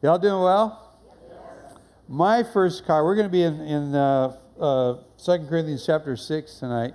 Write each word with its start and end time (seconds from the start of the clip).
Y'all 0.00 0.16
doing 0.16 0.40
well? 0.40 0.94
My 2.08 2.44
first 2.44 2.86
car, 2.86 3.04
we're 3.04 3.16
going 3.16 3.26
to 3.26 3.32
be 3.32 3.42
in, 3.42 3.60
in 3.60 3.94
uh, 3.96 4.36
uh, 4.60 4.94
2 5.24 5.46
Corinthians 5.48 5.84
chapter 5.84 6.14
6 6.14 6.54
tonight. 6.54 6.94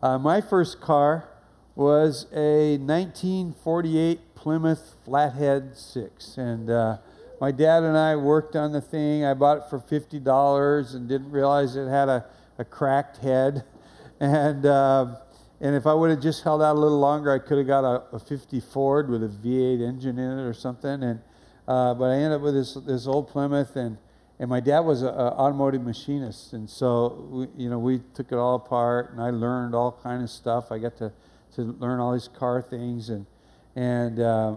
Uh, 0.00 0.16
my 0.16 0.40
first 0.40 0.80
car 0.80 1.28
was 1.74 2.26
a 2.32 2.78
1948 2.78 4.36
Plymouth 4.36 4.94
Flathead 5.04 5.76
6. 5.76 6.36
And 6.36 6.70
uh, 6.70 6.98
my 7.40 7.50
dad 7.50 7.82
and 7.82 7.98
I 7.98 8.14
worked 8.14 8.54
on 8.54 8.70
the 8.70 8.80
thing. 8.80 9.24
I 9.24 9.34
bought 9.34 9.56
it 9.56 9.64
for 9.68 9.80
$50 9.80 10.94
and 10.94 11.08
didn't 11.08 11.32
realize 11.32 11.74
it 11.74 11.88
had 11.88 12.08
a, 12.08 12.26
a 12.58 12.64
cracked 12.64 13.18
head. 13.18 13.64
And, 14.18 14.64
uh, 14.64 15.16
and 15.60 15.76
if 15.76 15.86
I 15.86 15.92
would 15.92 16.08
have 16.08 16.22
just 16.22 16.42
held 16.42 16.62
out 16.62 16.74
a 16.74 16.78
little 16.78 16.98
longer, 16.98 17.30
I 17.30 17.38
could 17.38 17.58
have 17.58 17.66
got 17.66 17.84
a, 17.84 18.16
a 18.16 18.18
50 18.18 18.60
Ford 18.60 19.10
with 19.10 19.22
a 19.22 19.28
V8 19.28 19.86
engine 19.86 20.18
in 20.18 20.38
it 20.38 20.42
or 20.42 20.54
something. 20.54 21.02
And, 21.02 21.20
uh, 21.68 21.94
but 21.94 22.04
I 22.06 22.14
ended 22.14 22.32
up 22.32 22.40
with 22.42 22.54
this, 22.54 22.74
this 22.74 23.06
old 23.06 23.28
Plymouth. 23.28 23.76
And, 23.76 23.98
and 24.38 24.50
my 24.50 24.60
dad 24.60 24.80
was 24.80 25.02
an 25.02 25.08
automotive 25.08 25.82
machinist. 25.82 26.52
And 26.52 26.68
so, 26.68 27.26
we, 27.30 27.64
you 27.64 27.70
know, 27.70 27.78
we 27.78 28.00
took 28.14 28.32
it 28.32 28.36
all 28.36 28.56
apart 28.56 29.12
and 29.12 29.20
I 29.20 29.30
learned 29.30 29.74
all 29.74 29.98
kind 30.02 30.22
of 30.22 30.30
stuff. 30.30 30.70
I 30.70 30.78
got 30.78 30.96
to, 30.98 31.12
to 31.54 31.62
learn 31.62 32.00
all 32.00 32.12
these 32.12 32.28
car 32.28 32.62
things. 32.62 33.08
And, 33.08 33.26
and 33.74 34.20
uh, 34.20 34.56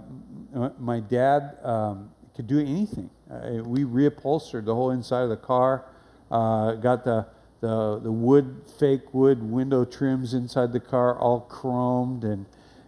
my 0.79 0.99
dad, 0.99 1.57
um, 1.63 2.09
could 2.39 2.47
do 2.47 2.59
anything. 2.61 3.09
Uh, 3.29 3.61
we 3.65 3.83
reupholstered 3.83 4.63
the 4.63 4.73
whole 4.73 4.91
inside 4.91 5.23
of 5.23 5.29
the 5.29 5.35
car, 5.35 5.83
uh, 6.31 6.71
got 6.75 7.03
the, 7.03 7.27
the, 7.59 7.99
the 8.01 8.11
wood, 8.13 8.61
fake 8.79 9.13
wood 9.13 9.43
window 9.43 9.83
trims 9.83 10.33
inside 10.33 10.71
the 10.71 10.79
car 10.79 11.19
all 11.19 11.45
chromed. 11.51 12.23
And, 12.23 12.45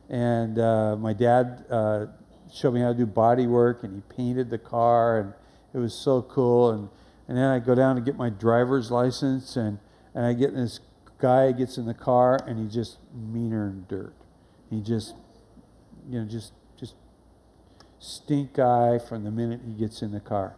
and 0.07 0.57
uh, 0.57 0.95
my 0.95 1.11
dad 1.11 1.65
uh, 1.69 2.05
showed 2.51 2.73
me 2.73 2.81
how 2.81 2.89
to 2.89 2.97
do 2.97 3.05
body 3.05 3.47
work, 3.47 3.83
and 3.83 3.95
he 3.95 4.15
painted 4.15 4.49
the 4.49 4.57
car, 4.57 5.19
and 5.19 5.33
it 5.73 5.77
was 5.77 5.93
so 5.93 6.21
cool. 6.21 6.71
And, 6.71 6.89
and 7.27 7.37
then 7.37 7.45
I 7.45 7.59
go 7.59 7.75
down 7.75 7.95
to 7.95 8.01
get 8.01 8.17
my 8.17 8.29
driver's 8.29 8.91
license, 8.91 9.55
and, 9.55 9.79
and 10.13 10.25
I 10.25 10.33
get 10.33 10.53
this 10.53 10.79
guy 11.17 11.51
gets 11.51 11.77
in 11.77 11.85
the 11.85 11.93
car, 11.93 12.39
and 12.47 12.59
he 12.59 12.67
just 12.67 12.97
meaner 13.13 13.67
than 13.67 13.85
dirt. 13.87 14.13
He 14.69 14.81
just, 14.81 15.15
you 16.09 16.19
know, 16.19 16.25
just 16.25 16.53
just 16.77 16.95
stink 17.99 18.57
eye 18.57 18.99
from 19.07 19.23
the 19.23 19.31
minute 19.31 19.61
he 19.65 19.73
gets 19.73 20.01
in 20.01 20.11
the 20.11 20.19
car. 20.19 20.55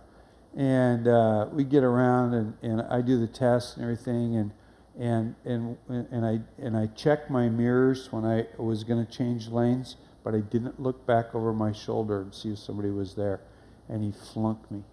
And 0.56 1.08
uh, 1.08 1.48
we 1.52 1.64
get 1.64 1.84
around, 1.84 2.34
and, 2.34 2.54
and 2.62 2.82
I 2.84 3.02
do 3.02 3.20
the 3.20 3.28
test 3.28 3.76
and 3.76 3.84
everything, 3.84 4.36
and 4.36 4.52
and 5.00 5.36
and 5.46 5.78
and 5.90 6.26
I 6.26 6.40
and 6.60 6.78
I 6.78 6.88
checked 6.88 7.30
my 7.30 7.50
mirrors 7.50 8.12
when 8.12 8.26
I 8.26 8.46
was 8.58 8.84
going 8.84 9.04
to 9.06 9.12
change 9.12 9.48
lanes, 9.48 9.98
but 10.24 10.34
I 10.34 10.40
didn't 10.40 10.80
look 10.80 11.06
back 11.06 11.34
over 11.36 11.54
my 11.54 11.72
shoulder 11.72 12.22
and 12.22 12.34
see 12.34 12.52
if 12.54 12.60
somebody 12.60 12.90
was 12.90 13.16
there, 13.16 13.42
and 13.90 14.04
he 14.04 14.12
flunked 14.12 14.72
me. 14.72 14.84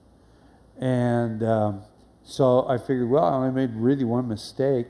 And 0.79 1.43
um, 1.43 1.83
so 2.23 2.69
I 2.69 2.79
figured, 2.79 3.09
well, 3.09 3.25
I 3.25 3.35
only 3.35 3.53
made 3.53 3.75
really 3.75 4.05
one 4.05 4.29
mistake, 4.29 4.89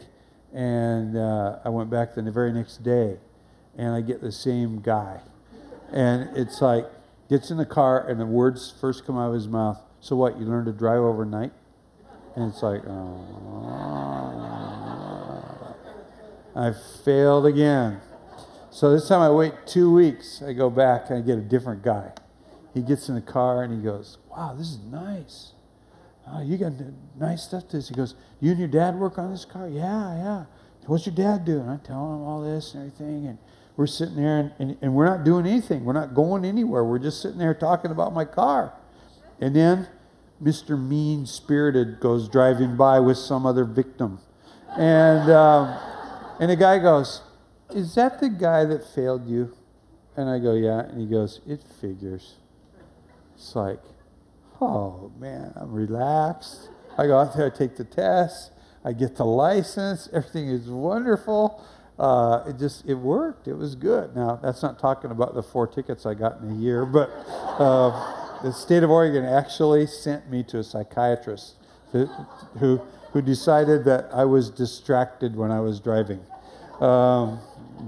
and 0.53 1.17
uh, 1.17 1.59
I 1.65 1.69
went 1.69 1.91
back 1.91 2.15
the 2.15 2.23
very 2.31 2.53
next 2.53 2.83
day, 2.83 3.19
and 3.77 3.95
I 3.95 4.01
get 4.01 4.21
the 4.21 4.33
same 4.33 4.81
guy, 4.81 5.21
and 5.93 6.37
it's 6.37 6.61
like 6.61 6.87
Gets 7.31 7.51
in 7.53 7.59
the 7.59 7.65
car, 7.65 8.09
and 8.09 8.19
the 8.19 8.27
words 8.27 8.75
first 8.81 9.07
come 9.07 9.17
out 9.17 9.29
of 9.29 9.35
his 9.35 9.47
mouth. 9.47 9.81
So 10.01 10.17
what? 10.17 10.37
You 10.41 10.47
learn 10.47 10.65
to 10.65 10.73
drive 10.73 10.99
overnight? 10.99 11.53
And 12.35 12.53
it's 12.53 12.61
like, 12.61 12.83
oh, 12.89 13.25
I 16.57 16.73
failed 17.05 17.47
again. 17.47 18.01
So 18.73 18.93
this 18.93 19.09
time 19.09 19.21
I 19.21 19.31
wait 19.31 19.53
two 19.67 19.93
weeks. 19.93 20.43
I 20.47 20.53
go 20.53 20.71
back 20.71 21.11
and 21.11 21.19
I 21.19 21.27
get 21.27 21.37
a 21.37 21.43
different 21.43 21.83
guy. 21.83 22.13
He 22.73 22.83
gets 22.83 23.09
in 23.09 23.17
the 23.17 23.21
car 23.21 23.65
and 23.65 23.75
he 23.77 23.83
goes, 23.83 24.19
Wow, 24.31 24.55
this 24.57 24.69
is 24.69 24.79
nice. 24.79 25.53
Oh, 26.29 26.41
you 26.41 26.57
got 26.57 26.73
nice 27.19 27.43
stuff 27.43 27.67
to 27.69 27.79
this. 27.79 27.89
He 27.89 27.97
goes, 27.97 28.15
You 28.41 28.51
and 28.53 28.61
your 28.61 28.69
dad 28.69 28.95
work 28.95 29.19
on 29.19 29.33
this 29.33 29.45
car? 29.45 29.69
Yeah, 29.69 30.17
yeah. 30.17 30.45
What's 30.87 31.05
your 31.05 31.15
dad 31.15 31.45
doing? 31.45 31.69
I 31.69 31.77
tell 31.79 32.15
him 32.15 32.23
all 32.23 32.43
this 32.43 32.75
and 32.75 32.93
everything. 32.93 33.27
And 33.27 33.39
we're 33.77 33.89
sitting 33.89 34.15
there 34.15 34.39
and, 34.39 34.53
and, 34.61 34.77
and 34.83 34.94
we're 34.94 35.05
not 35.05 35.25
doing 35.25 35.47
anything. 35.47 35.84
We're 35.84 35.93
not 35.93 36.15
going 36.15 36.44
anywhere. 36.44 36.84
We're 36.84 37.00
just 37.00 37.21
sitting 37.21 37.39
there 37.39 37.55
talking 37.55 37.91
about 37.91 38.12
my 38.12 38.25
car. 38.25 38.73
And 39.41 39.55
then 39.55 39.89
Mr. 40.43 40.81
Mean 40.81 41.27
Spirited 41.27 41.99
goes 41.99 42.28
driving 42.28 42.77
by 42.77 43.00
with 43.00 43.19
some 43.19 43.47
other 43.47 43.65
victim. 43.65 44.21
And, 44.77 45.28
um, 45.28 45.77
and 46.39 46.50
the 46.50 46.56
guy 46.56 46.78
goes, 46.78 47.23
Is 47.75 47.94
that 47.94 48.20
the 48.20 48.28
guy 48.28 48.64
that 48.64 48.84
failed 48.94 49.26
you? 49.26 49.54
And 50.16 50.28
I 50.28 50.38
go, 50.38 50.54
Yeah. 50.54 50.81
And 50.81 51.00
he 51.00 51.06
goes, 51.06 51.41
It 51.47 51.62
figures. 51.81 52.36
It's 53.34 53.54
like, 53.54 53.81
Oh, 54.60 55.10
man, 55.19 55.53
I'm 55.56 55.72
relaxed. 55.72 56.69
I 56.98 57.06
go 57.06 57.19
out 57.19 57.34
there, 57.36 57.47
I 57.47 57.56
take 57.56 57.76
the 57.76 57.84
test, 57.84 58.53
I 58.84 58.92
get 58.92 59.16
the 59.16 59.25
license, 59.25 60.08
everything 60.12 60.48
is 60.48 60.69
wonderful 60.69 61.64
uh, 62.00 62.44
it 62.48 62.58
just 62.58 62.86
it 62.86 62.94
worked. 62.94 63.47
It 63.47 63.53
was 63.53 63.75
good. 63.75 64.16
Now 64.16 64.37
that's 64.42 64.62
not 64.62 64.78
talking 64.78 65.10
about 65.10 65.34
the 65.34 65.42
four 65.42 65.66
tickets 65.66 66.06
I 66.06 66.14
got 66.14 66.41
in 66.41 66.50
a 66.50 66.54
year, 66.54 66.87
but 66.87 67.10
uh, 67.28 68.41
the 68.42 68.52
state 68.52 68.82
of 68.82 68.91
Oregon 68.91 69.26
actually 69.26 69.87
sent 69.87 70.31
me 70.31 70.42
to 70.44 70.60
a 70.60 70.64
psychiatrist 70.64 71.56
who, 71.92 72.06
who 72.58 72.81
who 73.12 73.20
decided 73.20 73.84
that 73.84 74.08
I 74.14 74.25
was 74.25 74.48
distracted 74.48 75.37
when 75.37 75.50
I 75.50 75.60
was 75.60 75.78
driving. 75.78 76.20
Um, 76.81 77.38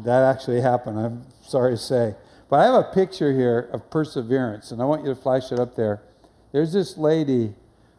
that 0.05 0.23
actually 0.23 0.61
happened. 0.61 0.99
I'm 0.99 1.25
sorry 1.43 1.73
to 1.73 1.77
say, 1.77 2.15
but 2.49 2.61
I 2.61 2.65
have 2.65 2.75
a 2.75 2.93
picture 2.93 3.33
here 3.33 3.71
of 3.73 3.91
perseverance, 3.91 4.71
and 4.73 4.83
I 4.83 4.85
want 4.85 5.05
you 5.05 5.15
to 5.15 5.21
flash 5.21 5.53
it 5.53 5.59
up 5.59 5.77
there. 5.77 6.03
There's 6.53 6.73
this 6.73 6.99
lady 6.99 7.55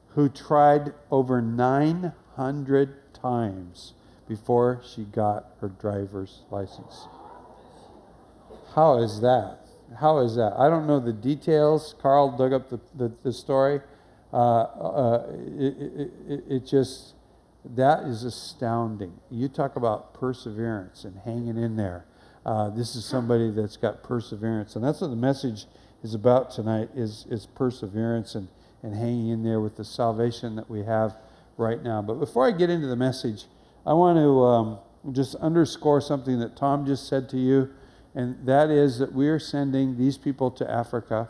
who 0.10 0.30
tried 0.30 0.94
over 1.10 1.42
900 1.42 3.14
times 3.14 3.94
before 4.28 4.82
she 4.86 5.04
got 5.04 5.48
her 5.60 5.70
driver's 5.70 6.42
license. 6.52 7.08
How 8.76 8.98
is 9.00 9.22
that? 9.22 9.60
How 10.00 10.20
is 10.20 10.36
that? 10.36 10.54
I 10.58 10.70
don't 10.70 10.88
know 10.88 11.00
the 11.00 11.14
details. 11.14 11.96
Carl 12.02 12.36
dug 12.38 12.54
up 12.54 12.70
the, 12.70 12.80
the, 12.96 13.12
the 13.24 13.34
story. 13.34 13.82
Uh, 14.32 14.62
uh, 14.62 15.26
it, 15.58 15.78
it, 15.80 16.12
it, 16.28 16.44
it 16.50 16.66
just, 16.66 17.14
that 17.66 18.04
is 18.04 18.24
astounding. 18.24 19.20
You 19.30 19.48
talk 19.48 19.76
about 19.76 20.14
perseverance 20.14 21.06
and 21.06 21.18
hanging 21.20 21.58
in 21.58 21.76
there. 21.76 22.06
Uh, 22.46 22.70
this 22.70 22.96
is 22.96 23.06
somebody 23.06 23.52
that's 23.52 23.78
got 23.78 24.04
perseverance. 24.04 24.76
And 24.76 24.84
that's 24.84 25.00
what 25.00 25.10
the 25.10 25.16
message 25.16 25.66
is 26.04 26.14
about 26.14 26.52
tonight 26.52 26.90
is, 26.94 27.26
is 27.30 27.46
perseverance 27.46 28.36
and, 28.36 28.50
and 28.82 28.94
hanging 28.94 29.30
in 29.30 29.44
there 29.44 29.62
with 29.62 29.78
the 29.78 29.86
salvation 29.86 30.56
that 30.58 30.70
we 30.70 30.84
have 30.84 31.16
right 31.58 31.82
now. 31.82 32.02
But 32.02 32.16
before 32.16 32.46
I 32.46 32.52
get 32.52 32.70
into 32.70 32.88
the 32.88 32.98
message, 32.98 33.46
I 33.86 33.94
want 33.94 34.18
to 34.18 34.44
um, 34.44 34.80
just 35.14 35.36
underscore 35.36 36.02
something 36.02 36.40
that 36.40 36.58
Tom 36.58 36.86
just 36.86 37.08
said 37.08 37.30
to 37.30 37.38
you, 37.38 37.70
and 38.14 38.46
that 38.46 38.70
is 38.70 39.00
that 39.00 39.14
we 39.14 39.28
are 39.30 39.40
sending 39.40 39.98
these 39.98 40.18
people 40.18 40.52
to 40.52 40.70
Africa. 40.70 41.30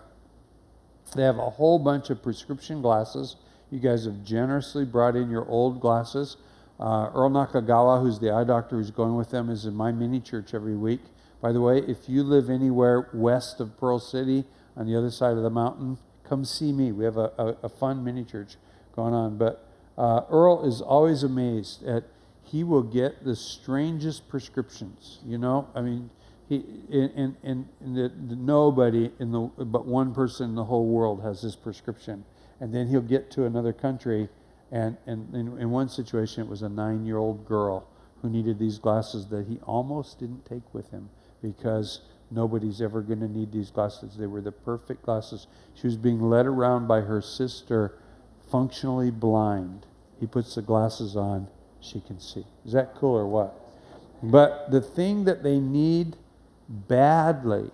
They 1.15 1.23
have 1.23 1.37
a 1.37 1.51
whole 1.51 1.77
bunch 1.79 2.09
of 2.09 2.23
prescription 2.23 2.81
glasses. 2.81 3.35
You 3.73 3.79
guys 3.79 4.05
have 4.05 4.23
generously 4.23 4.85
brought 4.85 5.15
in 5.15 5.31
your 5.31 5.49
old 5.49 5.81
glasses. 5.81 6.37
Uh, 6.79 7.09
Earl 7.11 7.31
Nakagawa, 7.31 8.03
who's 8.03 8.19
the 8.19 8.29
eye 8.29 8.43
doctor 8.43 8.75
who's 8.75 8.91
going 8.91 9.15
with 9.15 9.31
them, 9.31 9.49
is 9.49 9.65
in 9.65 9.73
my 9.73 9.91
mini 9.91 10.19
church 10.19 10.53
every 10.53 10.75
week. 10.75 11.01
By 11.41 11.51
the 11.53 11.59
way, 11.59 11.79
if 11.79 12.07
you 12.07 12.21
live 12.21 12.51
anywhere 12.51 13.09
west 13.15 13.59
of 13.59 13.75
Pearl 13.79 13.97
City 13.97 14.45
on 14.77 14.85
the 14.85 14.95
other 14.95 15.09
side 15.09 15.37
of 15.37 15.41
the 15.41 15.49
mountain, 15.49 15.97
come 16.23 16.45
see 16.45 16.71
me. 16.71 16.91
We 16.91 17.03
have 17.03 17.17
a, 17.17 17.31
a, 17.39 17.55
a 17.63 17.69
fun 17.69 18.03
mini 18.03 18.23
church 18.23 18.57
going 18.95 19.15
on. 19.15 19.39
But 19.39 19.67
uh, 19.97 20.21
Earl 20.29 20.67
is 20.67 20.79
always 20.79 21.23
amazed 21.23 21.83
at 21.83 22.03
he 22.43 22.63
will 22.63 22.83
get 22.83 23.25
the 23.25 23.35
strangest 23.35 24.29
prescriptions. 24.29 25.17
You 25.25 25.39
know, 25.39 25.67
I 25.73 25.81
mean, 25.81 26.11
he 26.47 26.63
and 26.91 27.35
and, 27.41 27.67
and 27.81 28.45
nobody 28.45 29.09
in 29.19 29.31
the 29.31 29.39
but 29.65 29.87
one 29.87 30.13
person 30.13 30.49
in 30.49 30.55
the 30.55 30.65
whole 30.65 30.85
world 30.85 31.23
has 31.23 31.41
this 31.41 31.55
prescription, 31.55 32.23
and 32.63 32.73
then 32.73 32.87
he'll 32.87 33.01
get 33.01 33.29
to 33.29 33.43
another 33.43 33.73
country, 33.73 34.29
and 34.71 34.95
and 35.05 35.35
in, 35.35 35.59
in 35.59 35.69
one 35.69 35.89
situation 35.89 36.41
it 36.41 36.49
was 36.49 36.61
a 36.61 36.69
nine-year-old 36.69 37.45
girl 37.45 37.85
who 38.21 38.29
needed 38.29 38.57
these 38.57 38.79
glasses 38.79 39.27
that 39.27 39.47
he 39.47 39.59
almost 39.63 40.17
didn't 40.17 40.45
take 40.45 40.73
with 40.73 40.89
him 40.89 41.09
because 41.41 41.99
nobody's 42.31 42.81
ever 42.81 43.01
going 43.01 43.19
to 43.19 43.27
need 43.27 43.51
these 43.51 43.69
glasses. 43.69 44.15
They 44.15 44.27
were 44.27 44.39
the 44.39 44.53
perfect 44.53 45.03
glasses. 45.03 45.47
She 45.75 45.87
was 45.87 45.97
being 45.97 46.21
led 46.21 46.45
around 46.45 46.87
by 46.87 47.01
her 47.01 47.19
sister, 47.21 47.97
functionally 48.49 49.11
blind. 49.11 49.85
He 50.21 50.25
puts 50.25 50.55
the 50.55 50.61
glasses 50.61 51.17
on 51.17 51.49
she 51.81 51.99
can 51.99 52.17
see. 52.21 52.45
Is 52.65 52.71
that 52.71 52.95
cool 52.95 53.17
or 53.17 53.27
what? 53.27 53.59
But 54.23 54.71
the 54.71 54.79
thing 54.79 55.25
that 55.25 55.43
they 55.43 55.59
need 55.59 56.15
badly 56.69 57.71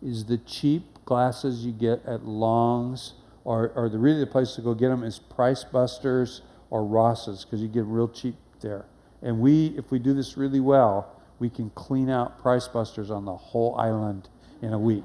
is 0.00 0.24
the 0.24 0.38
cheap 0.38 1.04
glasses 1.04 1.66
you 1.66 1.72
get 1.72 2.02
at 2.06 2.24
Long's, 2.24 3.12
or, 3.44 3.72
or 3.74 3.88
the 3.88 3.98
really 3.98 4.20
the 4.20 4.26
place 4.26 4.54
to 4.54 4.60
go 4.60 4.74
get 4.74 4.88
them 4.88 5.02
is 5.02 5.18
Price 5.18 5.64
Busters 5.64 6.42
or 6.70 6.84
Ross's 6.84 7.44
because 7.44 7.60
you 7.60 7.68
get 7.68 7.84
real 7.84 8.08
cheap 8.08 8.36
there. 8.60 8.84
And 9.22 9.40
we, 9.40 9.74
if 9.76 9.90
we 9.90 9.98
do 9.98 10.14
this 10.14 10.36
really 10.36 10.60
well, 10.60 11.20
we 11.38 11.50
can 11.50 11.70
clean 11.70 12.08
out 12.08 12.40
Price 12.40 12.68
Busters 12.68 13.10
on 13.10 13.24
the 13.24 13.34
whole 13.34 13.76
island 13.76 14.28
in 14.62 14.72
a 14.72 14.78
week. 14.78 15.04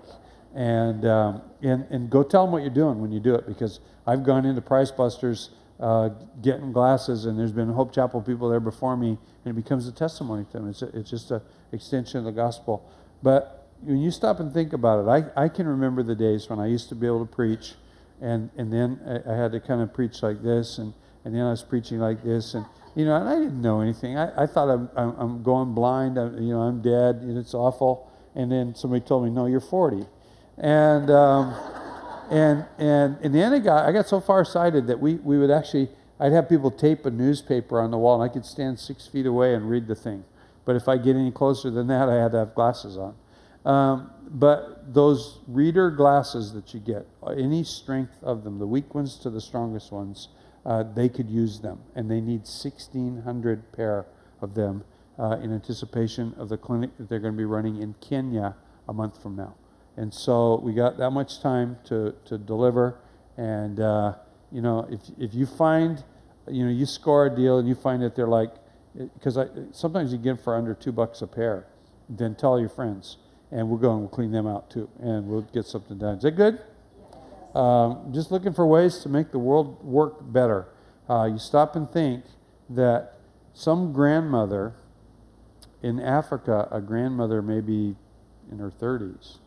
and, 0.58 1.06
um, 1.06 1.42
and, 1.62 1.86
and 1.92 2.10
go 2.10 2.24
tell 2.24 2.44
them 2.44 2.52
what 2.52 2.64
you're 2.64 2.72
doing 2.72 3.00
when 3.00 3.12
you 3.12 3.20
do 3.20 3.36
it 3.36 3.46
because 3.46 3.80
I've 4.08 4.24
gone 4.24 4.46
into 4.46 4.62
Price 4.62 4.90
Busters 4.90 5.52
uh, 5.80 6.10
getting 6.42 6.72
glasses, 6.72 7.26
and 7.26 7.38
there's 7.38 7.52
been 7.52 7.70
Hope 7.70 7.94
Chapel 7.94 8.22
people 8.22 8.50
there 8.50 8.60
before 8.60 8.98
me, 8.98 9.10
and 9.10 9.18
it 9.46 9.54
becomes 9.54 9.88
a 9.88 9.92
testimony 9.92 10.46
to 10.46 10.54
them. 10.54 10.70
It's, 10.70 10.82
a, 10.82 10.88
it's 10.98 11.10
just 11.12 11.30
an 11.30 11.42
extension 11.72 12.18
of 12.18 12.26
the 12.26 12.32
gospel. 12.32 12.90
But 13.22 13.70
when 13.82 14.00
you 14.00 14.10
stop 14.10 14.40
and 14.40 14.52
think 14.52 14.74
about 14.74 15.06
it, 15.06 15.32
I, 15.36 15.44
I 15.44 15.50
can 15.50 15.68
remember 15.68 16.02
the 16.02 16.16
days 16.16 16.50
when 16.50 16.60
I 16.60 16.66
used 16.66 16.90
to 16.90 16.96
be 16.96 17.06
able 17.06 17.24
to 17.24 17.32
preach, 17.32 17.76
and, 18.22 18.50
and 18.58 18.72
then 18.72 19.00
I, 19.06 19.32
I 19.32 19.36
had 19.36 19.52
to 19.52 19.60
kind 19.60 19.82
of 19.82 19.94
preach 19.94 20.24
like 20.24 20.42
this, 20.42 20.78
and, 20.78 20.94
and 21.26 21.36
then 21.36 21.42
I 21.44 21.52
was 21.52 21.64
preaching 21.64 22.00
like 22.00 22.24
this, 22.24 22.54
and 22.54 22.66
you 22.98 23.06
know, 23.06 23.16
and 23.16 23.30
I 23.30 23.36
didn't 23.36 23.62
know 23.62 23.82
anything. 23.82 24.18
I, 24.18 24.44
I 24.44 24.48
thought 24.48 24.70
I'm, 24.70 24.90
I'm, 24.96 25.16
I'm 25.20 25.44
going 25.44 25.76
blind. 25.76 26.18
I'm, 26.18 26.42
you 26.42 26.52
know, 26.52 26.62
I'm 26.62 26.82
dead. 26.82 27.18
And 27.18 27.38
it's 27.38 27.54
awful. 27.54 28.12
And 28.34 28.52
then 28.52 28.74
somebody 28.74 29.06
told 29.06 29.24
me, 29.24 29.30
no, 29.30 29.46
you're 29.46 29.60
40. 29.60 30.08
And, 30.58 31.12
um, 31.12 31.54
and, 32.32 32.66
and 32.80 33.22
in 33.22 33.34
the 33.34 33.40
end, 33.40 33.54
I 33.54 33.60
got, 33.60 33.88
I 33.88 33.92
got 33.92 34.08
so 34.08 34.20
far 34.20 34.44
sighted 34.44 34.88
that 34.88 35.00
we, 35.00 35.14
we 35.18 35.38
would 35.38 35.52
actually, 35.52 35.90
I'd 36.20 36.32
have 36.32 36.50
people 36.50 36.72
tape 36.72 37.06
a 37.06 37.12
newspaper 37.12 37.80
on 37.80 37.92
the 37.92 38.00
wall, 38.00 38.20
and 38.20 38.28
I 38.28 38.34
could 38.34 38.48
stand 38.48 38.80
six 38.80 39.06
feet 39.06 39.28
away 39.28 39.54
and 39.54 39.70
read 39.70 39.86
the 39.86 39.94
thing. 39.94 40.24
But 40.66 40.76
if 40.76 40.88
I 40.88 40.98
get 40.98 41.16
any 41.16 41.32
closer 41.32 41.70
than 41.70 41.86
that, 41.88 42.10
I 42.10 42.16
had 42.16 42.32
to 42.32 42.40
have 42.40 42.56
glasses 42.56 42.98
on. 42.98 43.16
Um, 43.64 44.10
but 44.30 44.94
those 44.94 45.40
reader 45.48 45.90
glasses 45.90 46.54
that 46.54 46.74
you 46.74 46.80
get, 46.80 47.08
any 47.38 47.64
strength 47.64 48.18
of 48.22 48.44
them, 48.44 48.60
the 48.60 48.68
weak 48.68 48.94
ones 48.94 49.18
to 49.18 49.30
the 49.30 49.42
strongest 49.42 49.92
ones, 49.92 50.30
uh, 50.66 50.84
they 50.84 51.08
could 51.08 51.30
use 51.30 51.60
them. 51.60 51.80
And 51.96 52.12
they 52.12 52.20
need 52.20 52.42
1,600 52.42 53.72
pair 53.72 54.06
of 54.42 54.54
them 54.54 54.84
uh, 55.18 55.38
in 55.42 55.54
anticipation 55.54 56.34
of 56.38 56.50
the 56.50 56.58
clinic 56.58 56.92
that 56.98 57.10
they're 57.10 57.20
going 57.20 57.34
to 57.34 57.38
be 57.38 57.46
running 57.46 57.82
in 57.82 57.96
Kenya 58.02 58.56
a 58.88 58.94
month 58.94 59.22
from 59.22 59.36
now. 59.36 59.56
And 59.96 60.14
so 60.14 60.60
we 60.64 60.74
got 60.74 60.98
that 60.98 61.12
much 61.12 61.42
time 61.42 61.78
to, 61.86 62.14
to 62.26 62.38
deliver. 62.38 63.00
And, 63.38 63.80
uh, 63.80 64.16
you 64.52 64.62
know, 64.62 64.88
if, 64.92 65.00
if 65.18 65.34
you 65.34 65.46
find, 65.46 66.04
you 66.48 66.66
know, 66.66 66.72
you 66.72 66.86
score 66.86 67.26
a 67.26 67.36
deal 67.36 67.58
and 67.60 67.68
you 67.68 67.76
find 67.76 68.04
that 68.04 68.16
they're 68.16 68.28
like, 68.28 68.54
because 68.96 69.40
sometimes 69.72 70.12
you 70.12 70.18
get 70.18 70.44
for 70.44 70.56
under 70.56 70.74
two 70.74 70.92
bucks 70.92 71.22
a 71.22 71.28
pair, 71.28 71.68
then 72.10 72.36
tell 72.36 72.60
your 72.60 72.70
friends. 72.70 73.18
And 73.52 73.70
we'll 73.70 73.80
go 73.80 73.92
and 73.92 74.02
we'll 74.02 74.10
clean 74.10 74.32
them 74.32 74.48
out 74.48 74.70
too. 74.70 74.90
And 75.00 75.28
we'll 75.28 75.42
get 75.42 75.66
something 75.66 75.98
done. 75.98 76.18
Is 76.18 76.24
that 76.24 76.32
good? 76.32 76.60
Um, 77.56 78.12
just 78.14 78.32
looking 78.32 78.54
for 78.54 78.68
ways 78.68 79.00
to 79.00 79.10
make 79.10 79.32
the 79.32 79.40
world 79.40 79.84
work 79.84 80.18
better. 80.22 80.68
Uh, 81.10 81.30
you 81.32 81.40
stop 81.40 81.76
and 81.76 81.90
think 81.90 82.26
that 82.70 83.14
some 83.54 83.94
grandmother 83.94 84.76
in 85.82 86.00
Africa, 86.00 86.68
a 86.72 86.82
grandmother 86.82 87.42
maybe 87.42 87.96
in 88.52 88.60
her 88.60 88.72
30s, 88.72 89.38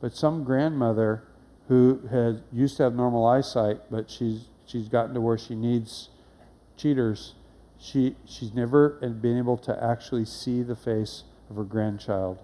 but 0.00 0.14
some 0.14 0.44
grandmother 0.44 1.24
who 1.68 2.00
has 2.10 2.40
used 2.52 2.76
to 2.78 2.82
have 2.82 2.94
normal 2.94 3.26
eyesight, 3.26 3.80
but 3.90 4.10
she's 4.10 4.46
she's 4.66 4.88
gotten 4.88 5.14
to 5.14 5.20
where 5.20 5.38
she 5.38 5.54
needs 5.54 6.08
cheaters. 6.76 7.34
She 7.78 8.16
she's 8.26 8.52
never 8.52 8.90
been 9.20 9.38
able 9.38 9.56
to 9.58 9.82
actually 9.82 10.24
see 10.24 10.62
the 10.62 10.76
face 10.76 11.24
of 11.48 11.56
her 11.56 11.64
grandchild, 11.64 12.38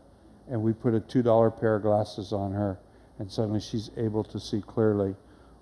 and 0.50 0.62
we 0.62 0.72
put 0.72 0.94
a 0.94 1.00
two 1.00 1.22
dollar 1.22 1.50
pair 1.50 1.76
of 1.76 1.82
glasses 1.82 2.32
on 2.32 2.52
her 2.52 2.78
and 3.18 3.30
suddenly 3.30 3.60
she's 3.60 3.90
able 3.96 4.24
to 4.24 4.38
see 4.38 4.60
clearly. 4.60 5.14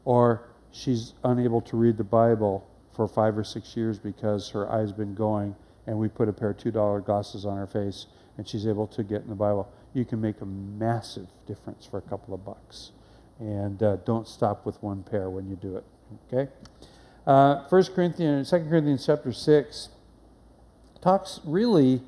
Or 0.05 0.49
she's 0.71 1.15
unable 1.25 1.61
to 1.63 1.77
read 1.77 1.97
the 1.97 2.05
Bible 2.05 2.69
for 2.95 3.09
five 3.09 3.37
or 3.37 3.45
six 3.45 3.77
years 3.77 3.99
because 3.99 4.51
her 4.51 4.71
eye's 4.71 4.93
been 4.93 5.15
going, 5.15 5.55
and 5.87 5.99
we 5.99 6.09
put 6.09 6.29
a 6.29 6.33
pair 6.33 6.51
of 6.51 6.59
$2 6.59 7.05
glasses 7.05 7.45
on 7.45 7.57
her 7.57 7.67
face, 7.67 8.07
and 8.37 8.47
she's 8.47 8.67
able 8.67 8.87
to 8.89 9.03
get 9.03 9.23
in 9.23 9.29
the 9.29 9.35
Bible. 9.35 9.71
You 9.95 10.05
can 10.05 10.21
make 10.21 10.41
a 10.41 10.47
massive 10.47 11.27
difference 11.47 11.87
for 11.87 11.99
a 11.99 12.03
couple 12.03 12.35
of 12.35 12.45
bucks. 12.45 12.93
And 13.39 13.83
uh, 13.83 13.97
don't 13.97 14.27
stop 14.29 14.65
with 14.65 14.83
one 14.83 15.03
pair 15.03 15.29
when 15.29 15.49
you 15.49 15.57
do 15.57 15.77
it. 15.77 15.85
Okay? 16.33 16.51
Uh, 17.27 17.65
1 17.69 17.85
Corinthians, 17.95 18.51
2 18.51 18.59
Corinthians 18.69 19.05
chapter 19.05 19.33
6 19.33 19.89
talks 21.01 21.41
really 21.45 22.03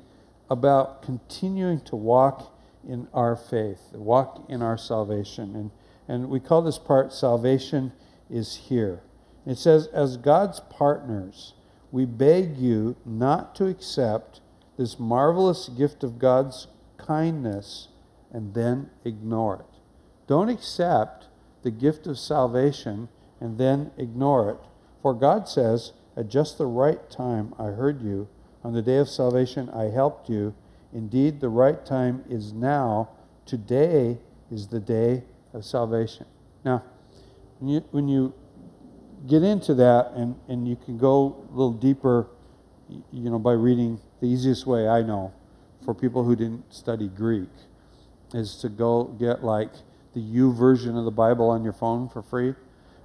about 0.49 1.03
continuing 1.03 1.79
to 1.81 1.95
walk 1.95 2.51
in 2.87 3.07
our 3.13 3.35
faith, 3.35 3.91
walk 3.93 4.45
in 4.49 4.61
our 4.61 4.77
salvation. 4.77 5.55
And, 5.55 5.71
and 6.07 6.29
we 6.29 6.39
call 6.39 6.61
this 6.61 6.77
part 6.77 7.13
salvation 7.13 7.91
is 8.29 8.55
here. 8.55 9.01
It 9.45 9.57
says, 9.57 9.87
as 9.87 10.17
God's 10.17 10.59
partners, 10.59 11.53
we 11.91 12.05
beg 12.05 12.57
you 12.57 12.95
not 13.05 13.55
to 13.55 13.67
accept 13.67 14.41
this 14.77 14.99
marvelous 14.99 15.69
gift 15.69 16.03
of 16.03 16.19
God's 16.19 16.67
kindness 16.97 17.87
and 18.31 18.53
then 18.53 18.89
ignore 19.03 19.55
it. 19.55 19.79
Don't 20.27 20.49
accept 20.49 21.27
the 21.63 21.71
gift 21.71 22.05
of 22.07 22.19
salvation 22.19 23.09
and 23.39 23.57
then 23.57 23.91
ignore 23.97 24.51
it. 24.51 24.59
For 25.01 25.13
God 25.13 25.47
says, 25.47 25.93
At 26.15 26.29
just 26.29 26.57
the 26.57 26.67
right 26.67 27.09
time 27.09 27.53
I 27.57 27.65
heard 27.65 28.01
you. 28.01 28.27
On 28.63 28.73
the 28.73 28.81
day 28.81 28.97
of 28.97 29.09
salvation 29.09 29.69
I 29.69 29.85
helped 29.85 30.29
you. 30.29 30.53
Indeed, 30.93 31.39
the 31.39 31.49
right 31.49 31.85
time 31.85 32.23
is 32.29 32.53
now. 32.53 33.09
Today 33.45 34.17
is 34.51 34.67
the 34.67 34.79
day 34.79 35.23
of 35.53 35.65
salvation. 35.65 36.25
Now, 36.63 36.83
when 37.59 37.69
you, 37.69 37.79
when 37.91 38.07
you 38.07 38.33
get 39.27 39.43
into 39.43 39.73
that, 39.75 40.11
and, 40.15 40.35
and 40.47 40.67
you 40.67 40.75
can 40.75 40.97
go 40.97 41.45
a 41.49 41.51
little 41.51 41.73
deeper, 41.73 42.27
you 43.11 43.29
know, 43.29 43.39
by 43.39 43.53
reading 43.53 43.99
the 44.21 44.27
easiest 44.27 44.65
way 44.65 44.87
I 44.87 45.01
know 45.01 45.33
for 45.83 45.93
people 45.93 46.23
who 46.23 46.35
didn't 46.35 46.73
study 46.73 47.07
Greek 47.07 47.49
is 48.33 48.55
to 48.57 48.69
go 48.69 49.05
get 49.19 49.43
like 49.43 49.71
the 50.13 50.19
YouVersion 50.19 50.97
of 50.97 51.05
the 51.05 51.11
Bible 51.11 51.49
on 51.49 51.63
your 51.63 51.73
phone 51.73 52.09
for 52.09 52.21
free, 52.21 52.53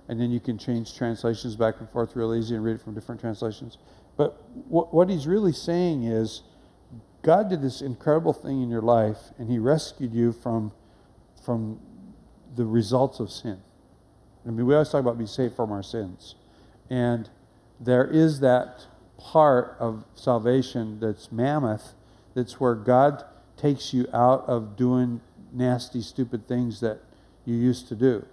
and 0.09 0.21
then 0.21 0.31
you 0.31 0.41
can 0.41 0.59
change 0.59 0.97
translations 0.97 1.57
back 1.57 1.77
and 1.81 1.89
forth 1.91 2.17
real 2.17 2.35
easy 2.35 2.55
and 2.55 2.65
read 2.65 2.77
it 2.77 2.81
from 2.83 2.95
different 2.95 3.21
translations. 3.21 3.79
But 4.17 4.43
what, 4.69 4.93
what 4.95 5.09
he's 5.09 5.27
really 5.27 5.53
saying 5.53 6.05
is 6.05 6.43
God 7.25 7.49
did 7.49 7.63
this 7.63 7.81
incredible 7.81 8.35
thing 8.35 8.63
in 8.63 8.69
your 8.69 8.83
life, 8.83 9.33
and 9.39 9.51
He 9.51 9.59
rescued 9.59 10.13
you 10.13 10.31
from, 10.31 10.73
from 11.43 11.81
the 12.55 12.67
results 12.67 13.19
of 13.19 13.31
sin. 13.31 13.61
I 14.47 14.51
mean, 14.51 14.67
we 14.67 14.75
always 14.75 14.91
talk 14.91 15.01
about 15.01 15.17
being 15.17 15.27
saved 15.27 15.57
from 15.57 15.73
our 15.73 15.83
sins. 15.83 16.35
And 16.91 17.31
there 17.81 18.05
is 18.05 18.41
that 18.41 18.87
part 19.19 19.75
of 19.81 20.05
salvation 20.15 21.01
that's 21.01 21.33
mammoth, 21.33 21.95
that's 22.35 22.61
where 22.61 22.75
God 22.75 23.25
takes 23.57 23.95
you 23.95 24.07
out 24.13 24.45
of 24.47 24.77
doing 24.77 25.23
nasty, 25.51 26.03
stupid 26.03 26.47
things 26.47 26.81
that 26.81 27.01
you 27.47 27.55
used 27.55 27.89
to 27.89 27.95
do. 27.95 28.27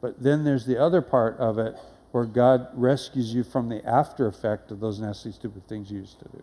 But 0.00 0.20
then 0.20 0.42
there's 0.42 0.66
the 0.66 0.82
other 0.82 1.00
part 1.00 1.38
of 1.38 1.58
it 1.58 1.76
where 2.10 2.24
God 2.24 2.66
rescues 2.74 3.32
you 3.32 3.44
from 3.44 3.68
the 3.68 3.86
after 3.86 4.26
effect 4.26 4.72
of 4.72 4.80
those 4.80 4.98
nasty, 4.98 5.30
stupid 5.30 5.68
things 5.68 5.92
you 5.92 6.00
used 6.00 6.18
to 6.18 6.24
do. 6.24 6.42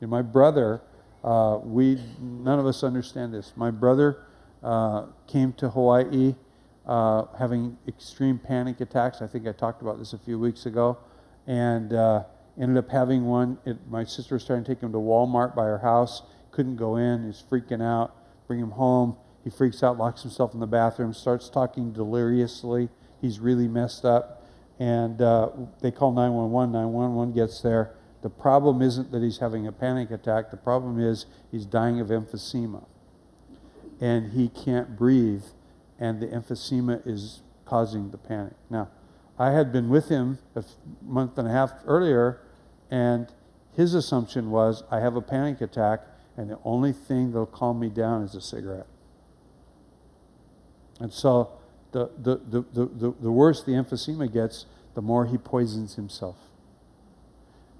You 0.00 0.06
know, 0.06 0.08
my 0.08 0.22
brother 0.22 0.80
uh, 1.26 1.58
we 1.58 2.00
none 2.20 2.60
of 2.60 2.66
us 2.66 2.84
understand 2.84 3.34
this. 3.34 3.52
My 3.56 3.72
brother 3.72 4.22
uh, 4.62 5.06
came 5.26 5.52
to 5.54 5.68
Hawaii 5.68 6.36
uh, 6.86 7.24
having 7.36 7.76
extreme 7.88 8.38
panic 8.38 8.80
attacks. 8.80 9.20
I 9.20 9.26
think 9.26 9.46
I 9.48 9.52
talked 9.52 9.82
about 9.82 9.98
this 9.98 10.12
a 10.12 10.18
few 10.18 10.38
weeks 10.38 10.66
ago, 10.66 10.98
and 11.48 11.92
uh, 11.92 12.22
ended 12.60 12.76
up 12.76 12.88
having 12.88 13.24
one. 13.24 13.58
It, 13.64 13.76
my 13.90 14.04
sister 14.04 14.36
was 14.36 14.44
trying 14.44 14.62
to 14.62 14.74
take 14.74 14.80
him 14.80 14.92
to 14.92 14.98
Walmart 14.98 15.56
by 15.56 15.64
her 15.64 15.78
house. 15.78 16.22
Couldn't 16.52 16.76
go 16.76 16.96
in. 16.96 17.26
He's 17.26 17.42
freaking 17.50 17.82
out. 17.82 18.14
Bring 18.46 18.60
him 18.60 18.70
home. 18.70 19.16
He 19.42 19.50
freaks 19.50 19.82
out, 19.82 19.98
locks 19.98 20.22
himself 20.22 20.54
in 20.54 20.60
the 20.60 20.66
bathroom, 20.66 21.12
starts 21.12 21.48
talking 21.48 21.92
deliriously. 21.92 22.88
He's 23.20 23.40
really 23.40 23.68
messed 23.68 24.04
up, 24.04 24.44
and 24.78 25.20
uh, 25.20 25.50
they 25.80 25.90
call 25.90 26.12
911. 26.12 26.72
911 26.72 27.34
gets 27.34 27.60
there 27.62 27.95
the 28.26 28.30
problem 28.30 28.82
isn't 28.82 29.12
that 29.12 29.22
he's 29.22 29.38
having 29.38 29.68
a 29.68 29.70
panic 29.70 30.10
attack, 30.10 30.50
the 30.50 30.56
problem 30.56 30.98
is 30.98 31.26
he's 31.52 31.64
dying 31.64 32.00
of 32.00 32.08
emphysema. 32.08 32.84
And 34.00 34.32
he 34.32 34.48
can't 34.48 34.96
breathe, 34.96 35.44
and 36.00 36.20
the 36.20 36.26
emphysema 36.26 37.06
is 37.06 37.42
causing 37.66 38.10
the 38.10 38.18
panic. 38.18 38.54
Now, 38.68 38.88
I 39.38 39.52
had 39.52 39.72
been 39.72 39.88
with 39.88 40.08
him 40.08 40.40
a 40.56 40.64
month 41.00 41.38
and 41.38 41.46
a 41.46 41.52
half 41.52 41.70
earlier, 41.86 42.40
and 42.90 43.32
his 43.76 43.94
assumption 43.94 44.50
was 44.50 44.82
I 44.90 44.98
have 44.98 45.14
a 45.14 45.22
panic 45.22 45.60
attack, 45.60 46.00
and 46.36 46.50
the 46.50 46.58
only 46.64 46.92
thing 46.92 47.30
that'll 47.30 47.46
calm 47.46 47.78
me 47.78 47.90
down 47.90 48.22
is 48.22 48.34
a 48.34 48.40
cigarette. 48.40 48.88
And 50.98 51.12
so 51.12 51.52
the, 51.92 52.10
the, 52.20 52.38
the, 52.38 52.64
the, 52.72 53.14
the 53.20 53.30
worse 53.30 53.62
the 53.62 53.74
emphysema 53.74 54.32
gets, 54.32 54.66
the 54.94 55.02
more 55.02 55.26
he 55.26 55.38
poisons 55.38 55.94
himself. 55.94 56.34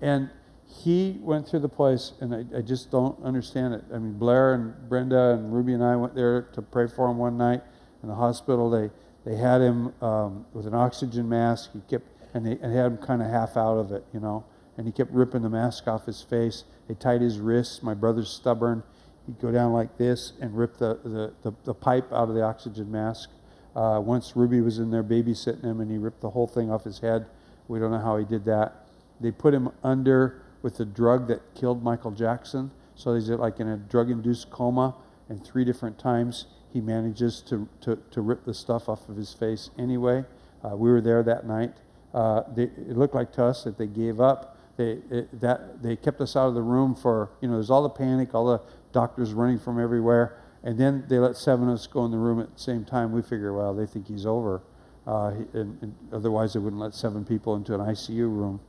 And 0.01 0.31
he 0.67 1.19
went 1.21 1.49
through 1.49 1.61
the 1.61 1.69
place, 1.69 2.13
and 2.21 2.35
I, 2.35 2.59
I, 2.59 2.61
just 2.61 2.91
don't 2.91 3.21
understand 3.23 3.75
it. 3.75 3.85
I 3.93 3.99
mean, 3.99 4.15
Blair 4.15 4.55
and 4.55 4.89
Brenda 4.89 5.31
and 5.31 5.53
Ruby 5.53 5.75
and 5.75 5.83
I 5.83 5.97
went 5.97 6.15
there 6.15 6.43
to 6.43 6.63
pray 6.63 6.87
for 6.87 7.09
him 7.11 7.19
one 7.19 7.39
night 7.39 7.63
in 8.03 8.09
the 8.09 8.15
hospital. 8.15 8.69
They 8.69 8.91
they 9.25 9.37
had 9.37 9.61
him 9.61 9.93
um, 10.03 10.47
with 10.53 10.67
an 10.67 10.75
oxygen 10.75 11.29
mask. 11.29 11.73
He 11.73 11.81
kept 11.89 12.07
and 12.35 12.47
they 12.47 12.53
and 12.63 12.75
had 12.75 12.87
him 12.87 12.99
kind 12.99 13.23
of 13.23 13.29
half 13.29 13.57
out 13.57 13.77
of 13.77 13.93
it, 13.93 14.05
you 14.13 14.21
know. 14.21 14.45
And 14.77 14.87
he 14.87 14.93
kept 14.93 15.11
ripping 15.13 15.43
the 15.43 15.49
mask 15.49 15.89
off 15.89 16.05
his 16.07 16.23
face. 16.23 16.65
They 16.87 16.95
tied 16.95 17.23
his 17.23 17.39
wrists. 17.39 17.83
My 17.83 17.95
brother's 17.95 18.29
stubborn. 18.29 18.83
He'd 19.27 19.41
go 19.41 19.51
down 19.51 19.73
like 19.73 19.97
this 19.97 20.35
and 20.41 20.57
rip 20.57 20.77
the, 20.77 21.01
the, 21.03 21.33
the, 21.43 21.57
the 21.65 21.75
pipe 21.75 22.13
out 22.13 22.29
of 22.29 22.35
the 22.35 22.43
oxygen 22.43 22.93
mask. 22.93 23.31
Uh, 23.75 24.01
once 24.01 24.37
Ruby 24.37 24.61
was 24.61 24.79
in 24.79 24.91
there 24.91 25.03
babysitting 25.03 25.65
him, 25.65 25.81
and 25.81 25.91
he 25.91 25.99
ripped 25.99 26.21
the 26.21 26.31
whole 26.31 26.47
thing 26.47 26.71
off 26.71 26.85
his 26.85 27.01
head. 27.01 27.27
We 27.69 27.79
don't 27.79 27.91
know 27.91 27.99
how 27.99 28.17
he 28.17 28.25
did 28.25 28.45
that. 28.45 28.86
They 29.21 29.31
put 29.31 29.55
him 29.55 29.71
under 29.83 30.43
with 30.63 30.77
the 30.77 30.85
drug 30.85 31.29
that 31.29 31.55
killed 31.55 31.83
Michael 31.83 32.11
Jackson. 32.11 32.71
So 32.95 33.15
he's 33.15 33.29
like 33.29 33.61
in 33.61 33.69
a 33.69 33.77
drug-induced 33.77 34.51
coma, 34.51 34.95
and 35.29 35.45
three 35.45 35.65
different 35.65 35.99
times 35.99 36.47
he 36.73 36.81
manages 36.81 37.41
to, 37.43 37.69
to, 37.83 37.99
to 38.11 38.21
rip 38.21 38.45
the 38.45 38.55
stuff 38.55 38.89
off 38.89 39.09
of 39.09 39.17
his 39.17 39.33
face 39.33 39.71
anyway. 39.79 40.25
Uh, 40.65 40.77
we 40.77 40.91
were 40.91 41.01
there 41.01 41.23
that 41.23 41.47
night. 41.47 41.75
Uh, 42.13 42.43
they, 42.55 42.65
it 42.65 42.97
looked 42.97 43.15
like 43.15 43.33
to 43.33 43.45
us 43.45 43.65
that 43.65 43.79
they 43.79 43.87
gave 43.87 44.21
up. 44.21 44.59
They, 44.77 44.99
it, 45.11 45.41
that, 45.41 45.83
they 45.83 45.97
kept 45.97 46.21
us 46.21 46.37
out 46.37 46.49
of 46.49 46.55
the 46.55 46.63
room 46.63 46.95
for, 46.95 47.31
you 47.41 47.49
know, 47.49 47.55
there's 47.55 47.71
all 47.71 47.83
the 47.83 47.91
panic, 47.91 48.35
all 48.35 48.47
the 48.47 48.61
doctors 48.93 49.33
running 49.33 49.59
from 49.59 49.81
everywhere. 49.81 50.39
And 50.63 50.79
then 50.79 51.05
they 51.09 51.19
let 51.19 51.37
seven 51.37 51.69
of 51.69 51.75
us 51.75 51.87
go 51.87 52.05
in 52.05 52.11
the 52.11 52.19
room 52.19 52.41
at 52.41 52.55
the 52.55 52.61
same 52.61 52.85
time. 52.85 53.13
We 53.13 53.23
figure, 53.23 53.53
well, 53.53 53.75
they 53.75 53.87
think 53.87 54.09
he's 54.09 54.27
over. 54.27 54.63
Uh, 55.07 55.33
and, 55.53 55.79
and 55.81 55.95
otherwise, 56.13 56.55
they 56.55 56.59
wouldn't 56.59 56.81
let 56.81 56.95
seven 56.95 57.25
people 57.25 57.55
into 57.55 57.75
an 57.75 57.81
ICU 57.81 58.19
room. 58.23 58.61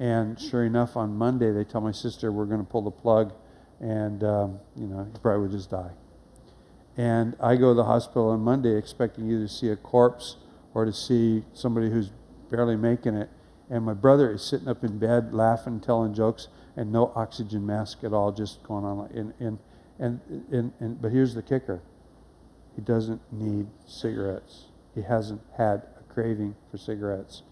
And 0.00 0.40
sure 0.40 0.64
enough, 0.64 0.96
on 0.96 1.14
Monday, 1.14 1.52
they 1.52 1.62
tell 1.62 1.82
my 1.82 1.92
sister, 1.92 2.32
we're 2.32 2.46
going 2.46 2.64
to 2.64 2.66
pull 2.66 2.80
the 2.80 2.90
plug, 2.90 3.34
and, 3.80 4.24
um, 4.24 4.58
you 4.74 4.86
know, 4.86 5.04
he 5.04 5.18
probably 5.20 5.42
would 5.42 5.50
just 5.50 5.70
die. 5.70 5.90
And 6.96 7.36
I 7.38 7.56
go 7.56 7.68
to 7.68 7.74
the 7.74 7.84
hospital 7.84 8.30
on 8.30 8.40
Monday 8.40 8.76
expecting 8.76 9.30
either 9.30 9.46
to 9.46 9.48
see 9.48 9.68
a 9.68 9.76
corpse 9.76 10.36
or 10.72 10.86
to 10.86 10.92
see 10.92 11.44
somebody 11.52 11.90
who's 11.90 12.10
barely 12.50 12.76
making 12.76 13.14
it. 13.14 13.28
And 13.68 13.84
my 13.84 13.92
brother 13.92 14.32
is 14.32 14.42
sitting 14.42 14.68
up 14.68 14.82
in 14.82 14.98
bed 14.98 15.34
laughing, 15.34 15.80
telling 15.80 16.14
jokes, 16.14 16.48
and 16.76 16.90
no 16.90 17.12
oxygen 17.14 17.66
mask 17.66 18.02
at 18.02 18.14
all, 18.14 18.32
just 18.32 18.62
going 18.62 18.84
on. 18.84 19.10
And, 19.14 19.34
and, 19.38 19.58
and, 19.98 20.44
and, 20.50 20.72
and, 20.80 21.00
but 21.02 21.12
here's 21.12 21.34
the 21.34 21.42
kicker 21.42 21.82
he 22.74 22.80
doesn't 22.80 23.20
need 23.30 23.66
cigarettes. 23.86 24.64
He 24.94 25.02
hasn't 25.02 25.42
had 25.58 25.82
a 25.98 26.12
craving 26.12 26.56
for 26.70 26.78
cigarettes 26.78 27.42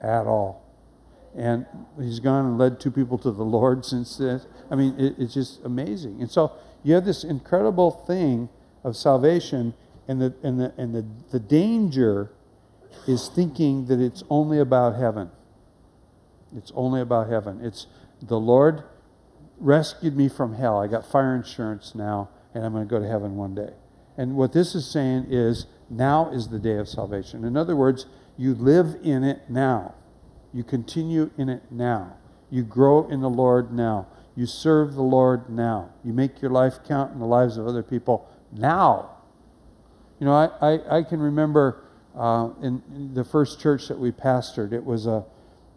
at 0.00 0.26
all. 0.26 0.65
And 1.36 1.66
he's 2.00 2.18
gone 2.18 2.46
and 2.46 2.58
led 2.58 2.80
two 2.80 2.90
people 2.90 3.18
to 3.18 3.30
the 3.30 3.44
Lord 3.44 3.84
since 3.84 4.16
then. 4.16 4.40
I 4.70 4.74
mean, 4.74 4.98
it, 4.98 5.16
it's 5.18 5.34
just 5.34 5.62
amazing. 5.64 6.22
And 6.22 6.30
so 6.30 6.52
you 6.82 6.94
have 6.94 7.04
this 7.04 7.24
incredible 7.24 7.90
thing 7.90 8.48
of 8.82 8.96
salvation, 8.96 9.74
and 10.08 10.22
the, 10.22 10.34
and 10.42 10.58
the, 10.58 10.72
and 10.78 10.94
the, 10.94 11.04
the 11.32 11.40
danger 11.40 12.30
is 13.06 13.28
thinking 13.28 13.86
that 13.86 14.00
it's 14.00 14.22
only 14.30 14.58
about 14.58 14.96
heaven. 14.96 15.30
It's 16.56 16.72
only 16.74 17.00
about 17.00 17.28
heaven. 17.28 17.60
It's 17.62 17.86
the 18.22 18.38
Lord 18.38 18.84
rescued 19.58 20.16
me 20.16 20.28
from 20.28 20.54
hell. 20.54 20.80
I 20.80 20.86
got 20.86 21.10
fire 21.10 21.34
insurance 21.34 21.94
now, 21.94 22.30
and 22.54 22.64
I'm 22.64 22.72
going 22.72 22.86
to 22.86 22.90
go 22.90 23.00
to 23.00 23.08
heaven 23.08 23.36
one 23.36 23.54
day. 23.54 23.72
And 24.16 24.36
what 24.36 24.52
this 24.52 24.74
is 24.74 24.88
saying 24.90 25.26
is 25.28 25.66
now 25.90 26.30
is 26.30 26.48
the 26.48 26.58
day 26.58 26.76
of 26.76 26.88
salvation. 26.88 27.44
In 27.44 27.56
other 27.56 27.76
words, 27.76 28.06
you 28.38 28.54
live 28.54 28.96
in 29.02 29.24
it 29.24 29.50
now. 29.50 29.94
You 30.56 30.64
continue 30.64 31.30
in 31.36 31.50
it 31.50 31.64
now. 31.70 32.16
You 32.50 32.62
grow 32.62 33.06
in 33.08 33.20
the 33.20 33.28
Lord 33.28 33.74
now. 33.74 34.06
You 34.34 34.46
serve 34.46 34.94
the 34.94 35.02
Lord 35.02 35.50
now. 35.50 35.90
You 36.02 36.14
make 36.14 36.40
your 36.40 36.50
life 36.50 36.78
count 36.88 37.12
in 37.12 37.18
the 37.18 37.26
lives 37.26 37.58
of 37.58 37.66
other 37.66 37.82
people 37.82 38.26
now. 38.50 39.10
You 40.18 40.24
know, 40.24 40.32
I, 40.32 40.48
I, 40.62 40.98
I 40.98 41.02
can 41.02 41.20
remember 41.20 41.84
uh, 42.16 42.48
in, 42.62 42.82
in, 42.94 43.12
the 43.12 43.22
first 43.22 43.60
church 43.60 43.88
that 43.88 43.98
we 43.98 44.12
pastored, 44.12 44.72
it 44.72 44.82
was 44.82 45.06
a, 45.06 45.26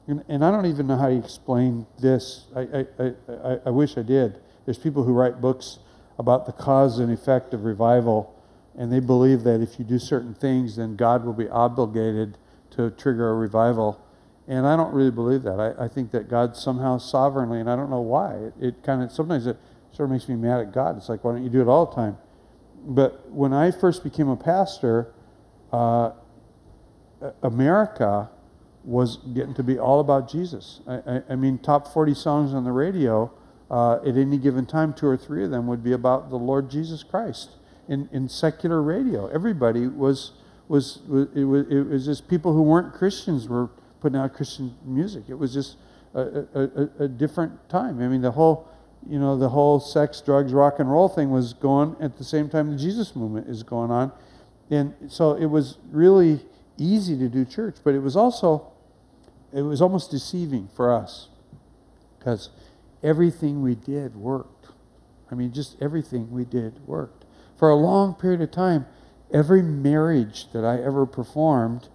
and, 0.08 0.46
I 0.46 0.50
don't 0.50 0.66
even 0.66 0.88
know 0.88 0.96
how 0.96 1.10
to 1.10 1.18
explain 1.18 1.86
this. 2.00 2.46
I, 2.56 2.62
I, 2.62 3.14
I, 3.30 3.60
I 3.66 3.70
wish 3.72 3.98
I 3.98 4.02
did. 4.02 4.40
There's 4.64 4.78
people 4.78 5.04
who 5.04 5.12
write 5.12 5.42
books 5.42 5.80
about 6.18 6.46
the 6.46 6.54
cause 6.54 7.00
and 7.00 7.12
effect 7.12 7.54
of 7.54 7.66
revival, 7.66 8.34
and 8.78 8.94
they 8.94 9.02
believe 9.02 9.44
that 9.44 9.60
if 9.60 9.78
you 9.78 9.84
do 9.84 10.00
certain 10.00 10.34
things, 10.34 10.78
then 10.78 10.96
God 10.96 11.26
will 11.26 11.34
be 11.34 11.50
obligated 11.50 12.38
to 12.72 12.92
trigger 12.92 13.32
a 13.32 13.34
revival. 13.34 14.02
And 14.50 14.66
I 14.66 14.76
don't 14.76 14.92
really 14.92 15.12
believe 15.12 15.44
that. 15.44 15.60
I, 15.60 15.86
I 15.86 15.88
think 15.88 16.10
that 16.12 16.28
God 16.28 16.58
somehow 16.58 16.98
sovereignly, 16.98 17.60
and 17.60 17.70
I 17.70 17.76
don't 17.76 17.92
know 17.92 18.02
why, 18.02 18.34
it, 18.34 18.54
it 18.60 18.84
kind 18.84 19.04
of, 19.04 19.12
sometimes 19.12 19.46
it 19.46 19.58
sort 19.92 20.10
of 20.10 20.12
makes 20.12 20.28
me 20.28 20.36
mad 20.36 20.60
at 20.60 20.74
God. 20.74 20.98
It's 20.98 21.08
like, 21.08 21.24
why 21.24 21.34
don't 21.34 21.44
you 21.44 21.52
do 21.52 21.62
it 21.62 21.68
all 21.68 21.86
the 21.86 21.96
time? 21.96 22.18
But 22.84 23.30
when 23.30 23.54
I 23.54 23.70
first 23.70 24.04
became 24.04 24.28
a 24.28 24.36
pastor, 24.36 25.14
uh, 25.72 26.12
America 27.44 28.32
was 28.84 29.18
getting 29.36 29.54
to 29.54 29.62
be 29.62 29.78
all 29.78 30.00
about 30.00 30.28
Jesus. 30.28 30.82
I, 30.88 30.96
I, 30.96 31.22
I 31.30 31.36
mean, 31.36 31.60
top 31.60 31.94
40 31.94 32.16
songs 32.16 32.54
on 32.56 32.64
the 32.64 32.72
radio, 32.72 33.32
uh, 33.70 33.98
at 33.98 34.18
any 34.18 34.40
given 34.40 34.66
time, 34.66 34.94
two 34.94 35.06
or 35.06 35.18
three 35.18 35.44
of 35.44 35.52
them 35.52 35.68
would 35.68 35.84
be 35.84 35.92
about 35.92 36.32
the 36.32 36.38
Lord 36.38 36.72
Jesus 36.72 37.04
Christ. 37.04 37.52
In, 37.88 38.10
in 38.12 38.28
secular 38.28 38.82
radio, 38.82 39.28
everybody 39.28 39.86
was, 39.86 40.32
was, 40.68 41.02
was, 41.08 41.28
it 41.36 41.44
was, 41.44 41.68
it 41.70 41.88
was 41.88 42.06
just 42.06 42.28
people 42.28 42.54
who 42.54 42.64
weren't 42.64 42.96
Christians 42.96 43.48
were 43.48 43.70
putting 44.00 44.20
out 44.20 44.34
Christian 44.34 44.76
music. 44.86 45.24
It 45.28 45.36
was 45.36 45.54
just 45.54 45.78
a, 46.14 46.46
a, 46.54 47.04
a 47.04 47.08
different 47.08 47.70
time. 47.70 48.02
I 48.02 48.08
mean, 48.08 48.22
the 48.22 48.32
whole, 48.32 48.68
you 49.08 49.20
know, 49.20 49.38
the 49.38 49.50
whole 49.50 49.80
sex, 49.80 50.22
drugs, 50.22 50.54
rock 50.54 50.80
and 50.80 50.92
roll 50.92 51.10
thing 51.10 51.30
was 51.30 51.54
going 51.54 51.96
at 52.00 52.18
the 52.18 52.24
same 52.24 52.50
time 52.50 52.72
the 52.72 52.78
Jesus 52.78 53.16
movement 53.16 53.48
is 53.48 53.64
going 53.64 53.92
on. 53.92 54.12
And 54.70 54.94
so 55.08 55.34
it 55.34 55.48
was 55.48 55.78
really 55.92 56.42
easy 56.78 57.18
to 57.18 57.28
do 57.28 57.46
church, 57.46 57.78
but 57.84 57.94
it 57.94 58.00
was 58.00 58.16
also, 58.16 58.72
it 59.54 59.62
was 59.62 59.82
almost 59.82 60.12
deceiving 60.12 60.70
for 60.76 60.94
us 60.94 61.28
because 62.18 62.50
everything 63.04 63.62
we 63.62 63.76
did 63.76 64.16
worked. 64.16 64.68
I 65.32 65.36
mean, 65.36 65.54
just 65.54 65.82
everything 65.82 66.32
we 66.32 66.46
did 66.46 66.86
worked. 66.88 67.26
For 67.58 67.70
a 67.70 67.76
long 67.76 68.16
period 68.16 68.42
of 68.42 68.52
time, 68.52 68.86
every 69.32 69.62
marriage 69.62 70.52
that 70.54 70.66
I 70.66 70.82
ever 70.82 71.06
performed 71.06 71.90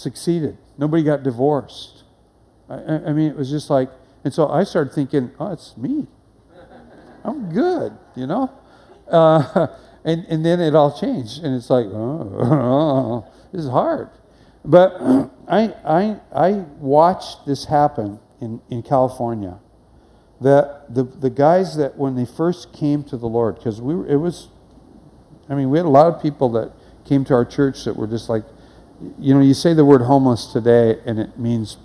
succeeded. 0.00 0.56
Nobody 0.78 1.02
got 1.02 1.22
divorced. 1.22 2.04
I, 2.68 2.74
I 2.74 3.12
mean, 3.12 3.30
it 3.30 3.36
was 3.36 3.50
just 3.50 3.70
like, 3.70 3.90
and 4.24 4.32
so 4.32 4.48
I 4.48 4.64
started 4.64 4.92
thinking, 4.92 5.30
oh, 5.38 5.52
it's 5.52 5.76
me. 5.76 6.06
I'm 7.24 7.52
good, 7.52 7.96
you 8.16 8.26
know? 8.26 8.50
Uh, 9.08 9.66
and, 10.04 10.24
and 10.26 10.44
then 10.44 10.60
it 10.60 10.74
all 10.74 10.98
changed. 10.98 11.42
And 11.42 11.54
it's 11.54 11.70
like, 11.70 11.86
oh, 11.86 13.26
this 13.52 13.62
is 13.64 13.70
hard. 13.70 14.10
But 14.64 15.00
I, 15.48 15.74
I, 15.84 16.16
I 16.34 16.52
watched 16.78 17.46
this 17.46 17.66
happen 17.66 18.20
in, 18.40 18.60
in 18.70 18.82
California. 18.82 19.58
That 20.40 20.94
the, 20.94 21.04
the 21.04 21.28
guys 21.28 21.76
that 21.76 21.98
when 21.98 22.14
they 22.14 22.24
first 22.24 22.72
came 22.72 23.04
to 23.04 23.18
the 23.18 23.26
Lord, 23.26 23.56
because 23.56 23.80
we 23.82 23.94
were, 23.94 24.06
it 24.06 24.16
was, 24.16 24.48
I 25.50 25.54
mean, 25.54 25.68
we 25.68 25.76
had 25.76 25.84
a 25.84 25.90
lot 25.90 26.06
of 26.06 26.22
people 26.22 26.48
that 26.52 26.72
came 27.04 27.26
to 27.26 27.34
our 27.34 27.44
church 27.44 27.84
that 27.84 27.94
were 27.94 28.06
just 28.06 28.30
like, 28.30 28.44
you 29.18 29.34
know, 29.34 29.40
you 29.40 29.54
say 29.54 29.74
the 29.74 29.84
word 29.84 30.02
homeless 30.02 30.46
today 30.46 31.00
and 31.06 31.18
it 31.18 31.38
means 31.38 31.76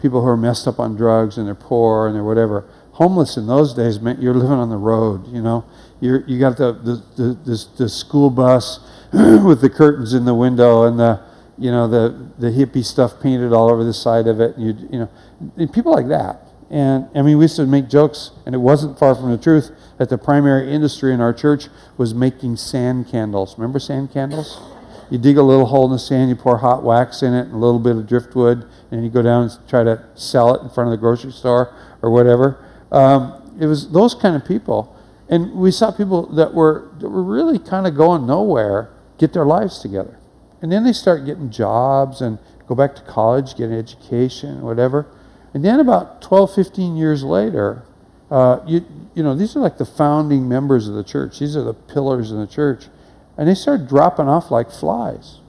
people 0.00 0.20
who 0.20 0.28
are 0.28 0.36
messed 0.36 0.66
up 0.66 0.78
on 0.78 0.96
drugs 0.96 1.38
and 1.38 1.46
they're 1.46 1.54
poor 1.54 2.06
and 2.06 2.16
they're 2.16 2.24
whatever. 2.24 2.68
Homeless 2.92 3.36
in 3.36 3.46
those 3.46 3.74
days 3.74 4.00
meant 4.00 4.20
you're 4.20 4.34
living 4.34 4.58
on 4.58 4.68
the 4.68 4.76
road, 4.76 5.26
you 5.28 5.40
know. 5.40 5.64
You're, 6.00 6.24
you 6.26 6.38
got 6.38 6.56
the, 6.56 6.72
the, 6.72 7.02
the, 7.16 7.34
the, 7.44 7.68
the 7.78 7.88
school 7.88 8.28
bus 8.28 8.80
with 9.12 9.60
the 9.60 9.70
curtains 9.70 10.14
in 10.14 10.24
the 10.24 10.34
window 10.34 10.84
and 10.84 10.98
the, 10.98 11.22
you 11.58 11.70
know, 11.70 11.86
the, 11.88 12.30
the 12.38 12.48
hippie 12.48 12.84
stuff 12.84 13.20
painted 13.20 13.52
all 13.52 13.70
over 13.70 13.84
the 13.84 13.94
side 13.94 14.26
of 14.26 14.40
it. 14.40 14.56
And 14.56 14.66
you, 14.66 14.88
you 14.90 14.98
know, 14.98 15.10
and 15.56 15.72
people 15.72 15.92
like 15.92 16.08
that. 16.08 16.40
And 16.70 17.08
I 17.14 17.20
mean, 17.20 17.36
we 17.36 17.44
used 17.44 17.56
to 17.56 17.66
make 17.66 17.90
jokes, 17.90 18.30
and 18.46 18.54
it 18.54 18.58
wasn't 18.58 18.98
far 18.98 19.14
from 19.14 19.30
the 19.30 19.36
truth 19.36 19.70
that 19.98 20.08
the 20.08 20.16
primary 20.16 20.72
industry 20.72 21.12
in 21.12 21.20
our 21.20 21.34
church 21.34 21.68
was 21.98 22.14
making 22.14 22.56
sand 22.56 23.08
candles. 23.08 23.58
Remember 23.58 23.78
sand 23.78 24.10
candles? 24.10 24.58
You 25.12 25.18
dig 25.18 25.36
a 25.36 25.42
little 25.42 25.66
hole 25.66 25.84
in 25.84 25.92
the 25.92 25.98
sand, 25.98 26.30
you 26.30 26.36
pour 26.36 26.56
hot 26.56 26.82
wax 26.82 27.22
in 27.22 27.34
it, 27.34 27.42
and 27.42 27.52
a 27.52 27.58
little 27.58 27.78
bit 27.78 27.96
of 27.96 28.06
driftwood, 28.06 28.66
and 28.90 29.04
you 29.04 29.10
go 29.10 29.20
down 29.20 29.42
and 29.42 29.68
try 29.68 29.84
to 29.84 30.02
sell 30.14 30.54
it 30.54 30.62
in 30.62 30.70
front 30.70 30.88
of 30.88 30.90
the 30.92 30.96
grocery 30.96 31.32
store 31.32 31.76
or 32.00 32.10
whatever. 32.10 32.64
Um, 32.90 33.54
it 33.60 33.66
was 33.66 33.90
those 33.90 34.14
kind 34.14 34.34
of 34.34 34.48
people. 34.48 34.96
And 35.28 35.52
we 35.52 35.70
saw 35.70 35.90
people 35.90 36.32
that 36.34 36.54
were, 36.54 36.88
that 36.98 37.10
were 37.10 37.22
really 37.22 37.58
kind 37.58 37.86
of 37.86 37.94
going 37.94 38.26
nowhere 38.26 38.88
get 39.18 39.34
their 39.34 39.44
lives 39.44 39.80
together. 39.80 40.18
And 40.62 40.72
then 40.72 40.82
they 40.82 40.94
start 40.94 41.26
getting 41.26 41.50
jobs 41.50 42.22
and 42.22 42.38
go 42.66 42.74
back 42.74 42.96
to 42.96 43.02
college, 43.02 43.54
get 43.54 43.68
an 43.68 43.78
education, 43.78 44.62
whatever. 44.62 45.06
And 45.52 45.62
then 45.62 45.78
about 45.78 46.22
12, 46.22 46.54
15 46.54 46.96
years 46.96 47.22
later, 47.22 47.82
uh, 48.30 48.60
you, 48.66 48.86
you 49.14 49.22
know, 49.22 49.36
these 49.36 49.56
are 49.56 49.60
like 49.60 49.76
the 49.76 49.84
founding 49.84 50.48
members 50.48 50.88
of 50.88 50.94
the 50.94 51.04
church. 51.04 51.38
These 51.38 51.54
are 51.54 51.62
the 51.62 51.74
pillars 51.74 52.30
in 52.30 52.40
the 52.40 52.46
church. 52.46 52.86
And 53.36 53.48
they 53.48 53.54
start 53.54 53.86
dropping 53.88 54.28
off 54.28 54.50
like 54.50 54.70
flies. 54.70 55.40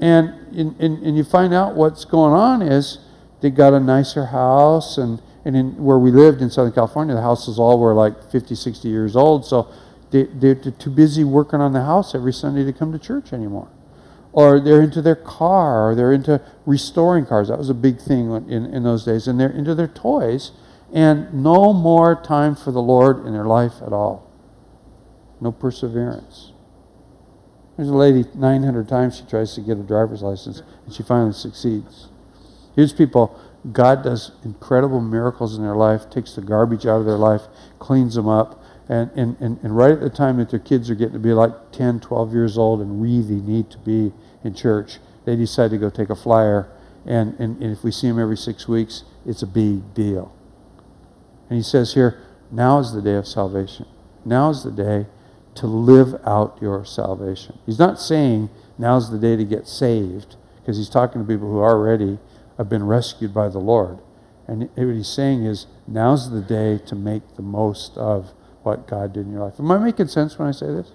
And, 0.00 0.56
in, 0.56 0.74
and 0.80 1.16
you 1.16 1.24
find 1.24 1.54
out 1.54 1.76
what's 1.76 2.04
going 2.04 2.32
on 2.32 2.62
is 2.62 2.98
they 3.40 3.50
got 3.50 3.72
a 3.72 3.80
nicer 3.80 4.26
house. 4.26 4.98
And, 4.98 5.22
and 5.44 5.56
in, 5.56 5.76
where 5.76 5.98
we 5.98 6.10
lived 6.10 6.40
in 6.40 6.50
Southern 6.50 6.72
California, 6.72 7.14
the 7.14 7.22
houses 7.22 7.58
all 7.58 7.78
were 7.78 7.94
like 7.94 8.30
50, 8.30 8.54
60 8.54 8.88
years 8.88 9.14
old. 9.14 9.44
So 9.44 9.68
they, 10.10 10.24
they're 10.24 10.54
too 10.54 10.90
busy 10.90 11.24
working 11.24 11.60
on 11.60 11.72
the 11.72 11.82
house 11.82 12.14
every 12.14 12.32
Sunday 12.32 12.64
to 12.64 12.72
come 12.72 12.92
to 12.92 12.98
church 12.98 13.32
anymore. 13.32 13.68
Or 14.32 14.60
they're 14.60 14.82
into 14.82 15.02
their 15.02 15.16
car, 15.16 15.90
or 15.90 15.94
they're 15.94 16.12
into 16.12 16.40
restoring 16.64 17.26
cars. 17.26 17.48
That 17.48 17.58
was 17.58 17.68
a 17.68 17.74
big 17.74 18.00
thing 18.00 18.32
in, 18.48 18.66
in 18.66 18.82
those 18.82 19.04
days. 19.04 19.28
And 19.28 19.38
they're 19.38 19.50
into 19.50 19.74
their 19.74 19.88
toys, 19.88 20.52
and 20.92 21.32
no 21.34 21.72
more 21.72 22.20
time 22.20 22.56
for 22.56 22.72
the 22.72 22.80
Lord 22.80 23.26
in 23.26 23.34
their 23.34 23.44
life 23.44 23.74
at 23.84 23.92
all. 23.92 24.31
No 25.42 25.50
perseverance. 25.50 26.52
There's 27.76 27.88
a 27.88 27.94
lady, 27.94 28.24
900 28.32 28.88
times 28.88 29.16
she 29.16 29.24
tries 29.24 29.56
to 29.56 29.60
get 29.60 29.76
a 29.76 29.82
driver's 29.82 30.22
license, 30.22 30.62
and 30.84 30.94
she 30.94 31.02
finally 31.02 31.32
succeeds. 31.32 32.10
Here's 32.76 32.92
people, 32.92 33.36
God 33.72 34.04
does 34.04 34.30
incredible 34.44 35.00
miracles 35.00 35.56
in 35.56 35.64
their 35.64 35.74
life, 35.74 36.08
takes 36.08 36.34
the 36.34 36.42
garbage 36.42 36.86
out 36.86 37.00
of 37.00 37.06
their 37.06 37.16
life, 37.16 37.42
cleans 37.80 38.14
them 38.14 38.28
up, 38.28 38.62
and, 38.88 39.10
and, 39.16 39.36
and, 39.40 39.58
and 39.64 39.76
right 39.76 39.90
at 39.90 40.00
the 40.00 40.10
time 40.10 40.36
that 40.36 40.50
their 40.50 40.60
kids 40.60 40.88
are 40.88 40.94
getting 40.94 41.14
to 41.14 41.18
be 41.18 41.32
like 41.32 41.72
10, 41.72 41.98
12 41.98 42.32
years 42.32 42.56
old 42.56 42.80
and 42.80 43.02
really 43.02 43.40
need 43.40 43.68
to 43.72 43.78
be 43.78 44.12
in 44.44 44.54
church, 44.54 44.98
they 45.24 45.34
decide 45.34 45.72
to 45.72 45.78
go 45.78 45.90
take 45.90 46.10
a 46.10 46.16
flyer, 46.16 46.70
and, 47.04 47.34
and, 47.40 47.60
and 47.60 47.72
if 47.72 47.82
we 47.82 47.90
see 47.90 48.06
them 48.06 48.20
every 48.20 48.36
six 48.36 48.68
weeks, 48.68 49.02
it's 49.26 49.42
a 49.42 49.46
big 49.48 49.92
deal. 49.92 50.36
And 51.48 51.56
he 51.56 51.64
says 51.64 51.94
here, 51.94 52.22
now 52.52 52.78
is 52.78 52.92
the 52.92 53.02
day 53.02 53.16
of 53.16 53.26
salvation. 53.26 53.86
Now 54.24 54.50
is 54.50 54.62
the 54.62 54.70
day 54.70 55.06
to 55.54 55.66
live 55.66 56.14
out 56.24 56.58
your 56.60 56.84
salvation. 56.84 57.58
He's 57.66 57.78
not 57.78 58.00
saying 58.00 58.50
now's 58.78 59.10
the 59.10 59.18
day 59.18 59.36
to 59.36 59.44
get 59.44 59.66
saved, 59.66 60.36
because 60.60 60.76
he's 60.76 60.88
talking 60.88 61.20
to 61.20 61.26
people 61.26 61.50
who 61.50 61.60
already 61.60 62.18
have 62.56 62.68
been 62.68 62.86
rescued 62.86 63.34
by 63.34 63.48
the 63.48 63.58
Lord. 63.58 63.98
And 64.46 64.68
what 64.74 64.94
he's 64.94 65.08
saying 65.08 65.44
is 65.44 65.66
now's 65.86 66.30
the 66.30 66.40
day 66.40 66.78
to 66.86 66.94
make 66.94 67.36
the 67.36 67.42
most 67.42 67.96
of 67.96 68.32
what 68.62 68.86
God 68.86 69.12
did 69.12 69.26
in 69.26 69.32
your 69.32 69.44
life. 69.44 69.54
Am 69.58 69.70
I 69.70 69.78
making 69.78 70.08
sense 70.08 70.38
when 70.38 70.48
I 70.48 70.52
say 70.52 70.66
this? 70.66 70.92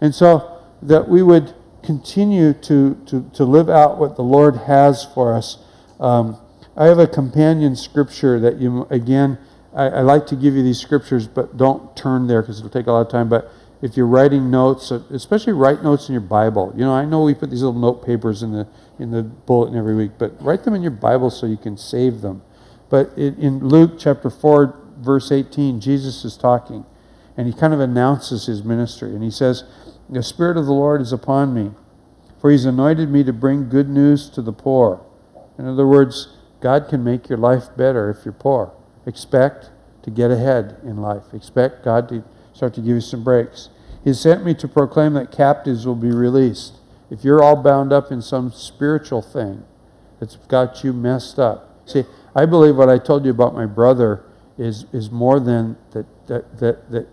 And 0.00 0.14
so 0.14 0.62
that 0.82 1.08
we 1.08 1.22
would 1.22 1.54
continue 1.82 2.52
to, 2.52 2.94
to, 3.06 3.30
to 3.34 3.44
live 3.44 3.68
out 3.68 3.98
what 3.98 4.16
the 4.16 4.22
Lord 4.22 4.56
has 4.56 5.04
for 5.04 5.32
us. 5.32 5.58
Um, 5.98 6.38
I 6.76 6.86
have 6.86 6.98
a 6.98 7.06
companion 7.06 7.76
scripture 7.76 8.38
that 8.40 8.58
you, 8.58 8.86
again, 8.90 9.38
I, 9.74 9.84
I, 9.84 10.00
like 10.00 10.26
to 10.28 10.36
give 10.36 10.54
you 10.54 10.62
these 10.62 10.80
scriptures, 10.80 11.28
but 11.28 11.56
don't 11.56 11.96
turn 11.96 12.26
there 12.26 12.42
because 12.42 12.58
it'll 12.58 12.70
take 12.70 12.86
a 12.86 12.92
lot 12.92 13.02
of 13.02 13.08
time. 13.10 13.28
But 13.28 13.50
if 13.82 13.96
you're 13.96 14.06
writing 14.06 14.50
notes, 14.50 14.90
uh, 14.90 15.02
especially 15.10 15.52
write 15.52 15.82
notes 15.82 16.08
in 16.08 16.12
your 16.12 16.20
Bible. 16.20 16.72
You 16.76 16.84
know, 16.84 16.92
I 16.92 17.04
know 17.04 17.22
we 17.22 17.34
put 17.34 17.50
these 17.50 17.62
little 17.62 17.78
note 17.78 18.04
papers 18.04 18.42
in 18.42 18.52
the 18.52 18.66
in 18.98 19.10
the 19.10 19.22
bulletin 19.22 19.76
every 19.76 19.94
week, 19.94 20.12
but 20.18 20.40
write 20.42 20.64
them 20.64 20.74
in 20.74 20.82
your 20.82 20.90
Bible 20.90 21.30
so 21.30 21.46
you 21.46 21.56
can 21.56 21.76
save 21.76 22.20
them. 22.20 22.42
But 22.90 23.16
in, 23.16 23.36
in 23.36 23.66
Luke 23.66 23.92
chapter 23.98 24.28
4, 24.28 24.78
verse 24.98 25.32
18, 25.32 25.80
Jesus 25.80 26.24
is 26.24 26.36
talking, 26.36 26.84
and 27.36 27.46
he 27.46 27.52
kind 27.52 27.72
of 27.72 27.80
announces 27.80 28.46
his 28.46 28.62
ministry. 28.62 29.14
And 29.14 29.22
he 29.22 29.30
says, 29.30 29.64
The 30.10 30.22
Spirit 30.22 30.56
of 30.56 30.66
the 30.66 30.72
Lord 30.72 31.00
is 31.00 31.12
upon 31.12 31.54
me, 31.54 31.70
for 32.40 32.50
he's 32.50 32.66
anointed 32.66 33.08
me 33.08 33.24
to 33.24 33.32
bring 33.32 33.70
good 33.70 33.88
news 33.88 34.28
to 34.30 34.42
the 34.42 34.52
poor. 34.52 35.00
In 35.58 35.66
other 35.66 35.86
words, 35.86 36.36
God 36.60 36.88
can 36.88 37.02
make 37.02 37.28
your 37.28 37.38
life 37.38 37.68
better 37.76 38.10
if 38.10 38.24
you're 38.24 38.32
poor. 38.32 38.72
Expect 39.10 39.70
to 40.04 40.10
get 40.10 40.30
ahead 40.30 40.76
in 40.84 40.98
life, 40.98 41.34
expect 41.34 41.84
God 41.84 42.08
to 42.10 42.22
start 42.52 42.74
to 42.74 42.80
give 42.80 42.94
you 42.94 43.00
some 43.00 43.24
breaks. 43.24 43.68
He 44.04 44.14
sent 44.14 44.44
me 44.44 44.54
to 44.54 44.68
proclaim 44.68 45.14
that 45.14 45.32
captives 45.32 45.84
will 45.84 45.96
be 45.96 46.12
released 46.12 46.74
if 47.10 47.24
you're 47.24 47.42
all 47.42 47.56
bound 47.56 47.92
up 47.92 48.12
in 48.12 48.22
some 48.22 48.52
spiritual 48.52 49.20
thing 49.20 49.64
that's 50.20 50.36
got 50.36 50.84
you 50.84 50.92
messed 50.92 51.40
up. 51.40 51.80
See, 51.86 52.04
I 52.36 52.46
believe 52.46 52.76
what 52.76 52.88
I 52.88 52.98
told 52.98 53.24
you 53.24 53.32
about 53.32 53.52
my 53.52 53.66
brother 53.66 54.22
is, 54.56 54.86
is 54.92 55.10
more 55.10 55.40
than 55.40 55.76
that, 55.90 56.06
that, 56.28 56.60
that, 56.60 56.90
that 56.92 57.08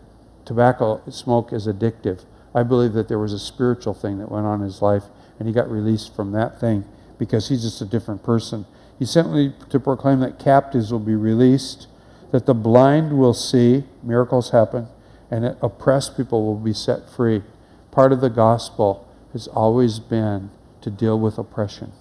tobacco 0.45 1.01
smoke 1.09 1.51
is 1.51 1.65
addictive. 1.65 2.25
I 2.53 2.61
believe 2.61 2.93
that 2.93 3.07
there 3.07 3.17
was 3.17 3.33
a 3.33 3.39
spiritual 3.39 3.95
thing 3.95 4.19
that 4.19 4.29
went 4.29 4.45
on 4.45 4.59
in 4.59 4.65
his 4.65 4.83
life, 4.83 5.05
and 5.39 5.47
he 5.47 5.53
got 5.53 5.67
released 5.67 6.15
from 6.15 6.31
that 6.33 6.59
thing 6.59 6.85
because 7.17 7.49
he's 7.49 7.63
just 7.63 7.81
a 7.81 7.85
different 7.85 8.21
person. 8.21 8.67
He 8.99 9.05
sent 9.05 9.31
me 9.31 9.53
to 9.69 9.79
proclaim 9.79 10.19
that 10.21 10.39
captives 10.39 10.91
will 10.91 10.99
be 10.99 11.15
released, 11.15 11.87
that 12.31 12.45
the 12.45 12.53
blind 12.53 13.17
will 13.17 13.33
see, 13.33 13.83
miracles 14.03 14.49
happen, 14.49 14.87
and 15.29 15.43
that 15.43 15.57
oppressed 15.61 16.17
people 16.17 16.45
will 16.45 16.59
be 16.59 16.73
set 16.73 17.09
free. 17.09 17.43
Part 17.91 18.11
of 18.11 18.21
the 18.21 18.29
gospel 18.29 19.07
has 19.33 19.47
always 19.47 19.99
been 19.99 20.49
to 20.81 20.89
deal 20.89 21.19
with 21.19 21.37
oppression, 21.37 21.91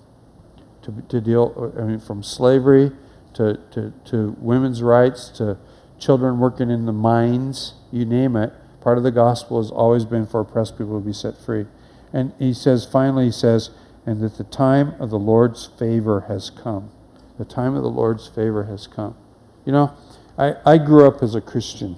to, 0.82 1.02
to 1.08 1.20
deal, 1.20 1.72
I 1.78 1.82
mean, 1.82 2.00
from 2.00 2.22
slavery 2.22 2.92
to, 3.34 3.58
to, 3.72 3.92
to 4.06 4.36
women's 4.38 4.82
rights 4.82 5.28
to 5.30 5.58
children 5.98 6.38
working 6.38 6.70
in 6.70 6.86
the 6.86 6.92
mines, 6.92 7.74
you 7.90 8.04
name 8.04 8.36
it. 8.36 8.52
Part 8.80 8.98
of 8.98 9.04
the 9.04 9.10
gospel 9.10 9.60
has 9.60 9.70
always 9.70 10.04
been 10.04 10.26
for 10.26 10.40
oppressed 10.40 10.78
people 10.78 10.98
to 10.98 11.04
be 11.04 11.12
set 11.12 11.36
free. 11.36 11.66
And 12.12 12.32
he 12.38 12.54
says, 12.54 12.86
finally, 12.86 13.26
he 13.26 13.32
says, 13.32 13.70
and 14.06 14.22
that 14.22 14.38
the 14.38 14.44
time 14.44 14.94
of 15.00 15.10
the 15.10 15.18
Lord's 15.18 15.66
favor 15.66 16.22
has 16.22 16.48
come. 16.48 16.90
The 17.38 17.44
time 17.44 17.74
of 17.74 17.82
the 17.82 17.90
Lord's 17.90 18.28
favor 18.28 18.64
has 18.64 18.86
come. 18.86 19.16
You 19.64 19.72
know, 19.72 19.94
I, 20.38 20.54
I 20.64 20.78
grew 20.78 21.06
up 21.06 21.22
as 21.22 21.34
a 21.34 21.40
Christian. 21.40 21.96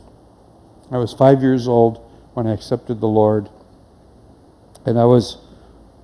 I 0.91 0.97
was 0.97 1.13
five 1.13 1.43
years 1.43 1.69
old 1.69 1.99
when 2.33 2.47
I 2.47 2.55
accepted 2.55 3.01
the 3.01 3.07
Lord. 3.07 3.51
And 4.87 4.99
I 4.99 5.05
was, 5.05 5.37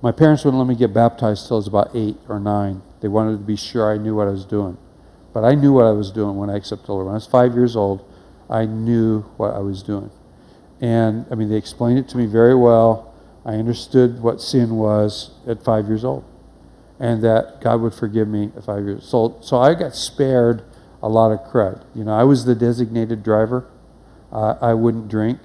my 0.03 0.11
parents 0.11 0.45
wouldn't 0.45 0.59
let 0.59 0.67
me 0.67 0.75
get 0.75 0.93
baptized 0.93 1.47
till 1.47 1.57
I 1.57 1.59
was 1.59 1.67
about 1.67 1.89
eight 1.95 2.17
or 2.29 2.39
nine. 2.39 2.83
They 3.01 3.07
wanted 3.07 3.37
to 3.39 3.43
be 3.43 3.55
sure 3.55 3.91
I 3.91 3.97
knew 3.97 4.15
what 4.15 4.27
I 4.27 4.31
was 4.31 4.45
doing. 4.45 4.77
But 5.33 5.43
I 5.43 5.55
knew 5.55 5.73
what 5.73 5.85
I 5.85 5.91
was 5.91 6.11
doing 6.11 6.37
when 6.37 6.49
I 6.49 6.55
accepted 6.55 6.85
the 6.85 6.93
Lord. 6.93 7.07
When 7.07 7.13
I 7.13 7.15
was 7.15 7.25
five 7.25 7.55
years 7.55 7.75
old, 7.75 8.07
I 8.49 8.65
knew 8.65 9.21
what 9.37 9.55
I 9.55 9.59
was 9.59 9.81
doing. 9.81 10.11
And 10.79 11.25
I 11.31 11.35
mean, 11.35 11.49
they 11.49 11.55
explained 11.55 11.97
it 11.97 12.07
to 12.09 12.17
me 12.17 12.27
very 12.27 12.55
well. 12.55 13.14
I 13.45 13.53
understood 13.53 14.21
what 14.21 14.41
sin 14.41 14.77
was 14.77 15.31
at 15.47 15.63
five 15.63 15.87
years 15.87 16.03
old 16.03 16.25
and 16.99 17.23
that 17.23 17.61
God 17.61 17.81
would 17.81 17.93
forgive 17.93 18.27
me 18.27 18.51
at 18.55 18.63
five 18.63 18.85
years. 18.85 19.05
So, 19.05 19.37
so 19.41 19.59
I 19.59 19.73
got 19.73 19.95
spared 19.95 20.63
a 21.03 21.09
lot 21.09 21.31
of 21.31 21.39
crud. 21.51 21.83
You 21.93 22.03
know, 22.03 22.13
I 22.13 22.23
was 22.23 22.45
the 22.45 22.55
designated 22.55 23.23
driver. 23.23 23.69
Uh, 24.31 24.55
I 24.61 24.73
wouldn't 24.73 25.07
drink. 25.07 25.39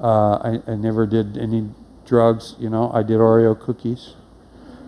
Uh, 0.00 0.36
I, 0.36 0.62
I, 0.66 0.74
never 0.74 1.06
did 1.06 1.38
any 1.38 1.70
drugs. 2.04 2.54
You 2.58 2.68
know, 2.68 2.90
I 2.92 3.02
did 3.02 3.18
Oreo 3.18 3.58
cookies, 3.58 4.14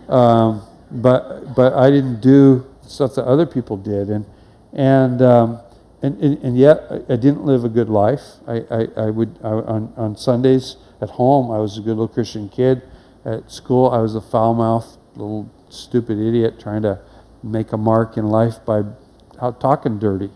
um, 0.08 0.62
but 0.90 1.54
but 1.54 1.72
I 1.72 1.88
didn't 1.88 2.20
do 2.20 2.66
stuff 2.82 3.14
that 3.14 3.24
other 3.24 3.46
people 3.46 3.78
did, 3.78 4.10
and 4.10 4.26
and 4.74 5.22
um, 5.22 5.60
and, 6.02 6.22
and, 6.22 6.44
and, 6.44 6.58
yet 6.58 6.82
I, 6.90 7.14
I, 7.14 7.16
didn't 7.16 7.44
live 7.44 7.64
a 7.64 7.70
good 7.70 7.88
life. 7.88 8.20
I, 8.46 8.64
I, 8.70 8.88
I 8.98 9.10
would 9.10 9.38
I, 9.42 9.48
on 9.48 9.94
on 9.96 10.14
Sundays 10.14 10.76
at 11.00 11.10
home 11.10 11.50
I 11.50 11.58
was 11.58 11.78
a 11.78 11.80
good 11.80 11.90
little 11.90 12.08
Christian 12.08 12.48
kid. 12.48 12.82
At 13.24 13.50
school 13.50 13.90
I 13.90 13.98
was 13.98 14.14
a 14.14 14.20
foul 14.20 14.54
mouthed 14.54 14.98
little 15.14 15.50
stupid 15.68 16.18
idiot 16.18 16.58
trying 16.60 16.82
to 16.82 17.00
make 17.42 17.72
a 17.72 17.76
mark 17.76 18.16
in 18.16 18.28
life 18.28 18.64
by 18.64 18.82
talking 19.60 19.98
dirty. 19.98 20.30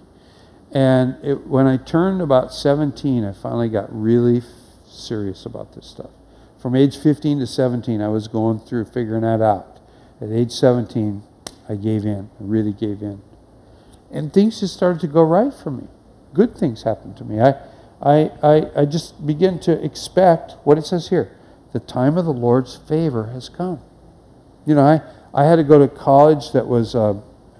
And 0.73 1.17
it, 1.23 1.47
when 1.47 1.67
I 1.67 1.77
turned 1.77 2.23
about 2.23 2.53
17, 2.53 3.25
I 3.25 3.33
finally 3.33 3.69
got 3.69 3.89
really 3.91 4.43
serious 4.87 5.45
about 5.45 5.75
this 5.75 5.87
stuff. 5.87 6.11
From 6.59 6.75
age 6.75 6.97
15 6.97 7.41
to 7.41 7.47
17, 7.47 8.01
I 8.01 8.09
was 8.09 8.29
going 8.29 8.61
through 8.61 8.87
figuring 8.87 9.23
that 9.23 9.43
out. 9.43 9.81
At 10.21 10.31
age 10.31 10.53
17, 10.53 11.23
I 11.69 11.75
gave 11.75 12.05
in. 12.05 12.31
I 12.41 12.45
really 12.45 12.73
gave 12.73 13.03
in. 13.03 13.21
And 14.11 14.33
things 14.33 14.61
just 14.61 14.75
started 14.75 15.01
to 15.01 15.09
go 15.09 15.23
right 15.23 15.53
for 15.53 15.71
me. 15.71 15.89
Good 16.33 16.57
things 16.57 16.85
happened 16.85 17.17
to 17.19 17.25
me. 17.25 17.41
I, 17.41 17.55
I, 18.03 18.31
I, 18.43 18.67
I 18.77 18.85
just 18.85 19.25
begin 19.27 19.61
to 19.61 19.85
expect 19.85 20.53
what 20.65 20.77
it 20.77 20.87
says 20.87 21.09
here 21.09 21.37
the 21.73 21.81
time 21.81 22.19
of 22.19 22.25
the 22.25 22.33
Lord's 22.33 22.77
favor 22.77 23.29
has 23.29 23.49
come. 23.49 23.81
You 24.67 24.75
know, 24.75 24.83
I, 24.83 25.01
I 25.33 25.47
had 25.47 25.57
to 25.57 25.65
go 25.65 25.79
to 25.79 25.89
college 25.89 26.53
that 26.53 26.67
was 26.67 26.95
uh, 26.95 27.15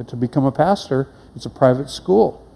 to 0.07 0.17
become 0.17 0.45
a 0.45 0.53
pastor. 0.53 1.09
It's 1.35 1.47
a 1.47 1.51
private 1.51 1.89
school. 1.89 2.47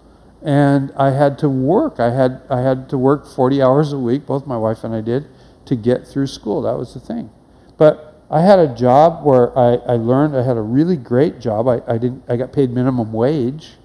And 0.43 0.91
I 0.95 1.11
had 1.11 1.39
to 1.39 1.49
work. 1.49 1.99
I 1.99 2.11
had, 2.11 2.43
I 2.49 2.61
had 2.61 2.89
to 2.89 2.97
work 2.97 3.25
40 3.27 3.61
hours 3.61 3.91
a 3.91 3.97
week, 3.97 4.27
both 4.27 4.45
my 4.45 4.57
wife 4.57 4.83
and 4.83 4.93
I 4.93 5.01
did 5.01 5.25
to 5.65 5.75
get 5.75 6.07
through 6.07 6.27
school. 6.27 6.61
That 6.61 6.77
was 6.77 6.93
the 6.93 6.99
thing. 6.99 7.31
But 7.77 8.21
I 8.29 8.41
had 8.41 8.59
a 8.59 8.73
job 8.73 9.25
where 9.25 9.57
I, 9.57 9.75
I 9.75 9.93
learned, 9.93 10.35
I 10.35 10.43
had 10.43 10.57
a 10.57 10.61
really 10.61 10.95
great 10.95 11.39
job. 11.39 11.67
I, 11.67 11.81
I, 11.87 11.97
didn't, 11.97 12.23
I 12.29 12.35
got 12.35 12.53
paid 12.53 12.69
minimum 12.69 13.13
wage, 13.13 13.76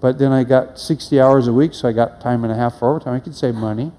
but 0.00 0.18
then 0.18 0.32
I 0.32 0.44
got 0.44 0.78
60 0.78 1.20
hours 1.20 1.46
a 1.48 1.52
week, 1.52 1.74
so 1.74 1.88
I 1.88 1.92
got 1.92 2.20
time 2.20 2.44
and 2.44 2.52
a 2.52 2.56
half 2.56 2.78
for 2.78 2.90
overtime. 2.90 3.14
I 3.14 3.20
could 3.20 3.34
save 3.34 3.54
money. 3.54 3.92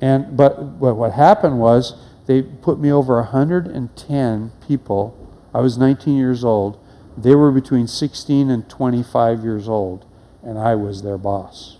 And, 0.00 0.36
but, 0.36 0.80
but 0.80 0.94
what 0.94 1.12
happened 1.12 1.58
was 1.58 1.94
they 2.26 2.42
put 2.42 2.78
me 2.78 2.90
over 2.90 3.16
110 3.16 4.52
people. 4.66 5.30
I 5.52 5.60
was 5.60 5.76
19 5.76 6.16
years 6.16 6.44
old. 6.44 6.78
They 7.16 7.34
were 7.34 7.52
between 7.52 7.86
16 7.86 8.50
and 8.50 8.68
25 8.68 9.44
years 9.44 9.68
old, 9.68 10.06
and 10.42 10.58
I 10.58 10.74
was 10.74 11.02
their 11.02 11.18
boss. 11.18 11.78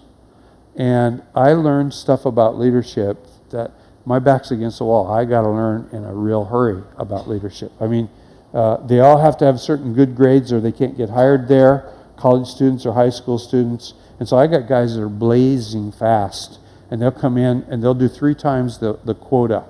And 0.77 1.22
I 1.35 1.53
learned 1.53 1.94
stuff 1.94 2.27
about 2.27 2.59
leadership 2.59 3.27
that 3.50 3.72
my 4.05 4.18
back's 4.18 4.50
against 4.50 4.79
the 4.79 4.85
wall. 4.85 5.11
I 5.11 5.24
got 5.24 5.42
to 5.42 5.48
learn 5.48 5.88
in 5.92 6.05
a 6.05 6.12
real 6.12 6.44
hurry 6.44 6.83
about 6.98 7.29
leadership. 7.29 7.72
I 7.81 7.87
mean, 7.87 8.11
uh, 8.53 8.77
they 8.87 9.00
all 9.00 9.18
have 9.18 9.37
to 9.38 9.44
have 9.44 9.59
certain 9.61 9.94
good 9.94 10.14
grades 10.14 10.53
or 10.53 10.61
they 10.61 10.72
can't 10.72 10.96
get 10.96 11.11
hired 11.11 11.48
there, 11.48 11.92
college 12.16 12.48
students 12.48 12.87
or 12.87 12.94
high 12.94 13.11
school 13.11 13.38
students. 13.38 13.94
And 14.18 14.29
so 14.29 14.37
I 14.37 14.46
got 14.46 14.68
guys 14.68 14.94
that 14.94 15.03
are 15.03 15.09
blazing 15.09 15.92
fast, 15.92 16.59
and 16.90 17.03
they'll 17.03 17.11
come 17.11 17.37
in 17.37 17.64
and 17.68 17.83
they'll 17.83 17.94
do 17.94 18.09
three 18.09 18.35
times 18.35 18.79
the, 18.79 18.98
the 19.05 19.14
quota 19.14 19.64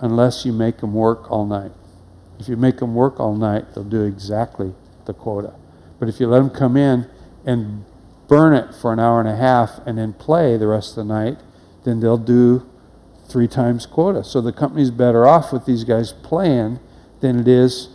unless 0.00 0.44
you 0.44 0.52
make 0.52 0.78
them 0.78 0.92
work 0.92 1.30
all 1.30 1.46
night. 1.46 1.72
If 2.38 2.48
you 2.48 2.56
make 2.56 2.78
them 2.78 2.94
work 2.94 3.20
all 3.20 3.36
night, 3.36 3.74
they'll 3.74 3.84
do 3.84 4.02
exactly 4.02 4.74
the 5.06 5.14
quota. 5.14 5.54
But 6.00 6.08
if 6.08 6.18
you 6.18 6.26
let 6.26 6.38
them 6.38 6.50
come 6.50 6.76
in 6.76 7.08
and 7.46 7.84
burn 8.26 8.52
it 8.52 8.74
for 8.74 8.92
an 8.92 8.98
hour 8.98 9.20
and 9.20 9.28
a 9.28 9.36
half 9.36 9.80
and 9.86 9.96
then 9.96 10.12
play 10.12 10.56
the 10.56 10.66
rest 10.66 10.90
of 10.90 11.06
the 11.06 11.14
night, 11.14 11.38
then 11.84 12.00
they'll 12.00 12.18
do 12.18 12.68
three 13.28 13.46
times 13.46 13.86
quota. 13.86 14.24
So 14.24 14.40
the 14.40 14.52
company's 14.52 14.90
better 14.90 15.26
off 15.26 15.52
with 15.52 15.66
these 15.66 15.84
guys 15.84 16.12
playing 16.12 16.80
than 17.20 17.38
it 17.38 17.48
is 17.48 17.88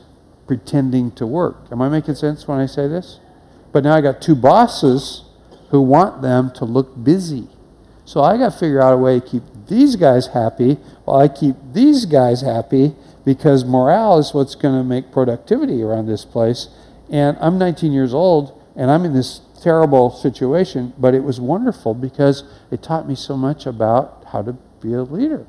pretending 0.48 1.12
to 1.12 1.28
work. 1.28 1.68
Am 1.72 1.82
I 1.82 1.90
making 1.90 2.16
sense 2.16 2.48
when 2.48 2.60
I 2.60 2.66
say 2.66 2.88
this? 2.88 3.20
But 3.72 3.84
now 3.84 3.96
I 3.96 4.02
got 4.02 4.22
two 4.22 4.36
bosses 4.36 5.24
who 5.70 5.82
want 5.82 6.22
them 6.22 6.52
to 6.56 6.66
look 6.66 7.04
busy. 7.04 7.48
So 8.06 8.22
I 8.22 8.38
got 8.38 8.54
to 8.54 8.60
figure 8.60 8.82
out 8.82 8.94
a 8.94 8.98
way 8.98 9.20
to 9.20 9.26
keep 9.26 9.44
these 9.68 9.96
guys 9.96 10.28
happy 10.28 10.76
while 11.04 11.20
I 11.20 11.28
keep 11.28 11.56
these 11.74 12.06
guys 12.06 12.42
happy 12.42 12.96
because 13.26 13.66
morale 13.66 14.18
is 14.20 14.34
what's 14.34 14.56
going 14.56 14.76
to 14.76 14.84
make 14.84 15.12
productivity 15.12 15.84
around 15.84 16.06
this 16.06 16.24
place. 16.24 16.70
And 17.12 17.38
I'm 17.42 17.58
19 17.58 17.92
years 17.92 18.14
old 18.14 18.62
and 18.76 18.90
I'm 18.90 19.04
in 19.04 19.14
this 19.14 19.42
terrible 19.62 20.12
situation, 20.12 20.94
but 20.98 21.14
it 21.14 21.24
was 21.24 21.42
wonderful 21.42 21.94
because 21.94 22.44
it 22.72 22.82
taught 22.82 23.08
me 23.08 23.16
so 23.16 23.36
much 23.36 23.66
about 23.66 24.24
how 24.32 24.42
to 24.44 24.54
be 24.82 24.94
a 24.94 25.04
leader. 25.04 25.46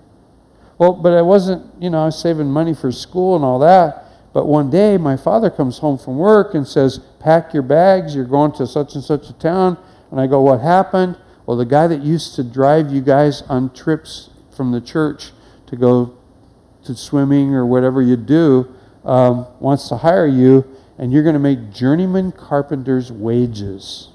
Well, 0.78 0.94
but 0.94 1.12
I 1.12 1.22
wasn't, 1.22 1.80
you 1.80 1.90
know, 1.90 2.02
I 2.02 2.06
was 2.06 2.20
saving 2.20 2.50
money 2.50 2.74
for 2.74 2.90
school 2.90 3.36
and 3.36 3.44
all 3.44 3.58
that. 3.60 4.04
But 4.38 4.46
one 4.46 4.70
day 4.70 4.96
my 4.98 5.16
father 5.16 5.50
comes 5.50 5.78
home 5.78 5.98
from 5.98 6.16
work 6.16 6.54
and 6.54 6.64
says, 6.64 7.00
Pack 7.18 7.52
your 7.52 7.64
bags, 7.64 8.14
you're 8.14 8.24
going 8.24 8.52
to 8.52 8.68
such 8.68 8.94
and 8.94 9.02
such 9.02 9.28
a 9.28 9.32
town. 9.32 9.76
And 10.12 10.20
I 10.20 10.28
go, 10.28 10.40
What 10.42 10.60
happened? 10.60 11.18
Well, 11.44 11.56
the 11.56 11.64
guy 11.64 11.88
that 11.88 12.02
used 12.02 12.36
to 12.36 12.44
drive 12.44 12.92
you 12.92 13.00
guys 13.00 13.42
on 13.48 13.74
trips 13.74 14.30
from 14.56 14.70
the 14.70 14.80
church 14.80 15.32
to 15.66 15.74
go 15.74 16.16
to 16.84 16.94
swimming 16.94 17.52
or 17.52 17.66
whatever 17.66 18.00
you 18.00 18.16
do 18.16 18.72
um, 19.04 19.48
wants 19.58 19.88
to 19.88 19.96
hire 19.96 20.28
you, 20.28 20.64
and 20.98 21.12
you're 21.12 21.24
going 21.24 21.34
to 21.34 21.40
make 21.40 21.72
journeyman 21.72 22.30
carpenter's 22.30 23.10
wages. 23.10 24.10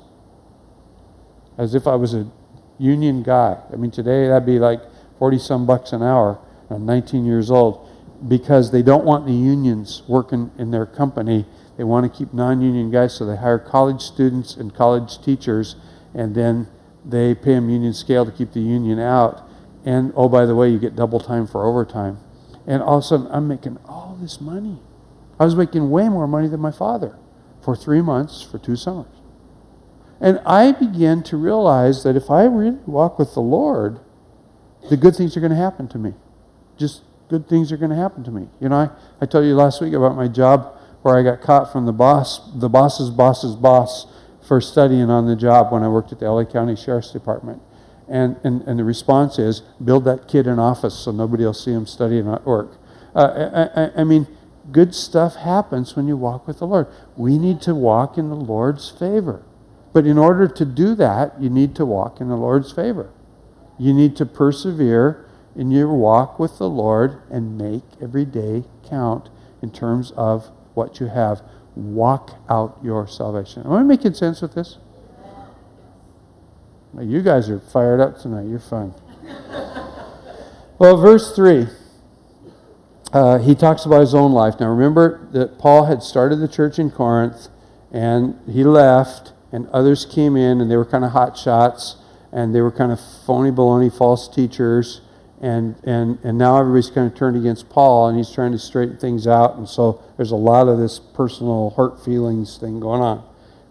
As 1.57 1.75
if 1.75 1.85
I 1.85 1.95
was 1.95 2.13
a 2.13 2.31
union 2.77 3.23
guy. 3.23 3.57
I 3.73 3.75
mean, 3.75 3.91
today 3.91 4.29
that'd 4.29 4.45
be 4.45 4.57
like 4.57 4.79
40 5.19 5.37
some 5.39 5.65
bucks 5.65 5.91
an 5.91 6.01
hour. 6.01 6.39
I'm 6.69 6.85
19 6.85 7.25
years 7.25 7.51
old 7.51 7.89
because 8.27 8.71
they 8.71 8.81
don't 8.81 9.05
want 9.05 9.25
the 9.25 9.33
unions 9.33 10.03
working 10.07 10.51
in 10.57 10.71
their 10.71 10.85
company. 10.85 11.45
They 11.77 11.83
want 11.83 12.11
to 12.11 12.17
keep 12.17 12.33
non 12.33 12.61
union 12.61 12.91
guys, 12.91 13.15
so 13.15 13.25
they 13.25 13.35
hire 13.35 13.59
college 13.59 14.01
students 14.01 14.55
and 14.55 14.73
college 14.73 15.21
teachers, 15.21 15.75
and 16.13 16.35
then 16.35 16.67
they 17.03 17.35
pay 17.35 17.55
them 17.55 17.69
union 17.69 17.93
scale 17.93 18.25
to 18.25 18.31
keep 18.31 18.53
the 18.53 18.61
union 18.61 18.99
out. 18.99 19.47
And 19.85 20.13
oh, 20.15 20.29
by 20.29 20.45
the 20.45 20.55
way, 20.55 20.69
you 20.69 20.79
get 20.79 20.95
double 20.95 21.19
time 21.19 21.47
for 21.47 21.65
overtime. 21.65 22.19
And 22.65 22.81
all 22.81 22.99
of 22.99 23.03
a 23.03 23.07
sudden, 23.07 23.27
I'm 23.31 23.47
making 23.47 23.77
all 23.85 24.17
this 24.21 24.39
money. 24.39 24.79
I 25.39 25.45
was 25.45 25.55
making 25.55 25.89
way 25.89 26.07
more 26.07 26.27
money 26.27 26.47
than 26.47 26.61
my 26.61 26.71
father 26.71 27.17
for 27.61 27.75
three 27.75 28.01
months, 28.01 28.41
for 28.41 28.57
two 28.57 28.75
summers. 28.75 29.07
And 30.21 30.39
I 30.45 30.71
began 30.71 31.21
to 31.23 31.37
realize 31.37 32.03
that 32.03 32.15
if 32.15 32.29
I 32.29 32.45
really 32.45 32.77
walk 32.85 33.19
with 33.19 33.33
the 33.33 33.41
Lord, 33.41 33.99
the 34.89 34.95
good 34.95 35.15
things 35.15 35.35
are 35.35 35.41
going 35.41 35.51
to 35.51 35.57
happen 35.57 35.87
to 35.89 35.97
me. 35.97 36.13
Just 36.77 37.01
good 37.29 37.47
things 37.47 37.71
are 37.71 37.77
going 37.77 37.89
to 37.89 37.95
happen 37.95 38.23
to 38.23 38.31
me. 38.31 38.47
You 38.59 38.69
know, 38.69 38.75
I, 38.75 38.89
I 39.21 39.25
told 39.25 39.45
you 39.45 39.55
last 39.55 39.81
week 39.81 39.93
about 39.93 40.15
my 40.15 40.27
job 40.27 40.77
where 41.01 41.17
I 41.17 41.23
got 41.23 41.41
caught 41.41 41.71
from 41.71 41.85
the 41.85 41.93
boss, 41.93 42.51
the 42.55 42.69
boss's 42.69 43.09
boss's 43.09 43.55
boss 43.55 44.07
for 44.47 44.59
studying 44.61 45.09
on 45.09 45.27
the 45.27 45.35
job 45.35 45.71
when 45.71 45.83
I 45.83 45.87
worked 45.87 46.11
at 46.11 46.19
the 46.19 46.29
LA 46.29 46.45
County 46.45 46.75
Sheriff's 46.75 47.11
Department. 47.11 47.61
And, 48.07 48.37
and, 48.43 48.61
and 48.63 48.77
the 48.77 48.83
response 48.83 49.39
is, 49.39 49.61
build 49.83 50.05
that 50.05 50.27
kid 50.27 50.47
an 50.47 50.59
office 50.59 50.93
so 50.93 51.11
nobody 51.11 51.45
will 51.45 51.53
see 51.53 51.71
him 51.71 51.85
studying 51.85 52.27
at 52.31 52.45
work. 52.45 52.77
Uh, 53.15 53.69
I, 53.75 53.83
I, 53.83 53.91
I 54.01 54.03
mean, 54.03 54.27
good 54.71 54.93
stuff 54.93 55.35
happens 55.35 55.95
when 55.95 56.07
you 56.07 56.17
walk 56.17 56.47
with 56.47 56.59
the 56.59 56.67
Lord. 56.67 56.87
We 57.15 57.37
need 57.37 57.61
to 57.61 57.75
walk 57.75 58.17
in 58.17 58.29
the 58.29 58.35
Lord's 58.35 58.89
favor. 58.89 59.43
But 59.93 60.05
in 60.05 60.17
order 60.17 60.47
to 60.47 60.65
do 60.65 60.95
that, 60.95 61.41
you 61.41 61.49
need 61.49 61.75
to 61.75 61.85
walk 61.85 62.19
in 62.19 62.27
the 62.27 62.35
Lord's 62.35 62.71
favor. 62.71 63.11
You 63.77 63.93
need 63.93 64.15
to 64.17 64.25
persevere 64.25 65.22
in 65.55 65.71
your 65.71 65.93
walk 65.93 66.39
with 66.39 66.57
the 66.57 66.69
Lord 66.69 67.21
and 67.29 67.57
make 67.57 67.83
every 68.01 68.25
day 68.25 68.63
count 68.87 69.29
in 69.61 69.71
terms 69.71 70.11
of 70.11 70.49
what 70.73 70.99
you 70.99 71.07
have 71.07 71.41
walk 71.75 72.39
out 72.49 72.77
your 72.83 73.07
salvation. 73.07 73.63
Am 73.63 73.71
I 73.71 73.83
making 73.83 74.13
sense 74.13 74.41
with 74.41 74.53
this? 74.53 74.77
You 76.99 77.21
guys 77.21 77.49
are 77.49 77.59
fired 77.59 77.99
up 77.99 78.19
tonight. 78.19 78.47
You're 78.47 78.59
fun. 78.59 78.93
well, 80.77 80.97
verse 80.97 81.35
3, 81.35 81.67
uh, 83.11 83.39
he 83.39 83.55
talks 83.55 83.85
about 83.85 84.01
his 84.01 84.13
own 84.13 84.31
life. 84.31 84.59
Now, 84.59 84.69
remember 84.69 85.27
that 85.31 85.57
Paul 85.57 85.85
had 85.85 86.03
started 86.03 86.35
the 86.35 86.47
church 86.47 86.77
in 86.77 86.91
Corinth 86.91 87.47
and 87.91 88.39
he 88.47 88.63
left, 88.63 89.33
and 89.51 89.67
others 89.69 90.05
came 90.05 90.35
in 90.35 90.61
and 90.61 90.69
they 90.69 90.77
were 90.77 90.85
kind 90.85 91.03
of 91.03 91.11
hot 91.11 91.37
shots 91.37 91.95
and 92.31 92.53
they 92.53 92.61
were 92.61 92.71
kind 92.71 92.91
of 92.91 92.99
phony 93.25 93.51
baloney, 93.51 93.95
false 93.95 94.27
teachers 94.27 95.01
and, 95.43 95.75
and, 95.83 96.17
and 96.23 96.37
now 96.37 96.57
everybody's 96.57 96.89
kind 96.89 97.11
of 97.11 97.17
turned 97.17 97.35
against 97.35 97.69
Paul, 97.69 98.07
and 98.07 98.17
he's 98.17 98.31
trying 98.31 98.53
to 98.53 98.57
straighten 98.57 98.95
things 98.97 99.27
out. 99.27 99.57
And 99.57 99.67
so 99.67 100.01
there's 100.15 100.31
a 100.31 100.37
lot 100.37 100.69
of 100.69 100.79
this 100.79 100.99
personal 100.99 101.71
hurt 101.71 102.03
feelings 102.03 102.57
thing 102.57 102.79
going 102.79 103.01
on. 103.01 103.25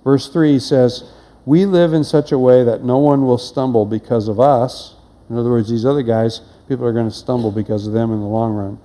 Verse 0.05 0.29
3 0.29 0.59
says, 0.59 1.11
We 1.47 1.65
live 1.65 1.95
in 1.95 2.05
such 2.05 2.31
a 2.31 2.39
way 2.39 2.63
that 2.63 2.85
no 2.85 2.99
one 2.99 3.25
will 3.25 3.39
stumble 3.39 3.87
because 3.87 4.29
of 4.29 4.39
us. 4.39 4.97
In 5.31 5.39
other 5.39 5.49
words, 5.49 5.71
these 5.71 5.87
other 5.87 6.03
guys, 6.03 6.43
people 6.69 6.85
are 6.85 6.93
going 6.93 7.09
to 7.09 7.15
stumble 7.15 7.51
because 7.51 7.87
of 7.87 7.95
them 7.95 8.13
in 8.13 8.21
the 8.21 8.27
long 8.27 8.53
run. 8.53 8.79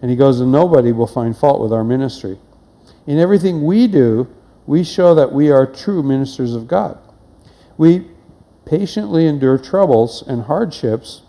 And 0.00 0.10
he 0.10 0.16
goes, 0.16 0.40
And 0.40 0.50
nobody 0.50 0.90
will 0.90 1.06
find 1.06 1.36
fault 1.36 1.60
with 1.60 1.70
our 1.70 1.84
ministry. 1.84 2.38
In 3.06 3.18
everything 3.18 3.62
we 3.62 3.86
do, 3.86 4.26
we 4.66 4.84
show 4.84 5.14
that 5.16 5.32
we 5.32 5.50
are 5.50 5.66
true 5.66 6.02
ministers 6.02 6.54
of 6.54 6.66
God. 6.66 6.98
We 7.76 8.06
patiently 8.64 9.26
endure 9.26 9.58
troubles 9.58 10.24
and 10.26 10.44
hardships 10.44 11.22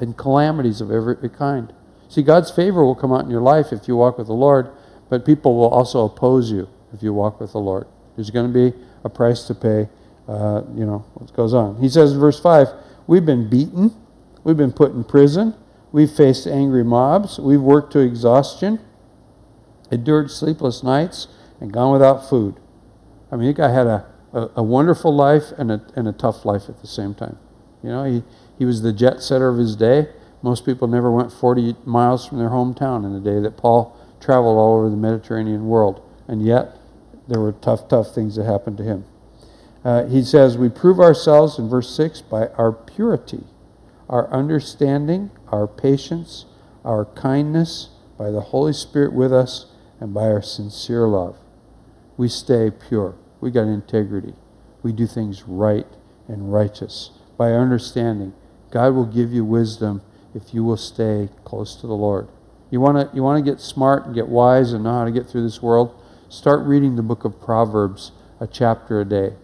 and 0.00 0.16
calamities 0.16 0.80
of 0.80 0.90
every 0.90 1.28
kind. 1.30 1.72
See, 2.08 2.22
God's 2.22 2.50
favor 2.50 2.84
will 2.84 2.94
come 2.94 3.12
out 3.12 3.24
in 3.24 3.30
your 3.30 3.40
life 3.40 3.72
if 3.72 3.88
you 3.88 3.96
walk 3.96 4.18
with 4.18 4.26
the 4.26 4.34
Lord, 4.34 4.70
but 5.08 5.24
people 5.24 5.56
will 5.56 5.68
also 5.68 6.04
oppose 6.04 6.50
you 6.50 6.68
if 6.92 7.02
you 7.02 7.12
walk 7.12 7.40
with 7.40 7.52
the 7.52 7.58
Lord. 7.58 7.86
There's 8.16 8.30
going 8.30 8.52
to 8.52 8.70
be 8.70 8.76
a 9.02 9.08
price 9.08 9.44
to 9.44 9.54
pay. 9.54 9.88
Uh, 10.26 10.62
you 10.74 10.86
know, 10.86 11.04
what 11.14 11.34
goes 11.34 11.52
on. 11.52 11.76
He 11.82 11.88
says 11.88 12.12
in 12.12 12.18
verse 12.18 12.40
5 12.40 12.68
We've 13.06 13.26
been 13.26 13.50
beaten, 13.50 13.94
we've 14.42 14.56
been 14.56 14.72
put 14.72 14.92
in 14.92 15.04
prison, 15.04 15.54
we've 15.92 16.10
faced 16.10 16.46
angry 16.46 16.82
mobs, 16.82 17.38
we've 17.38 17.60
worked 17.60 17.92
to 17.92 17.98
exhaustion, 17.98 18.80
endured 19.90 20.30
sleepless 20.30 20.82
nights, 20.82 21.28
and 21.60 21.72
gone 21.72 21.92
without 21.92 22.28
food. 22.28 22.58
I 23.30 23.36
mean, 23.36 23.48
the 23.48 23.52
guy 23.52 23.70
had 23.70 23.86
a, 23.86 24.06
a, 24.32 24.50
a 24.56 24.62
wonderful 24.62 25.14
life 25.14 25.52
and 25.58 25.70
a, 25.70 25.82
and 25.94 26.08
a 26.08 26.12
tough 26.12 26.46
life 26.46 26.70
at 26.70 26.80
the 26.80 26.86
same 26.86 27.14
time. 27.14 27.38
You 27.82 27.90
know, 27.90 28.04
he, 28.04 28.22
he 28.58 28.64
was 28.64 28.82
the 28.82 28.92
jet 28.92 29.20
setter 29.20 29.48
of 29.48 29.58
his 29.58 29.76
day. 29.76 30.08
Most 30.42 30.64
people 30.64 30.88
never 30.88 31.10
went 31.10 31.32
40 31.32 31.76
miles 31.84 32.26
from 32.26 32.38
their 32.38 32.50
hometown 32.50 33.04
in 33.04 33.12
the 33.12 33.20
day 33.20 33.40
that 33.40 33.56
Paul 33.56 33.96
traveled 34.20 34.56
all 34.56 34.78
over 34.78 34.90
the 34.90 34.96
Mediterranean 34.96 35.66
world. 35.66 36.02
And 36.28 36.44
yet, 36.44 36.76
there 37.28 37.40
were 37.40 37.52
tough, 37.52 37.88
tough 37.88 38.14
things 38.14 38.36
that 38.36 38.44
happened 38.44 38.78
to 38.78 38.84
him. 38.84 39.04
Uh, 39.84 40.06
he 40.06 40.22
says, 40.22 40.56
We 40.56 40.68
prove 40.68 40.98
ourselves 41.00 41.58
in 41.58 41.68
verse 41.68 41.94
6 41.94 42.22
by 42.22 42.48
our 42.48 42.72
purity, 42.72 43.44
our 44.08 44.30
understanding, 44.30 45.30
our 45.48 45.66
patience, 45.66 46.46
our 46.84 47.04
kindness, 47.04 47.90
by 48.16 48.30
the 48.30 48.40
Holy 48.40 48.72
Spirit 48.72 49.12
with 49.12 49.32
us, 49.32 49.66
and 50.00 50.14
by 50.14 50.24
our 50.24 50.42
sincere 50.42 51.06
love. 51.06 51.36
We 52.16 52.28
stay 52.28 52.70
pure. 52.70 53.14
We 53.40 53.50
got 53.50 53.66
integrity. 53.66 54.34
We 54.82 54.92
do 54.92 55.06
things 55.06 55.44
right 55.44 55.86
and 56.28 56.52
righteous 56.52 57.10
by 57.36 57.52
understanding. 57.52 58.32
God 58.74 58.92
will 58.92 59.06
give 59.06 59.32
you 59.32 59.44
wisdom 59.44 60.02
if 60.34 60.52
you 60.52 60.64
will 60.64 60.76
stay 60.76 61.28
close 61.44 61.76
to 61.76 61.86
the 61.86 61.94
Lord. 61.94 62.26
You 62.72 62.80
want 62.80 63.08
to 63.08 63.16
you 63.16 63.22
want 63.22 63.42
to 63.42 63.48
get 63.48 63.60
smart 63.60 64.04
and 64.04 64.12
get 64.16 64.26
wise 64.26 64.72
and 64.72 64.82
know 64.82 64.92
how 64.98 65.04
to 65.04 65.12
get 65.12 65.28
through 65.28 65.44
this 65.44 65.62
world? 65.62 65.94
Start 66.28 66.66
reading 66.66 66.96
the 66.96 67.02
book 67.02 67.24
of 67.24 67.40
Proverbs 67.40 68.10
a 68.40 68.48
chapter 68.48 69.00
a 69.00 69.04
day. 69.04 69.34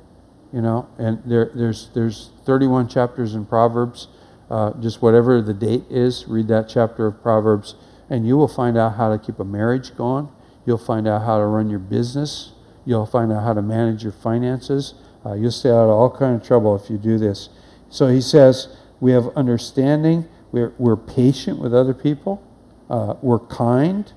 You 0.53 0.61
know, 0.63 0.89
and 0.99 1.23
there, 1.25 1.53
there's 1.55 1.91
there's 1.95 2.31
31 2.45 2.89
chapters 2.89 3.37
in 3.37 3.47
Proverbs. 3.47 4.09
Uh, 4.51 4.73
just 4.81 5.01
whatever 5.01 5.41
the 5.41 5.55
date 5.55 5.85
is, 5.89 6.27
read 6.27 6.49
that 6.49 6.69
chapter 6.69 7.07
of 7.07 7.23
Proverbs, 7.23 7.77
and 8.09 8.27
you 8.27 8.37
will 8.37 8.49
find 8.49 8.77
out 8.77 8.97
how 8.97 9.17
to 9.17 9.17
keep 9.17 9.39
a 9.39 9.45
marriage 9.45 9.97
going. 9.97 10.29
You'll 10.67 10.77
find 10.77 11.07
out 11.07 11.23
how 11.23 11.39
to 11.39 11.47
run 11.47 11.71
your 11.71 11.79
business. 11.79 12.51
You'll 12.85 13.07
find 13.07 13.33
out 13.33 13.45
how 13.45 13.55
to 13.55 13.63
manage 13.63 14.03
your 14.03 14.11
finances. 14.11 14.95
Uh, 15.25 15.35
you'll 15.35 15.53
stay 15.53 15.69
out 15.69 15.85
of 15.85 15.91
all 15.91 16.11
kind 16.11 16.35
of 16.35 16.45
trouble 16.45 16.75
if 16.75 16.91
you 16.91 16.99
do 16.99 17.17
this. 17.17 17.49
So 17.91 18.09
he 18.09 18.21
says, 18.21 18.77
we 19.01 19.13
have 19.13 19.29
understanding, 19.37 20.29
we're, 20.53 20.73
we're 20.79 20.97
patient 20.97 21.59
with 21.59 21.75
other 21.75 21.95
people, 21.95 22.43
uh, 22.89 23.15
we're 23.23 23.39
kind 23.39 24.13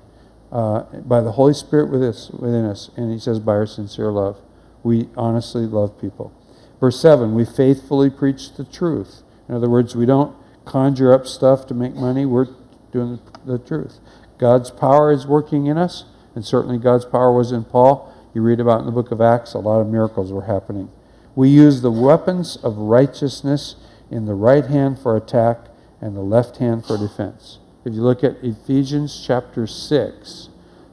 uh, 0.52 0.82
by 1.00 1.20
the 1.20 1.32
Holy 1.32 1.54
Spirit 1.54 1.90
with 1.90 2.02
us, 2.02 2.30
within 2.30 2.64
us. 2.64 2.90
And 2.96 3.12
he 3.12 3.18
says, 3.18 3.40
by 3.40 3.52
our 3.52 3.66
sincere 3.66 4.12
love. 4.12 4.40
We 4.82 5.08
honestly 5.16 5.62
love 5.66 6.00
people. 6.00 6.32
Verse 6.78 7.00
7, 7.00 7.34
we 7.34 7.44
faithfully 7.44 8.10
preach 8.10 8.54
the 8.54 8.64
truth. 8.64 9.22
In 9.48 9.54
other 9.54 9.68
words, 9.68 9.96
we 9.96 10.06
don't 10.06 10.36
conjure 10.64 11.12
up 11.12 11.26
stuff 11.26 11.66
to 11.66 11.74
make 11.74 11.94
money, 11.94 12.24
we're 12.24 12.48
doing 12.92 13.18
the, 13.44 13.52
the 13.52 13.58
truth. 13.58 14.00
God's 14.38 14.70
power 14.70 15.10
is 15.10 15.26
working 15.26 15.66
in 15.66 15.78
us, 15.78 16.04
and 16.34 16.44
certainly 16.44 16.78
God's 16.78 17.04
power 17.04 17.32
was 17.32 17.52
in 17.52 17.64
Paul. 17.64 18.12
You 18.34 18.42
read 18.42 18.60
about 18.60 18.80
in 18.80 18.86
the 18.86 18.92
book 18.92 19.10
of 19.10 19.20
Acts, 19.20 19.54
a 19.54 19.58
lot 19.58 19.80
of 19.80 19.88
miracles 19.88 20.32
were 20.32 20.44
happening. 20.44 20.90
We 21.34 21.48
use 21.48 21.80
the 21.80 21.90
weapons 21.90 22.56
of 22.56 22.76
righteousness 22.76 23.76
in 24.10 24.26
the 24.26 24.34
right 24.34 24.66
hand 24.66 24.98
for 24.98 25.16
attack 25.16 25.58
and 26.00 26.16
the 26.16 26.20
left 26.20 26.58
hand 26.58 26.84
for 26.84 26.98
defense. 26.98 27.58
If 27.84 27.94
you 27.94 28.02
look 28.02 28.24
at 28.24 28.36
Ephesians 28.42 29.22
chapter 29.26 29.66
6, 29.66 30.48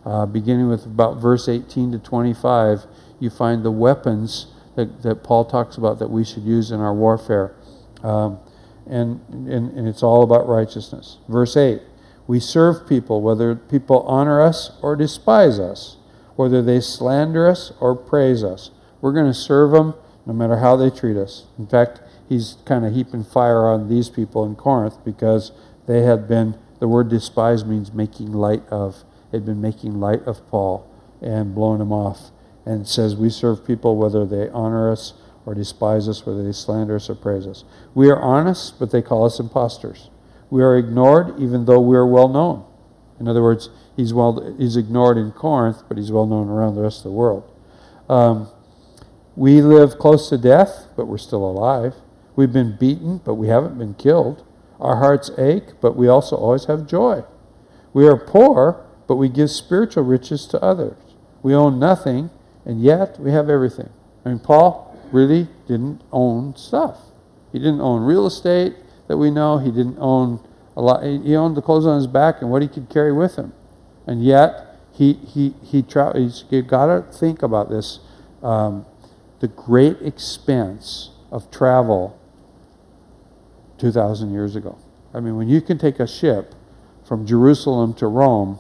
uh, 0.06 0.26
beginning 0.26 0.68
with 0.68 0.86
about 0.86 1.18
verse 1.22 1.48
18 1.48 1.92
to 1.92 2.00
25, 2.00 2.86
you 3.20 3.30
find 3.30 3.64
the 3.64 3.72
weapons 3.72 4.48
that, 4.76 5.04
that 5.04 5.24
Paul 5.24 5.46
talks 5.46 5.78
about 5.78 6.00
that 6.00 6.10
we 6.10 6.24
should 6.24 6.44
use 6.44 6.72
in 6.72 6.80
our 6.80 6.94
warfare. 6.94 7.56
Um, 8.04 8.40
and, 8.88 9.22
and, 9.30 9.72
and 9.72 9.88
it's 9.88 10.04
all 10.04 10.24
about 10.24 10.48
righteousness. 10.48 11.18
Verse 11.30 11.56
8 11.56 11.82
We 12.28 12.40
serve 12.40 12.88
people, 12.88 13.22
whether 13.22 13.56
people 13.56 14.02
honor 14.02 14.42
us 14.42 14.72
or 14.82 14.96
despise 14.96 15.60
us, 15.60 15.98
whether 16.36 16.62
they 16.62 16.82
slander 16.82 17.48
us 17.48 17.72
or 17.80 17.96
praise 17.96 18.44
us. 18.44 18.72
We're 19.02 19.14
going 19.14 19.28
to 19.28 19.34
serve 19.34 19.72
them 19.72 19.94
no 20.26 20.34
matter 20.34 20.58
how 20.58 20.76
they 20.76 20.90
treat 20.90 21.18
us. 21.18 21.46
In 21.58 21.68
fact, 21.68 22.02
he's 22.32 22.56
kind 22.64 22.86
of 22.86 22.94
heaping 22.94 23.26
fire 23.26 23.66
on 23.66 23.90
these 23.90 24.08
people 24.08 24.46
in 24.46 24.56
Corinth 24.56 25.04
because 25.04 25.52
they 25.86 26.04
had 26.04 26.30
been, 26.30 26.58
the 26.80 26.88
word 26.88 27.10
despise 27.10 27.66
means 27.66 27.92
making 27.92 28.32
light 28.32 28.64
of. 28.70 29.04
They'd 29.32 29.46
been 29.46 29.60
making 29.60 30.00
light 30.00 30.24
of 30.24 30.48
Paul 30.48 30.90
and 31.22 31.54
blowing 31.54 31.82
him 31.82 31.92
off. 31.92 32.32
And 32.66 32.84
it 32.84 32.88
says, 32.88 33.18
We 33.18 33.30
serve 33.30 33.68
people 33.68 33.98
whether 33.98 34.26
they 34.26 34.48
honor 34.52 34.90
us 34.90 35.14
or 35.46 35.54
despise 35.54 36.08
us, 36.08 36.26
whether 36.26 36.42
they 36.42 36.54
slander 36.54 36.96
us 36.96 37.10
or 37.10 37.16
praise 37.16 37.46
us. 37.46 37.66
We 37.94 38.10
are 38.10 38.22
honest, 38.22 38.80
but 38.80 38.92
they 38.92 39.02
call 39.02 39.26
us 39.26 39.38
impostors. 39.38 40.10
We 40.50 40.64
are 40.64 40.78
ignored, 40.78 41.38
even 41.38 41.66
though 41.66 41.82
we 41.82 41.98
are 41.98 42.08
well 42.08 42.30
known. 42.30 42.66
In 43.20 43.28
other 43.28 43.44
words, 43.44 43.70
he's, 43.98 44.14
well, 44.14 44.56
he's 44.58 44.78
ignored 44.78 45.18
in 45.18 45.34
Corinth, 45.34 45.84
but 45.90 45.98
he's 45.98 46.14
well 46.14 46.26
known 46.26 46.48
around 46.48 46.76
the 46.76 46.82
rest 46.82 47.00
of 47.00 47.04
the 47.04 47.12
world. 47.12 47.44
Um, 48.08 48.48
we 49.36 49.62
live 49.62 49.98
close 49.98 50.30
to 50.30 50.38
death, 50.38 50.88
but 50.96 51.08
we're 51.08 51.18
still 51.18 51.44
alive. 51.44 51.94
We've 52.36 52.52
been 52.52 52.78
beaten, 52.78 53.22
but 53.24 53.36
we 53.36 53.48
haven't 53.48 53.78
been 53.78 53.94
killed. 53.94 54.46
Our 54.80 54.98
hearts 54.98 55.30
ache, 55.38 55.80
but 55.82 55.96
we 55.96 56.08
also 56.08 56.36
always 56.36 56.66
have 56.66 56.88
joy. 56.88 57.24
We 57.94 58.08
are 58.08 58.18
poor, 58.18 58.86
but 59.08 59.16
we 59.16 59.30
give 59.30 59.52
spiritual 59.52 60.04
riches 60.04 60.46
to 60.48 60.62
others. 60.62 60.98
We 61.44 61.54
own 61.54 61.80
nothing, 61.80 62.30
and 62.66 62.82
yet 62.82 63.20
we 63.20 63.32
have 63.32 63.50
everything. 63.50 63.90
I 64.26 64.30
mean, 64.30 64.40
Paul 64.40 64.98
really 65.12 65.50
didn't 65.68 66.02
own 66.12 66.56
stuff. 66.56 66.98
He 67.52 67.60
didn't 67.60 67.82
own 67.82 68.04
real 68.04 68.26
estate 68.26 68.76
that 69.08 69.18
we 69.18 69.30
know. 69.30 69.58
He 69.58 69.72
didn't 69.72 69.98
own 70.00 70.40
a 70.78 70.82
lot. 70.82 71.04
He 71.04 71.36
owned 71.36 71.58
the 71.58 71.62
clothes 71.62 71.86
on 71.86 71.98
his 71.98 72.08
back 72.08 72.42
and 72.42 72.50
what 72.50 72.62
he 72.62 72.68
could 72.68 72.90
carry 72.90 73.12
with 73.12 73.36
him. 73.36 73.54
And 74.08 74.24
yet, 74.24 74.78
he, 74.94 75.14
he, 75.14 75.54
he 75.64 75.82
tra- 75.82 76.18
he's 76.18 76.44
got 76.44 76.86
to 76.88 77.18
think 77.18 77.44
about 77.44 77.70
this. 77.70 78.00
Um, 78.42 78.86
the 79.40 79.48
great 79.48 79.98
expense 80.02 81.10
of 81.32 81.50
travel 81.52 82.20
2,000 83.82 84.32
years 84.32 84.56
ago. 84.56 84.78
I 85.14 85.20
mean, 85.20 85.36
when 85.36 85.50
you 85.50 85.60
can 85.60 85.78
take 85.78 86.00
a 86.00 86.08
ship 86.08 86.54
from 87.04 87.26
Jerusalem 87.26 87.94
to 87.96 88.08
Rome, 88.08 88.60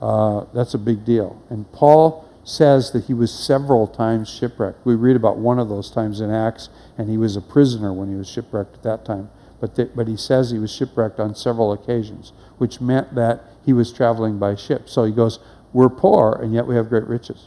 uh, 0.00 0.44
that's 0.54 0.72
a 0.74 0.78
big 0.78 1.04
deal. 1.04 1.42
And 1.50 1.70
Paul 1.72 2.28
says 2.44 2.92
that 2.92 3.04
he 3.04 3.14
was 3.14 3.32
several 3.32 3.88
times 3.88 4.30
shipwrecked. 4.30 4.86
We 4.86 4.94
read 4.94 5.16
about 5.16 5.36
one 5.36 5.58
of 5.58 5.68
those 5.68 5.90
times 5.90 6.20
in 6.20 6.30
Acts, 6.30 6.68
and 6.96 7.10
he 7.10 7.16
was 7.16 7.36
a 7.36 7.40
prisoner 7.40 7.92
when 7.92 8.08
he 8.08 8.14
was 8.14 8.28
shipwrecked 8.28 8.76
at 8.76 8.82
that 8.84 9.04
time. 9.04 9.30
But, 9.60 9.76
th- 9.76 9.90
but 9.94 10.08
he 10.08 10.16
says 10.16 10.50
he 10.50 10.58
was 10.58 10.72
shipwrecked 10.72 11.20
on 11.20 11.34
several 11.34 11.72
occasions, 11.72 12.32
which 12.58 12.80
meant 12.80 13.14
that 13.16 13.42
he 13.64 13.72
was 13.72 13.92
traveling 13.92 14.38
by 14.38 14.54
ship. 14.54 14.88
So 14.88 15.04
he 15.04 15.12
goes, 15.12 15.40
We're 15.72 15.88
poor, 15.88 16.38
and 16.40 16.54
yet 16.54 16.66
we 16.66 16.76
have 16.76 16.88
great 16.88 17.06
riches. 17.06 17.46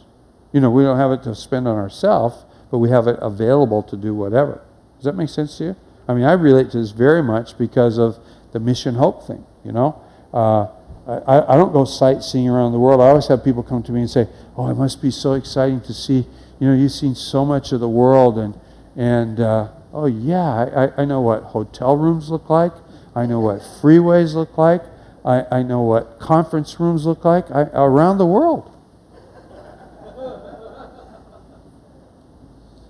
You 0.51 0.61
know, 0.61 0.69
we 0.69 0.83
don't 0.83 0.97
have 0.97 1.11
it 1.11 1.23
to 1.23 1.35
spend 1.35 1.67
on 1.67 1.77
ourselves, 1.77 2.45
but 2.71 2.79
we 2.79 2.89
have 2.89 3.07
it 3.07 3.17
available 3.21 3.83
to 3.83 3.97
do 3.97 4.13
whatever. 4.13 4.61
Does 4.97 5.05
that 5.05 5.15
make 5.15 5.29
sense 5.29 5.57
to 5.57 5.63
you? 5.63 5.75
I 6.07 6.13
mean, 6.13 6.23
I 6.23 6.33
relate 6.33 6.71
to 6.71 6.79
this 6.79 6.91
very 6.91 7.23
much 7.23 7.57
because 7.57 7.97
of 7.97 8.19
the 8.51 8.59
mission 8.59 8.95
hope 8.95 9.25
thing, 9.25 9.45
you 9.63 9.71
know? 9.71 10.01
Uh, 10.33 10.67
I, 11.07 11.53
I 11.53 11.57
don't 11.57 11.71
go 11.71 11.85
sightseeing 11.85 12.49
around 12.49 12.71
the 12.71 12.79
world. 12.79 12.99
I 12.99 13.09
always 13.09 13.27
have 13.27 13.43
people 13.43 13.61
come 13.63 13.83
to 13.83 13.91
me 13.91 14.01
and 14.01 14.09
say, 14.09 14.27
"Oh, 14.57 14.67
it 14.69 14.73
must 14.73 15.01
be 15.01 15.11
so 15.11 15.33
exciting 15.33 15.81
to 15.81 15.93
see. 15.93 16.25
You 16.59 16.67
know, 16.67 16.73
you've 16.73 16.91
seen 16.91 17.13
so 17.13 17.45
much 17.45 17.71
of 17.71 17.79
the 17.79 17.89
world, 17.89 18.39
and 18.39 18.59
and 18.95 19.39
uh, 19.39 19.67
oh 19.93 20.07
yeah, 20.07 20.91
I, 20.97 21.01
I 21.01 21.05
know 21.05 21.21
what 21.21 21.43
hotel 21.43 21.95
rooms 21.95 22.31
look 22.31 22.49
like. 22.49 22.73
I 23.13 23.27
know 23.27 23.39
what 23.39 23.59
freeways 23.59 24.33
look 24.33 24.57
like. 24.57 24.81
I, 25.23 25.45
I 25.51 25.63
know 25.63 25.81
what 25.81 26.19
conference 26.19 26.79
rooms 26.79 27.05
look 27.05 27.23
like 27.23 27.51
I, 27.51 27.61
around 27.73 28.17
the 28.17 28.25
world. 28.25 28.71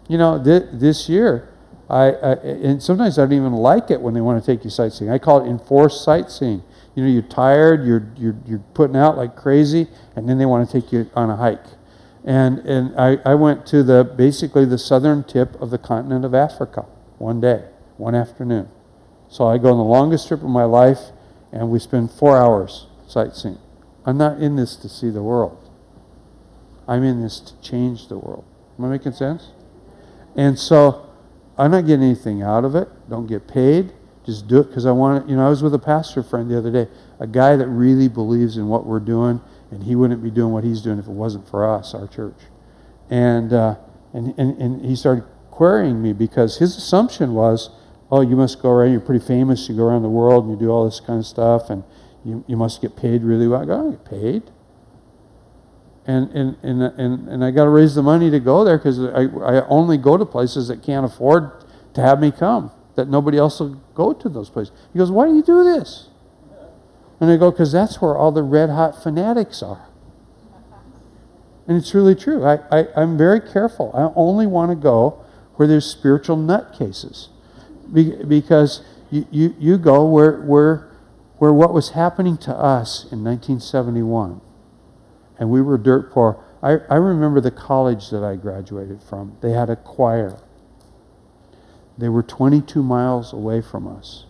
you 0.08 0.18
know, 0.18 0.42
th- 0.42 0.70
this 0.72 1.10
year, 1.10 1.50
I, 1.90 2.12
I 2.12 2.34
and 2.34 2.82
sometimes 2.82 3.20
I 3.20 3.24
don't 3.24 3.34
even 3.34 3.54
like 3.54 3.92
it 3.92 4.02
when 4.02 4.14
they 4.14 4.22
want 4.22 4.44
to 4.44 4.46
take 4.46 4.64
you 4.64 4.70
sightseeing. 4.70 5.12
I 5.12 5.20
call 5.20 5.46
it 5.46 5.50
enforced 5.50 6.04
sightseeing 6.04 6.64
you 6.96 7.04
know, 7.04 7.10
you're 7.10 7.24
tired, 7.24 7.86
you're, 7.86 8.08
you're, 8.16 8.38
you're 8.46 8.64
putting 8.74 8.96
out 8.96 9.18
like 9.18 9.36
crazy, 9.36 9.88
and 10.16 10.28
then 10.28 10.38
they 10.38 10.46
want 10.46 10.68
to 10.68 10.82
take 10.82 10.94
you 10.94 11.10
on 11.14 11.30
a 11.30 11.36
hike. 11.36 11.66
And, 12.24 12.60
and 12.60 13.00
I, 13.00 13.18
I 13.26 13.36
went 13.36 13.66
to 13.68 13.84
the 13.84 14.04
basically 14.04 14.66
the 14.66 14.78
southern 14.78 15.24
tip 15.24 15.62
of 15.62 15.70
the 15.70 15.78
continent 15.78 16.24
of 16.24 16.34
Africa 16.34 16.86
one 17.18 17.42
day, 17.42 17.66
one 17.98 18.16
afternoon. 18.16 18.70
So 19.28 19.46
I 19.46 19.58
go 19.58 19.72
on 19.72 19.78
the 19.78 19.84
longest 19.84 20.30
trip 20.30 20.42
of 20.42 20.50
my 20.50 20.64
life, 20.64 21.00
and 21.52 21.70
we 21.70 21.80
spend 21.80 22.12
four 22.12 22.38
hours 22.38 22.88
sightseeing. 23.08 23.60
I'm 24.06 24.18
not 24.18 24.40
in 24.42 24.56
this 24.56 24.76
to 24.78 24.90
see 24.90 25.10
the 25.10 25.24
world. 25.24 25.70
I'm 26.88 27.04
in 27.04 27.22
this 27.22 27.40
to 27.42 27.62
change 27.62 28.08
the 28.08 28.18
world. 28.18 28.46
Am 28.80 28.86
I 28.86 28.90
making 28.90 29.14
sense? 29.14 29.50
And 30.36 30.58
so 30.58 31.05
I'm 31.58 31.72
not 31.72 31.86
getting 31.86 32.04
anything 32.04 32.42
out 32.42 32.66
of 32.66 32.76
it. 32.76 32.90
Don't 33.10 33.28
get 33.28 33.48
paid. 33.48 33.94
Just 34.26 34.48
do 34.48 34.60
it 34.60 34.68
because 34.68 34.86
I 34.86 34.92
want 34.92 35.24
it. 35.24 35.30
You 35.30 35.38
know, 35.38 35.46
I 35.46 35.50
was 35.50 35.62
with 35.62 35.74
a 35.74 35.80
pastor 35.80 36.24
friend 36.24 36.50
the 36.50 36.58
other 36.58 36.72
day, 36.72 36.88
a 37.20 37.28
guy 37.28 37.56
that 37.56 37.68
really 37.68 38.08
believes 38.08 38.58
in 38.58 38.68
what 38.68 38.86
we're 38.86 39.00
doing, 39.00 39.40
and 39.72 39.84
he 39.84 39.96
wouldn't 39.96 40.24
be 40.24 40.32
doing 40.32 40.52
what 40.52 40.64
he's 40.64 40.82
doing 40.82 40.98
if 41.00 41.08
it 41.08 41.12
wasn't 41.12 41.48
for 41.48 41.70
us, 41.70 41.94
our 41.94 42.08
church. 42.08 42.38
And, 43.10 43.54
uh, 43.54 43.76
and, 44.14 44.34
and, 44.38 44.60
and 44.60 44.86
he 44.86 44.96
started 44.96 45.26
querying 45.52 46.02
me 46.02 46.12
because 46.12 46.58
his 46.58 46.76
assumption 46.76 47.34
was, 47.34 47.70
oh, 48.12 48.22
you 48.22 48.36
must 48.36 48.62
go 48.62 48.70
around, 48.70 48.92
you're 48.92 49.00
pretty 49.00 49.26
famous, 49.26 49.70
you 49.70 49.76
go 49.76 49.84
around 49.84 50.02
the 50.02 50.10
world 50.10 50.46
and 50.46 50.54
you 50.54 50.60
do 50.60 50.72
all 50.72 50.86
this 50.86 51.00
kind 51.00 51.20
of 51.20 51.26
stuff, 51.26 51.70
and 51.70 51.84
you, 52.24 52.44
you 52.48 52.58
must 52.58 52.82
get 52.82 52.96
paid 52.96 53.24
really 53.24 53.48
well. 53.48 53.62
I 53.62 53.66
go, 53.66 53.88
I 53.88 53.92
get 53.92 54.06
paid. 54.06 54.44
And, 56.08 56.30
and, 56.32 56.58
and, 56.62 56.82
and, 56.84 57.28
and 57.28 57.44
I 57.44 57.52
got 57.52 57.64
to 57.64 57.70
raise 57.70 57.96
the 57.96 58.04
money 58.04 58.30
to 58.30 58.40
go 58.40 58.64
there 58.64 58.78
because 58.78 59.00
I, 59.00 59.24
I 59.24 59.68
only 59.68 59.98
go 59.98 60.18
to 60.18 60.26
places 60.26 60.68
that 60.68 60.84
can't 60.84 61.06
afford 61.06 61.52
to 61.96 62.02
have 62.02 62.20
me 62.20 62.32
come 62.32 62.72
that 62.96 63.10
nobody 63.10 63.38
else 63.38 63.60
will 63.60 63.82
go 63.94 64.14
to 64.14 64.30
those 64.30 64.50
places. 64.50 64.74
He 64.94 65.00
goes, 65.00 65.12
Why 65.12 65.28
do 65.28 65.36
you 65.36 65.44
do 65.44 65.64
this? 65.64 66.08
And 67.20 67.30
I 67.30 67.38
go, 67.38 67.52
Because 67.52 67.72
that's 67.72 68.02
where 68.02 68.16
all 68.16 68.32
the 68.32 68.44
red 68.44 68.70
hot 68.70 69.02
fanatics 69.02 69.62
are. 69.62 69.88
And 71.68 71.78
it's 71.78 71.94
really 71.94 72.16
true. 72.16 72.46
I, 72.46 72.60
I, 72.72 72.88
I'm 72.96 73.18
very 73.18 73.42
careful. 73.42 73.92
I 73.94 74.12
only 74.16 74.46
want 74.46 74.72
to 74.72 74.76
go 74.76 75.26
where 75.56 75.68
there's 75.68 75.86
spiritual 75.86 76.38
nutcases. 76.38 77.30
Be, 77.92 78.24
because 78.24 78.84
you, 79.10 79.26
you, 79.32 79.56
you 79.58 79.78
go 79.78 80.06
where, 80.06 80.42
where, 80.42 80.92
where 81.38 81.54
what 81.54 81.74
was 81.74 81.92
happening 81.92 82.38
to 82.40 82.52
us 82.52 83.04
in 83.12 83.24
1971, 83.24 84.42
and 85.40 85.50
we 85.50 85.62
were 85.62 85.78
dirt 85.78 86.12
poor. 86.12 86.44
I, 86.62 86.78
I 86.90 86.96
remember 86.96 87.42
the 87.42 87.52
college 87.52 88.10
that 88.10 88.24
I 88.24 88.36
graduated 88.36 89.02
from. 89.04 89.38
They 89.42 89.52
had 89.52 89.70
a 89.70 89.76
choir. 89.76 90.40
They 91.98 92.10
were 92.10 92.24
22 92.24 92.82
miles 92.82 93.34
away 93.34 93.62
from 93.62 93.88
us. 93.88 94.26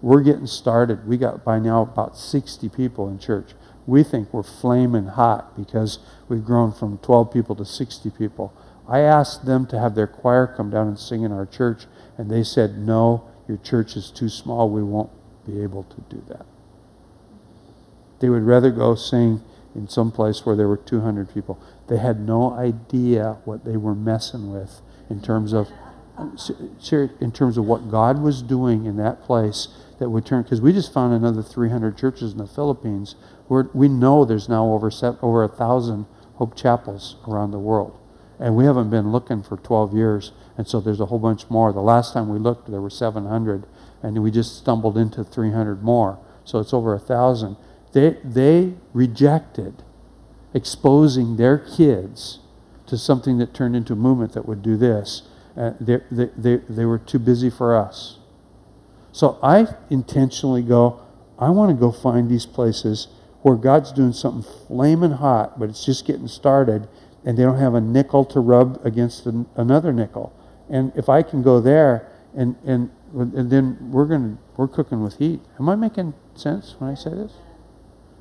We're 0.00 0.22
getting 0.22 0.46
started. 0.46 1.06
We 1.06 1.16
got 1.16 1.44
by 1.44 1.58
now 1.58 1.82
about 1.82 2.16
60 2.16 2.68
people 2.68 3.08
in 3.08 3.18
church. 3.18 3.52
We 3.86 4.02
think 4.02 4.32
we're 4.32 4.42
flaming 4.42 5.06
hot 5.06 5.56
because 5.56 5.98
we've 6.28 6.44
grown 6.44 6.72
from 6.72 6.98
12 6.98 7.32
people 7.32 7.56
to 7.56 7.64
60 7.64 8.10
people. 8.10 8.52
I 8.88 9.00
asked 9.00 9.44
them 9.44 9.66
to 9.66 9.78
have 9.78 9.94
their 9.94 10.06
choir 10.06 10.46
come 10.46 10.70
down 10.70 10.88
and 10.88 10.98
sing 10.98 11.22
in 11.22 11.32
our 11.32 11.46
church, 11.46 11.86
and 12.16 12.30
they 12.30 12.42
said, 12.42 12.78
No, 12.78 13.28
your 13.46 13.58
church 13.58 13.96
is 13.96 14.10
too 14.10 14.28
small. 14.28 14.70
We 14.70 14.82
won't 14.82 15.10
be 15.46 15.62
able 15.62 15.84
to 15.84 16.00
do 16.08 16.22
that. 16.28 16.46
They 18.20 18.28
would 18.28 18.42
rather 18.42 18.70
go 18.70 18.94
sing 18.94 19.42
in 19.78 19.88
some 19.88 20.10
place 20.10 20.44
where 20.44 20.56
there 20.56 20.66
were 20.66 20.76
200 20.76 21.32
people. 21.32 21.62
They 21.86 21.98
had 21.98 22.20
no 22.20 22.52
idea 22.52 23.38
what 23.44 23.64
they 23.64 23.76
were 23.76 23.94
messing 23.94 24.52
with 24.52 24.82
in 25.08 25.22
terms 25.22 25.52
of 25.52 25.68
in 26.90 27.30
terms 27.30 27.56
of 27.56 27.64
what 27.64 27.92
God 27.92 28.20
was 28.20 28.42
doing 28.42 28.86
in 28.86 28.96
that 28.96 29.22
place 29.22 29.68
that 30.00 30.10
would 30.10 30.26
turn, 30.26 30.42
because 30.42 30.60
we 30.60 30.72
just 30.72 30.92
found 30.92 31.14
another 31.14 31.42
300 31.44 31.96
churches 31.96 32.32
in 32.32 32.38
the 32.38 32.46
Philippines. 32.46 33.14
Where 33.46 33.70
we 33.72 33.88
know 33.88 34.24
there's 34.24 34.48
now 34.48 34.66
over 34.66 34.90
over 35.22 35.44
a 35.44 35.48
thousand 35.48 36.06
Hope 36.34 36.56
Chapels 36.56 37.16
around 37.26 37.52
the 37.52 37.60
world, 37.60 37.98
and 38.40 38.56
we 38.56 38.64
haven't 38.64 38.90
been 38.90 39.12
looking 39.12 39.44
for 39.44 39.56
12 39.56 39.94
years, 39.94 40.32
and 40.56 40.66
so 40.66 40.80
there's 40.80 41.00
a 41.00 41.06
whole 41.06 41.20
bunch 41.20 41.48
more. 41.48 41.72
The 41.72 41.80
last 41.80 42.12
time 42.12 42.28
we 42.28 42.40
looked, 42.40 42.68
there 42.68 42.80
were 42.80 42.90
700, 42.90 43.64
and 44.02 44.20
we 44.20 44.32
just 44.32 44.58
stumbled 44.58 44.98
into 44.98 45.22
300 45.22 45.84
more. 45.84 46.18
So 46.44 46.58
it's 46.58 46.74
over 46.74 46.94
a 46.94 46.98
thousand. 46.98 47.56
They 47.98 48.16
they 48.24 48.74
rejected 48.92 49.82
exposing 50.54 51.36
their 51.36 51.58
kids 51.58 52.40
to 52.86 52.96
something 52.96 53.38
that 53.38 53.52
turned 53.52 53.76
into 53.76 53.92
a 53.92 53.96
movement 53.96 54.32
that 54.32 54.46
would 54.46 54.62
do 54.62 54.76
this 54.76 55.22
uh, 55.58 55.72
they, 55.80 55.98
they, 56.10 56.30
they, 56.36 56.56
they 56.68 56.84
were 56.84 56.98
too 56.98 57.18
busy 57.18 57.50
for 57.50 57.76
us. 57.76 58.18
So 59.10 59.38
I 59.42 59.66
intentionally 59.90 60.62
go, 60.62 61.00
I 61.38 61.50
want 61.50 61.70
to 61.70 61.74
go 61.74 61.90
find 61.90 62.30
these 62.30 62.46
places 62.46 63.08
where 63.42 63.56
God's 63.56 63.92
doing 63.92 64.12
something 64.12 64.50
flaming 64.68 65.12
hot, 65.12 65.58
but 65.58 65.68
it's 65.68 65.84
just 65.84 66.06
getting 66.06 66.28
started, 66.28 66.88
and 67.24 67.36
they 67.36 67.42
don't 67.42 67.58
have 67.58 67.74
a 67.74 67.80
nickel 67.80 68.24
to 68.26 68.40
rub 68.40 68.80
against 68.84 69.26
an, 69.26 69.46
another 69.56 69.92
nickel. 69.92 70.32
And 70.70 70.92
if 70.94 71.08
I 71.08 71.22
can 71.22 71.42
go 71.42 71.60
there, 71.60 72.08
and, 72.36 72.54
and, 72.64 72.90
and 73.12 73.50
then 73.50 73.78
we're 73.90 74.06
to, 74.06 74.38
we're 74.56 74.68
cooking 74.68 75.02
with 75.02 75.18
heat. 75.18 75.40
Am 75.58 75.68
I 75.68 75.74
making 75.74 76.14
sense 76.34 76.76
when 76.78 76.90
I 76.90 76.94
say 76.94 77.10
this? 77.10 77.32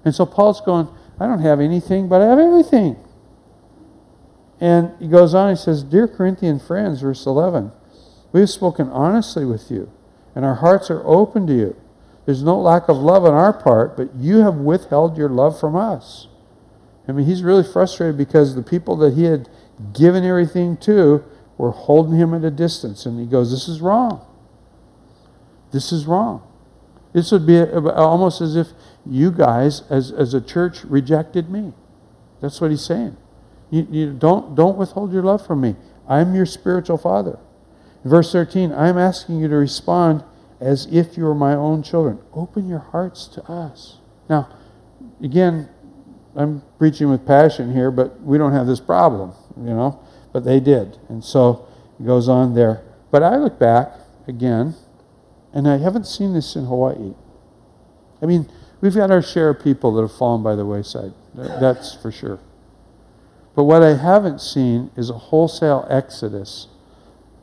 And 0.08 0.16
so 0.16 0.26
Paul's 0.26 0.62
going, 0.62 0.88
I 1.20 1.28
don't 1.28 1.42
have 1.42 1.60
anything, 1.60 2.08
but 2.08 2.22
I 2.22 2.28
have 2.28 2.40
everything. 2.40 2.96
And 4.62 4.94
he 5.00 5.10
goes 5.10 5.36
on, 5.36 5.50
he 5.50 5.58
says, 5.58 5.84
Dear 5.84 6.08
Corinthian 6.08 6.62
friends, 6.62 7.02
verse 7.02 7.26
11, 7.26 7.74
we 8.32 8.40
have 8.40 8.50
spoken 8.50 8.88
honestly 8.88 9.44
with 9.44 9.70
you, 9.70 9.92
and 10.34 10.46
our 10.46 10.56
hearts 10.56 10.90
are 10.90 11.06
open 11.06 11.46
to 11.48 11.54
you. 11.54 11.76
There's 12.26 12.42
no 12.42 12.58
lack 12.58 12.88
of 12.88 12.96
love 12.96 13.26
on 13.26 13.34
our 13.34 13.52
part, 13.52 13.98
but 13.98 14.16
you 14.16 14.38
have 14.38 14.56
withheld 14.56 15.18
your 15.18 15.28
love 15.28 15.60
from 15.60 15.76
us. 15.76 16.28
I 17.06 17.12
mean, 17.12 17.26
he's 17.26 17.44
really 17.44 17.70
frustrated 17.70 18.18
because 18.18 18.56
the 18.56 18.64
people 18.64 18.96
that 18.96 19.14
he 19.14 19.26
had 19.26 19.50
given 19.94 20.24
everything 20.24 20.78
to 20.78 21.22
were 21.58 21.72
holding 21.72 22.18
him 22.18 22.34
at 22.34 22.46
a 22.46 22.52
distance. 22.52 23.06
And 23.06 23.20
he 23.20 23.26
goes, 23.26 23.52
This 23.52 23.68
is 23.68 23.82
wrong. 23.82 24.26
This 25.74 25.92
is 25.92 26.06
wrong. 26.06 26.47
This 27.18 27.32
would 27.32 27.48
be 27.48 27.58
uh, 27.58 27.82
uh, 27.82 27.94
almost 27.94 28.42
as 28.42 28.56
if 28.56 28.68
you 29.04 29.32
guys, 29.32 29.82
as, 29.90 30.12
as 30.12 30.36
a 30.36 30.40
church, 30.40 30.84
rejected 30.84 31.50
me. 31.50 31.74
That's 32.44 32.62
what 32.62 32.70
he's 32.70 32.86
saying. 32.86 33.18
You, 33.72 33.88
you 33.90 34.14
don't, 34.14 34.54
don't 34.54 34.78
withhold 34.78 35.12
your 35.12 35.24
love 35.24 35.44
from 35.44 35.62
me. 35.62 35.76
I'm 36.08 36.36
your 36.36 36.46
spiritual 36.46 37.00
father. 37.00 37.40
verse 38.06 38.32
13, 38.32 38.72
I'm 38.72 39.00
asking 39.00 39.40
you 39.40 39.48
to 39.48 39.56
respond 39.56 40.26
as 40.62 40.86
if 40.92 41.18
you 41.18 41.24
were 41.24 41.34
my 41.34 41.56
own 41.56 41.82
children. 41.82 42.20
Open 42.36 42.70
your 42.70 42.86
hearts 42.94 43.26
to 43.30 43.44
us. 43.52 43.98
Now, 44.30 44.56
again, 45.20 45.70
I'm 46.36 46.62
preaching 46.78 47.10
with 47.10 47.26
passion 47.26 47.74
here, 47.74 47.90
but 47.90 48.22
we 48.22 48.38
don't 48.38 48.54
have 48.54 48.68
this 48.68 48.80
problem, 48.80 49.34
you 49.58 49.74
know, 49.74 50.00
but 50.34 50.46
they 50.46 50.60
did. 50.60 51.00
And 51.10 51.24
so 51.24 51.68
it 52.00 52.06
goes 52.06 52.30
on 52.30 52.54
there. 52.54 52.84
But 53.10 53.24
I 53.24 53.38
look 53.38 53.58
back 53.58 53.94
again, 54.28 54.76
and 55.54 55.68
I 55.68 55.78
haven't 55.78 56.06
seen 56.06 56.34
this 56.34 56.56
in 56.56 56.66
Hawaii. 56.66 57.14
I 58.22 58.26
mean, 58.26 58.50
we've 58.82 58.96
got 58.96 59.12
our 59.12 59.22
share 59.22 59.50
of 59.50 59.64
people 59.64 59.94
that 59.96 60.02
have 60.02 60.16
fallen 60.16 60.44
by 60.44 60.56
the 60.56 60.66
wayside. 60.66 61.14
That's 61.34 61.94
for 61.96 62.12
sure. 62.12 62.40
But 63.56 63.64
what 63.64 63.82
I 63.82 63.96
haven't 63.96 64.40
seen 64.40 64.92
is 64.96 65.10
a 65.10 65.18
wholesale 65.18 65.88
exodus 65.90 66.68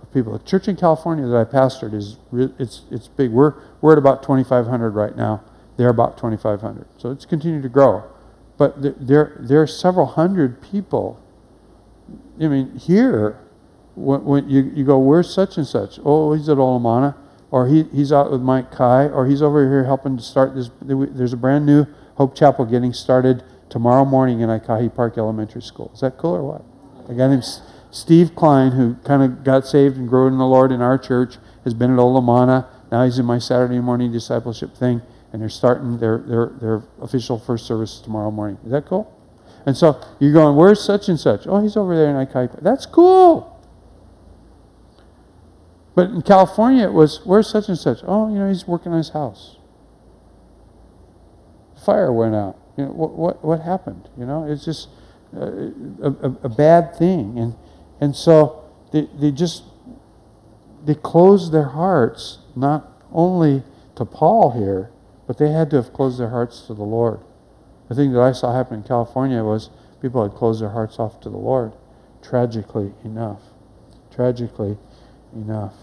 of 0.01 0.13
people. 0.13 0.37
The 0.39 0.45
church 0.45 0.69
in 0.69 0.77
California 0.77 1.27
that 1.27 1.37
I 1.37 1.45
pastored 1.45 1.93
is 1.93 2.19
it's 2.33 2.83
it's 2.91 3.09
big. 3.09 3.31
We're 3.31 3.55
we're 3.81 3.93
at 3.93 3.99
about 3.99 4.23
2,500 4.23 4.91
right 4.91 5.17
now. 5.17 5.43
They're 5.77 5.89
about 5.89 6.17
2,500, 6.17 6.87
so 6.99 7.11
it's 7.11 7.27
continued 7.27 7.65
to 7.65 7.69
grow. 7.69 8.05
But 8.57 8.77
there 9.05 9.37
there 9.41 9.61
are 9.61 9.67
several 9.67 10.07
hundred 10.07 10.63
people. 10.63 11.21
I 12.41 12.47
mean, 12.47 12.77
here, 12.77 13.41
when, 13.95 14.25
when 14.25 14.49
you, 14.49 14.71
you 14.75 14.85
go, 14.85 14.99
where's 14.99 15.33
such 15.33 15.57
and 15.57 15.67
such? 15.67 15.99
Oh, 16.05 16.33
he's 16.33 16.49
at 16.49 16.59
Olomana, 16.59 17.17
or 17.55 17.69
he, 17.69 17.85
he's 17.93 18.11
out 18.11 18.33
with 18.33 18.41
Mike 18.41 18.73
Kai, 18.73 19.05
or 19.05 19.27
he's 19.27 19.41
over 19.41 19.63
here 19.71 19.85
helping 19.85 20.17
to 20.17 20.23
start 20.25 20.57
this. 20.57 20.71
There's 20.83 21.33
a 21.33 21.37
brand 21.37 21.65
new 21.65 21.87
Hope 22.17 22.35
Chapel 22.35 22.65
getting 22.65 22.93
started 22.93 23.45
tomorrow 23.71 24.05
morning 24.05 24.41
in 24.41 24.49
Aikahi 24.49 24.93
Park 24.93 25.17
Elementary 25.17 25.63
School. 25.63 25.89
Is 25.95 26.01
that 26.01 26.19
cool 26.19 26.35
or 26.35 26.43
what? 26.43 26.65
A 27.09 27.15
guy 27.15 27.29
named 27.29 27.45
Steve 27.93 28.35
Klein, 28.35 28.73
who 28.73 28.97
kind 29.05 29.23
of 29.23 29.45
got 29.45 29.69
saved 29.69 29.97
and 29.97 30.09
grew 30.09 30.27
in 30.27 30.37
the 30.37 30.45
Lord 30.45 30.73
in 30.73 30.83
our 30.83 30.99
church, 30.99 31.37
has 31.63 31.75
been 31.75 31.93
at 31.93 31.99
Olomana. 32.01 32.67
Now 32.91 33.05
he's 33.05 33.21
in 33.21 33.25
my 33.25 33.39
Saturday 33.39 33.79
morning 33.79 34.11
discipleship 34.11 34.77
thing, 34.77 35.01
and 35.33 35.41
they're 35.41 35.49
starting 35.49 35.99
their, 35.99 36.19
their, 36.27 36.47
their 36.61 36.83
official 37.01 37.39
first 37.39 37.67
service 37.67 38.01
tomorrow 38.01 38.33
morning. 38.33 38.59
Is 38.65 38.73
that 38.73 38.87
cool? 38.87 39.17
And 39.65 39.77
so 39.77 40.05
you're 40.19 40.33
going, 40.33 40.57
where's 40.57 40.83
such 40.83 41.09
and 41.09 41.21
such? 41.21 41.47
Oh, 41.47 41.61
he's 41.61 41.77
over 41.77 41.95
there 41.95 42.11
in 42.11 42.17
Aikahi 42.17 42.49
Park. 42.49 42.63
That's 42.63 42.85
cool. 42.85 43.54
But 45.95 46.11
in 46.11 46.23
California, 46.23 46.85
it 46.85 46.93
was, 46.93 47.21
where's 47.25 47.49
such 47.49 47.69
and 47.69 47.79
such? 47.79 47.99
Oh, 48.05 48.29
you 48.29 48.39
know, 48.39 48.49
he's 48.49 48.67
working 48.67 48.93
on 48.93 48.99
his 48.99 49.11
house. 49.11 49.57
fire 51.85 52.13
went 52.13 52.35
out. 52.35 52.59
You 52.77 52.87
know, 52.87 52.91
what, 52.91 53.13
what, 53.13 53.45
what 53.45 53.61
happened? 53.61 54.09
You 54.19 54.27
know, 54.27 54.45
it's 54.45 54.65
just 54.65 54.89
uh, 55.37 55.71
a, 56.03 56.11
a, 56.11 56.37
a 56.45 56.49
bad 56.49 56.97
thing. 56.97 57.39
And, 57.39 57.55
and 58.01 58.17
so 58.17 58.65
they, 58.93 59.09
they 59.21 59.31
just, 59.31 59.63
they 60.85 60.95
closed 60.95 61.53
their 61.53 61.69
hearts, 61.69 62.39
not 62.57 62.91
only 63.13 63.63
to 63.97 64.05
Paul 64.05 64.51
here, 64.51 64.91
but 65.27 65.39
they 65.39 65.51
had 65.51 65.71
to 65.71 65.77
have 65.77 65.93
closed 65.93 66.19
their 66.19 66.31
hearts 66.31 66.63
to 66.67 66.75
the 66.75 66.83
Lord. 66.83 67.21
The 67.89 67.95
thing 67.95 68.13
that 68.13 68.21
I 68.21 68.33
saw 68.33 68.53
happen 68.53 68.79
in 68.79 68.83
California 68.83 69.45
was 69.45 69.71
people 70.03 70.23
had 70.23 70.37
closed 70.37 70.61
their 70.61 70.71
hearts 70.71 70.99
off 70.99 71.21
to 71.21 71.31
the 71.31 71.37
Lord. 71.39 71.73
Tragically 72.23 72.93
enough. 73.05 73.41
Tragically 74.13 74.77
enough. 75.35 75.75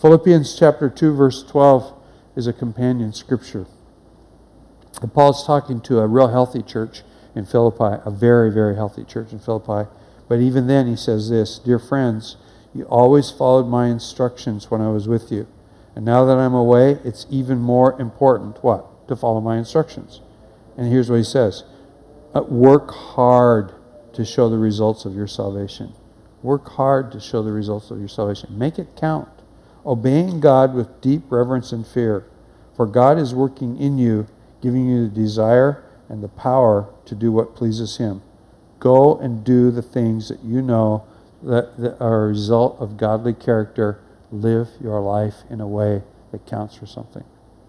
Philippians 0.00 0.58
chapter 0.58 0.88
2, 0.88 1.14
verse 1.14 1.42
12 1.42 1.94
is 2.36 2.46
a 2.46 2.52
companion 2.52 3.12
scripture. 3.12 3.66
And 5.02 5.12
Paul's 5.12 5.46
talking 5.46 5.80
to 5.82 6.00
a 6.00 6.06
real 6.06 6.28
healthy 6.28 6.62
church 6.62 7.02
in 7.34 7.46
Philippi, 7.46 8.02
a 8.04 8.10
very, 8.10 8.50
very 8.50 8.74
healthy 8.74 9.04
church 9.04 9.32
in 9.32 9.38
Philippi. 9.38 9.88
But 10.28 10.40
even 10.40 10.66
then, 10.66 10.86
he 10.86 10.96
says 10.96 11.28
this 11.30 11.58
Dear 11.58 11.78
friends, 11.78 12.36
you 12.74 12.84
always 12.84 13.30
followed 13.30 13.66
my 13.66 13.88
instructions 13.88 14.70
when 14.70 14.80
I 14.80 14.90
was 14.90 15.08
with 15.08 15.32
you. 15.32 15.46
And 15.94 16.04
now 16.04 16.24
that 16.24 16.38
I'm 16.38 16.54
away, 16.54 16.98
it's 17.04 17.26
even 17.30 17.58
more 17.58 18.00
important 18.00 18.62
what? 18.62 19.08
To 19.08 19.16
follow 19.16 19.40
my 19.40 19.58
instructions. 19.58 20.20
And 20.76 20.90
here's 20.90 21.10
what 21.10 21.16
he 21.16 21.24
says 21.24 21.64
Work 22.34 22.90
hard 22.90 23.72
to 24.14 24.24
show 24.24 24.48
the 24.48 24.58
results 24.58 25.04
of 25.04 25.14
your 25.14 25.26
salvation. 25.26 25.92
Work 26.42 26.68
hard 26.70 27.12
to 27.12 27.20
show 27.20 27.42
the 27.42 27.52
results 27.52 27.90
of 27.90 27.98
your 27.98 28.08
salvation. 28.08 28.58
Make 28.58 28.78
it 28.78 28.96
count. 28.96 29.28
Obeying 29.84 30.40
God 30.40 30.74
with 30.74 31.00
deep 31.00 31.22
reverence 31.30 31.72
and 31.72 31.86
fear. 31.86 32.26
For 32.76 32.86
God 32.86 33.18
is 33.18 33.34
working 33.34 33.78
in 33.78 33.98
you 33.98 34.26
giving 34.60 34.86
you 34.86 35.08
the 35.08 35.14
desire 35.14 35.82
and 36.08 36.22
the 36.22 36.28
power 36.28 36.92
to 37.06 37.14
do 37.14 37.32
what 37.32 37.54
pleases 37.54 37.96
Him. 37.98 38.22
Go 38.78 39.18
and 39.18 39.44
do 39.44 39.70
the 39.70 39.82
things 39.82 40.28
that 40.28 40.42
you 40.42 40.62
know 40.62 41.04
that, 41.42 41.78
that 41.78 42.00
are 42.00 42.24
a 42.24 42.28
result 42.28 42.78
of 42.80 42.96
godly 42.96 43.34
character. 43.34 44.00
Live 44.32 44.68
your 44.80 45.00
life 45.00 45.34
in 45.48 45.60
a 45.60 45.66
way 45.66 46.02
that 46.32 46.46
counts 46.46 46.76
for 46.76 46.86
something. 46.86 47.24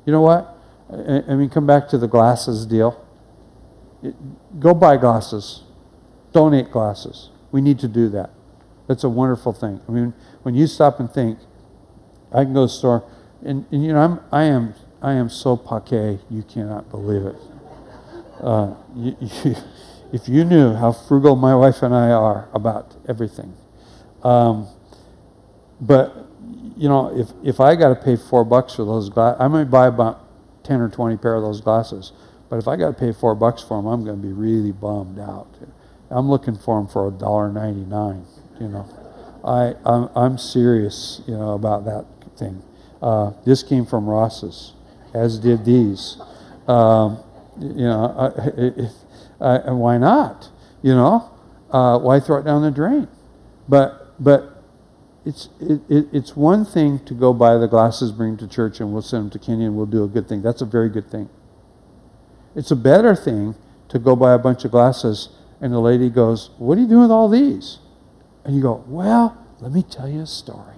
You 0.05 0.11
know 0.11 0.21
what? 0.21 0.57
I, 0.91 1.23
I 1.31 1.35
mean, 1.35 1.49
come 1.49 1.65
back 1.65 1.87
to 1.89 1.97
the 1.97 2.07
glasses 2.07 2.65
deal. 2.65 3.03
It, 4.03 4.15
go 4.59 4.73
buy 4.73 4.97
glasses. 4.97 5.63
Donate 6.33 6.71
glasses. 6.71 7.29
We 7.51 7.61
need 7.61 7.79
to 7.79 7.87
do 7.87 8.09
that. 8.09 8.31
That's 8.87 9.03
a 9.03 9.09
wonderful 9.09 9.53
thing. 9.53 9.79
I 9.87 9.91
mean, 9.91 10.13
when 10.43 10.55
you 10.55 10.67
stop 10.67 10.99
and 10.99 11.11
think, 11.11 11.39
I 12.31 12.43
can 12.43 12.53
go 12.53 12.61
to 12.61 12.71
the 12.71 12.77
store, 12.77 13.03
and, 13.43 13.65
and 13.71 13.83
you 13.83 13.93
know, 13.93 13.99
I'm, 13.99 14.19
I 14.31 14.43
am 14.43 14.73
I 15.01 15.13
am 15.13 15.29
so 15.29 15.57
pake, 15.57 16.19
you 16.29 16.43
cannot 16.43 16.89
believe 16.91 17.25
it. 17.25 17.35
Uh, 18.39 18.75
you, 18.95 19.17
you, 19.43 19.55
if 20.13 20.29
you 20.29 20.45
knew 20.45 20.73
how 20.73 20.91
frugal 20.91 21.35
my 21.35 21.55
wife 21.55 21.81
and 21.81 21.93
I 21.93 22.11
are 22.11 22.49
about 22.53 22.95
everything. 23.07 23.53
Um, 24.23 24.67
but, 25.79 26.27
you 26.77 26.87
know, 26.87 27.17
if, 27.17 27.29
if 27.43 27.59
I 27.59 27.75
got 27.75 27.89
to 27.89 27.95
pay 27.95 28.15
four 28.15 28.43
bucks 28.43 28.75
for 28.75 28.85
those 28.85 29.09
glasses, 29.09 29.41
I 29.41 29.47
might 29.47 29.71
buy 29.71 29.87
about 29.87 30.63
10 30.63 30.81
or 30.81 30.89
20 30.89 31.17
pair 31.17 31.35
of 31.35 31.41
those 31.41 31.61
glasses. 31.61 32.11
But 32.49 32.57
if 32.57 32.67
I 32.67 32.75
got 32.75 32.87
to 32.87 32.93
pay 32.93 33.11
four 33.11 33.33
bucks 33.33 33.63
for 33.63 33.81
them, 33.81 33.87
I'm 33.87 34.05
going 34.05 34.21
to 34.21 34.27
be 34.27 34.33
really 34.33 34.71
bummed 34.71 35.17
out. 35.17 35.47
I'm 36.11 36.29
looking 36.29 36.57
for 36.57 36.77
them 36.77 36.87
for 36.87 37.07
a 37.07 37.11
dollar 37.11 37.49
ninety-nine. 37.49 38.25
You 38.61 38.67
know, 38.67 38.85
I 39.43 39.73
I'm, 39.83 40.09
I'm 40.15 40.37
serious. 40.37 41.21
You 41.27 41.35
know 41.35 41.53
about 41.53 41.85
that 41.85 42.05
thing. 42.37 42.61
Uh, 43.01 43.31
this 43.45 43.63
came 43.63 43.85
from 43.85 44.07
Ross's 44.07 44.73
as 45.13 45.39
did 45.39 45.65
these. 45.65 46.17
Um, 46.67 47.19
you 47.59 47.83
know, 47.83 48.05
uh, 49.41 49.59
and 49.65 49.79
why 49.79 49.97
not? 49.97 50.49
You 50.81 50.93
know, 50.93 51.29
uh, 51.69 51.99
why 51.99 52.19
throw 52.19 52.37
it 52.37 52.45
down 52.45 52.61
the 52.61 52.71
drain? 52.71 53.07
But 53.67 54.13
but 54.23 54.63
it's 55.25 55.49
it, 55.59 55.81
it, 55.89 56.07
it's 56.11 56.35
one 56.35 56.65
thing 56.65 56.99
to 57.05 57.13
go 57.13 57.33
buy 57.33 57.57
the 57.57 57.67
glasses, 57.67 58.11
bring 58.11 58.37
to 58.37 58.47
church, 58.47 58.79
and 58.79 58.93
we'll 58.93 59.01
send 59.01 59.25
them 59.25 59.29
to 59.31 59.39
Kenya, 59.39 59.67
and 59.67 59.75
we'll 59.75 59.85
do 59.85 60.03
a 60.03 60.07
good 60.07 60.27
thing. 60.27 60.41
That's 60.41 60.61
a 60.61 60.65
very 60.65 60.89
good 60.89 61.09
thing. 61.09 61.29
It's 62.55 62.71
a 62.71 62.75
better 62.75 63.15
thing 63.15 63.55
to 63.89 63.99
go 63.99 64.15
buy 64.15 64.33
a 64.33 64.39
bunch 64.39 64.65
of 64.65 64.71
glasses, 64.71 65.29
and 65.59 65.73
the 65.73 65.79
lady 65.79 66.09
goes, 66.09 66.51
"What 66.57 66.77
are 66.77 66.81
you 66.81 66.87
doing 66.87 67.03
with 67.03 67.11
all 67.11 67.29
these?" 67.29 67.79
And 68.43 68.55
you 68.55 68.61
go, 68.61 68.83
"Well, 68.87 69.37
let 69.59 69.71
me 69.71 69.83
tell 69.83 70.07
you 70.07 70.21
a 70.21 70.27
story." 70.27 70.75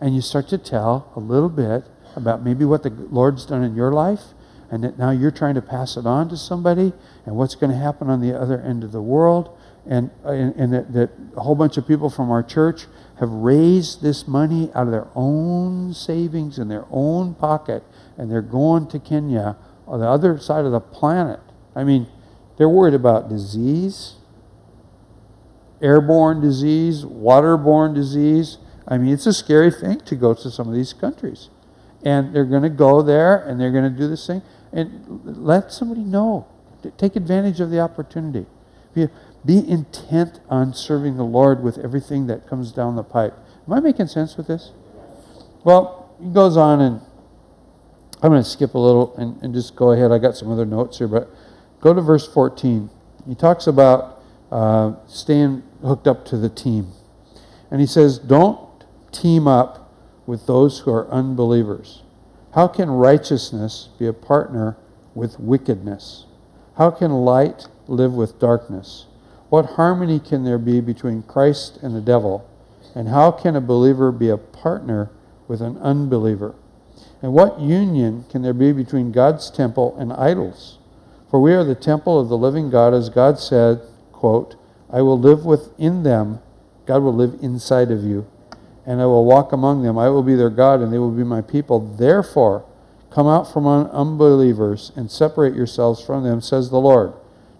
And 0.00 0.14
you 0.14 0.20
start 0.20 0.48
to 0.48 0.58
tell 0.58 1.12
a 1.16 1.20
little 1.20 1.48
bit 1.48 1.84
about 2.14 2.42
maybe 2.42 2.64
what 2.64 2.82
the 2.82 2.90
Lord's 2.90 3.46
done 3.46 3.62
in 3.62 3.74
your 3.74 3.92
life 3.92 4.34
and 4.70 4.84
that 4.84 4.98
now 4.98 5.10
you're 5.10 5.30
trying 5.30 5.54
to 5.54 5.62
pass 5.62 5.96
it 5.96 6.06
on 6.06 6.28
to 6.28 6.36
somebody 6.36 6.92
and 7.26 7.36
what's 7.36 7.54
going 7.54 7.70
to 7.70 7.78
happen 7.78 8.10
on 8.10 8.20
the 8.20 8.38
other 8.38 8.60
end 8.60 8.84
of 8.84 8.92
the 8.92 9.02
world 9.02 9.56
and, 9.88 10.10
and, 10.24 10.54
and 10.56 10.72
that, 10.72 10.92
that 10.92 11.10
a 11.36 11.40
whole 11.40 11.54
bunch 11.54 11.78
of 11.78 11.88
people 11.88 12.10
from 12.10 12.30
our 12.30 12.42
church 12.42 12.86
have 13.18 13.30
raised 13.30 14.02
this 14.02 14.28
money 14.28 14.70
out 14.74 14.86
of 14.86 14.92
their 14.92 15.08
own 15.14 15.94
savings 15.94 16.58
in 16.58 16.68
their 16.68 16.84
own 16.90 17.34
pocket, 17.34 17.82
and 18.18 18.30
they're 18.30 18.42
going 18.42 18.86
to 18.88 18.98
Kenya 18.98 19.56
on 19.86 20.00
the 20.00 20.06
other 20.06 20.38
side 20.38 20.66
of 20.66 20.72
the 20.72 20.80
planet. 20.80 21.40
I 21.74 21.84
mean, 21.84 22.06
they're 22.58 22.68
worried 22.68 22.94
about 22.94 23.30
disease, 23.30 24.16
airborne 25.80 26.40
disease, 26.40 27.04
waterborne 27.04 27.94
disease. 27.94 28.58
I 28.86 28.98
mean, 28.98 29.12
it's 29.12 29.26
a 29.26 29.32
scary 29.32 29.70
thing 29.70 30.00
to 30.00 30.16
go 30.16 30.34
to 30.34 30.50
some 30.50 30.68
of 30.68 30.74
these 30.74 30.92
countries. 30.92 31.50
And 32.04 32.34
they're 32.34 32.44
going 32.44 32.62
to 32.62 32.70
go 32.70 33.02
there 33.02 33.36
and 33.36 33.60
they're 33.60 33.72
going 33.72 33.90
to 33.92 33.98
do 33.98 34.08
this 34.08 34.26
thing. 34.26 34.42
And 34.72 35.22
let 35.24 35.72
somebody 35.72 36.02
know. 36.02 36.46
Take 36.96 37.16
advantage 37.16 37.60
of 37.60 37.70
the 37.70 37.80
opportunity. 37.80 38.46
Be 38.94 39.68
intent 39.68 40.40
on 40.48 40.74
serving 40.74 41.16
the 41.16 41.24
Lord 41.24 41.62
with 41.62 41.78
everything 41.78 42.26
that 42.26 42.46
comes 42.46 42.72
down 42.72 42.96
the 42.96 43.02
pipe. 43.02 43.34
Am 43.66 43.72
I 43.72 43.80
making 43.80 44.06
sense 44.08 44.36
with 44.36 44.46
this? 44.46 44.72
Well, 45.64 46.10
he 46.22 46.30
goes 46.30 46.56
on 46.56 46.80
and 46.80 47.00
I'm 48.22 48.30
going 48.30 48.42
to 48.42 48.48
skip 48.48 48.74
a 48.74 48.78
little 48.78 49.14
and, 49.16 49.40
and 49.42 49.54
just 49.54 49.76
go 49.76 49.92
ahead. 49.92 50.10
I 50.10 50.18
got 50.18 50.36
some 50.36 50.50
other 50.50 50.66
notes 50.66 50.98
here, 50.98 51.08
but 51.08 51.30
go 51.80 51.94
to 51.94 52.00
verse 52.00 52.26
14. 52.26 52.90
He 53.28 53.34
talks 53.34 53.66
about 53.66 54.17
uh, 54.50 54.94
staying 55.06 55.62
hooked 55.82 56.06
up 56.06 56.24
to 56.26 56.36
the 56.36 56.48
team. 56.48 56.92
And 57.70 57.80
he 57.80 57.86
says, 57.86 58.18
Don't 58.18 58.68
team 59.12 59.46
up 59.46 59.92
with 60.26 60.46
those 60.46 60.80
who 60.80 60.92
are 60.92 61.08
unbelievers. 61.10 62.02
How 62.54 62.68
can 62.68 62.90
righteousness 62.90 63.88
be 63.98 64.06
a 64.06 64.12
partner 64.12 64.76
with 65.14 65.38
wickedness? 65.38 66.26
How 66.76 66.90
can 66.90 67.12
light 67.12 67.66
live 67.86 68.14
with 68.14 68.38
darkness? 68.38 69.06
What 69.48 69.72
harmony 69.72 70.20
can 70.20 70.44
there 70.44 70.58
be 70.58 70.80
between 70.80 71.22
Christ 71.22 71.78
and 71.82 71.94
the 71.94 72.00
devil? 72.00 72.48
And 72.94 73.08
how 73.08 73.30
can 73.30 73.56
a 73.56 73.60
believer 73.60 74.12
be 74.12 74.28
a 74.28 74.36
partner 74.36 75.10
with 75.46 75.60
an 75.60 75.78
unbeliever? 75.78 76.54
And 77.22 77.32
what 77.32 77.60
union 77.60 78.24
can 78.30 78.42
there 78.42 78.54
be 78.54 78.72
between 78.72 79.12
God's 79.12 79.50
temple 79.50 79.96
and 79.98 80.12
idols? 80.12 80.78
For 81.30 81.40
we 81.40 81.52
are 81.52 81.64
the 81.64 81.74
temple 81.74 82.18
of 82.20 82.28
the 82.28 82.38
living 82.38 82.70
God, 82.70 82.94
as 82.94 83.08
God 83.08 83.38
said, 83.38 83.80
quote, 84.18 84.56
I 84.90 85.00
will 85.00 85.18
live 85.18 85.44
within 85.44 86.02
them, 86.02 86.40
God 86.86 87.04
will 87.04 87.14
live 87.14 87.38
inside 87.40 87.92
of 87.92 88.02
you, 88.02 88.26
and 88.84 89.00
I 89.00 89.06
will 89.06 89.24
walk 89.24 89.52
among 89.52 89.82
them. 89.82 89.96
I 89.96 90.08
will 90.08 90.24
be 90.24 90.34
their 90.34 90.50
God, 90.50 90.80
and 90.80 90.92
they 90.92 90.98
will 90.98 91.12
be 91.12 91.22
my 91.22 91.40
people. 91.40 91.78
Therefore, 91.78 92.64
come 93.10 93.28
out 93.28 93.52
from 93.52 93.66
unbelievers 93.66 94.90
and 94.96 95.08
separate 95.08 95.54
yourselves 95.54 96.02
from 96.04 96.24
them, 96.24 96.40
says 96.40 96.70
the 96.70 96.80
Lord. 96.80 97.12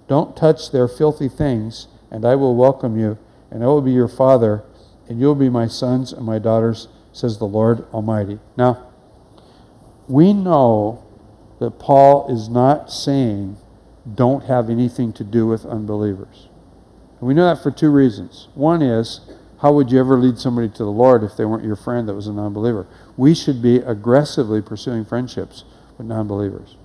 Don't 0.09 0.37
touch 0.37 0.73
their 0.73 0.89
filthy 0.89 1.29
things, 1.29 1.87
and 2.11 2.25
I 2.25 2.35
will 2.35 2.57
welcome 2.57 2.99
you, 2.99 3.19
and 3.53 3.63
I 3.63 3.67
will 3.67 3.83
be 3.83 3.93
your 3.93 4.09
father, 4.09 4.65
and 5.09 5.21
you 5.21 5.27
will 5.27 5.37
be 5.37 5.51
my 5.51 5.69
sons 5.69 6.13
and 6.13 6.27
my 6.27 6.41
daughters, 6.41 6.89
says 7.13 7.39
the 7.39 7.45
Lord 7.45 7.87
Almighty. 7.93 8.41
Now, 8.57 8.89
we 10.09 10.33
know 10.33 11.05
that 11.61 11.79
Paul 11.79 12.27
is 12.33 12.49
not 12.49 12.91
saying 12.91 13.59
don't 14.15 14.45
have 14.45 14.71
anything 14.71 15.13
to 15.13 15.25
do 15.25 15.47
with 15.47 15.67
unbelievers. 15.67 16.48
And 17.19 17.29
we 17.29 17.35
know 17.35 17.45
that 17.45 17.63
for 17.63 17.71
two 17.71 17.91
reasons. 17.91 18.49
One 18.55 18.83
is, 18.83 19.21
how 19.61 19.73
would 19.73 19.91
you 19.91 19.99
ever 19.99 20.17
lead 20.17 20.39
somebody 20.39 20.69
to 20.69 20.85
the 20.85 20.91
Lord 20.91 21.25
if 21.25 21.37
they 21.37 21.45
weren't 21.45 21.65
your 21.65 21.77
friend 21.77 22.09
that 22.09 22.15
was 22.15 22.27
a 22.27 22.33
non 22.33 22.53
believer? 22.53 22.87
We 23.17 23.35
should 23.35 23.61
be 23.61 23.77
aggressively 23.77 24.63
pursuing 24.63 25.05
friendships 25.05 25.65
with 25.97 26.07
non 26.07 26.29
believers. 26.29 26.77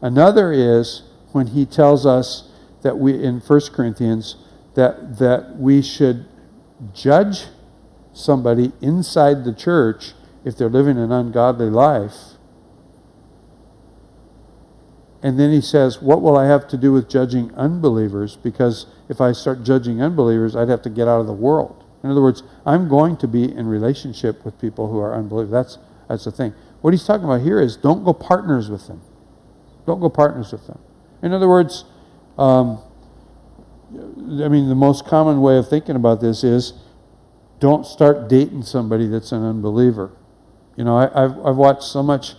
Another 0.00 0.52
is 0.52 1.02
when 1.32 1.48
he 1.48 1.66
tells 1.66 2.06
us 2.06 2.50
that 2.82 2.98
we, 2.98 3.22
in 3.22 3.40
1 3.40 3.60
Corinthians, 3.72 4.36
that, 4.74 5.18
that 5.18 5.56
we 5.56 5.82
should 5.82 6.26
judge 6.94 7.46
somebody 8.12 8.72
inside 8.80 9.44
the 9.44 9.52
church 9.52 10.12
if 10.44 10.56
they're 10.56 10.68
living 10.68 10.96
an 10.96 11.10
ungodly 11.10 11.68
life 11.68 12.35
and 15.26 15.40
then 15.40 15.50
he 15.50 15.60
says, 15.60 16.00
What 16.00 16.22
will 16.22 16.38
I 16.38 16.46
have 16.46 16.68
to 16.68 16.76
do 16.76 16.92
with 16.92 17.08
judging 17.08 17.52
unbelievers? 17.56 18.36
Because 18.36 18.86
if 19.08 19.20
I 19.20 19.32
start 19.32 19.64
judging 19.64 20.00
unbelievers, 20.00 20.54
I'd 20.54 20.68
have 20.68 20.82
to 20.82 20.88
get 20.88 21.08
out 21.08 21.18
of 21.18 21.26
the 21.26 21.32
world. 21.32 21.82
In 22.04 22.10
other 22.10 22.22
words, 22.22 22.44
I'm 22.64 22.88
going 22.88 23.16
to 23.16 23.26
be 23.26 23.42
in 23.42 23.66
relationship 23.66 24.44
with 24.44 24.56
people 24.60 24.88
who 24.88 25.00
are 25.00 25.12
unbelievers. 25.12 25.50
That's, 25.50 25.78
that's 26.08 26.26
the 26.26 26.30
thing. 26.30 26.54
What 26.80 26.94
he's 26.94 27.04
talking 27.04 27.24
about 27.24 27.40
here 27.40 27.60
is 27.60 27.76
don't 27.76 28.04
go 28.04 28.12
partners 28.12 28.70
with 28.70 28.86
them. 28.86 29.02
Don't 29.84 29.98
go 29.98 30.08
partners 30.08 30.52
with 30.52 30.68
them. 30.68 30.78
In 31.22 31.32
other 31.32 31.48
words, 31.48 31.86
um, 32.38 32.78
I 33.92 34.46
mean, 34.46 34.68
the 34.68 34.76
most 34.76 35.06
common 35.06 35.40
way 35.40 35.58
of 35.58 35.68
thinking 35.68 35.96
about 35.96 36.20
this 36.20 36.44
is 36.44 36.74
don't 37.58 37.84
start 37.84 38.28
dating 38.28 38.62
somebody 38.62 39.08
that's 39.08 39.32
an 39.32 39.42
unbeliever. 39.42 40.12
You 40.76 40.84
know, 40.84 40.96
I, 40.96 41.20
have 41.20 41.44
I've 41.44 41.56
watched 41.56 41.82
so 41.82 42.04
much 42.04 42.34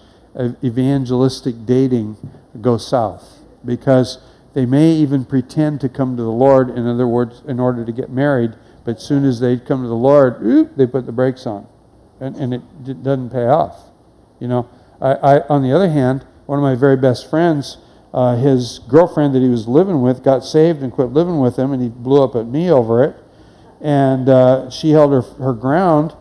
evangelistic 0.64 1.66
dating 1.66 2.16
go 2.62 2.78
south 2.78 3.42
because 3.66 4.20
they 4.54 4.66
may 4.66 4.92
even 4.92 5.26
pretend 5.26 5.82
to 5.82 5.90
come 5.90 6.18
to 6.18 6.24
the 6.24 6.32
Lord, 6.32 6.70
in 6.70 6.88
other 6.88 7.08
words, 7.08 7.44
in 7.48 7.60
order 7.60 7.86
to 7.86 7.92
get 7.92 8.10
married, 8.10 8.56
but 8.86 9.02
soon 9.02 9.26
as 9.26 9.40
they 9.40 9.58
come 9.58 9.84
to 9.84 9.88
the 9.88 9.94
Lord, 9.94 10.42
oop, 10.42 10.76
they 10.76 10.88
put 10.88 11.06
the 11.06 11.12
brakes 11.12 11.46
on. 11.46 11.68
And, 12.20 12.36
and 12.38 12.54
it, 12.54 12.62
it 12.88 13.04
doesn't 13.04 13.30
pay 13.30 13.46
off. 13.46 13.92
You 14.40 14.48
know, 14.48 14.70
I, 15.00 15.14
I, 15.14 15.48
on 15.48 15.62
the 15.62 15.72
other 15.72 15.90
hand, 15.90 16.26
one 16.48 16.58
of 16.58 16.64
my 16.64 16.76
very 16.76 16.96
best 16.96 17.30
friends, 17.30 17.78
uh, 18.14 18.36
his 18.38 18.80
girlfriend 18.88 19.36
that 19.36 19.42
he 19.42 19.50
was 19.50 19.68
living 19.68 20.02
with 20.02 20.24
got 20.24 20.44
saved 20.44 20.82
and 20.82 20.92
quit 20.92 21.10
living 21.10 21.40
with 21.40 21.58
him, 21.58 21.72
and 21.72 21.82
he 21.82 21.90
blew 21.90 22.24
up 22.24 22.36
at 22.36 22.48
me 22.48 22.72
over 22.72 23.04
it. 23.04 23.16
And 23.80 24.28
uh, 24.28 24.72
she 24.72 24.92
held 24.92 25.12
her, 25.12 25.22
her 25.22 25.54
ground, 25.54 26.16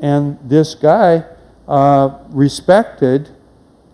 and 0.00 0.38
this 0.42 0.74
guy 0.74 1.24
uh, 1.68 2.18
respected 2.30 3.28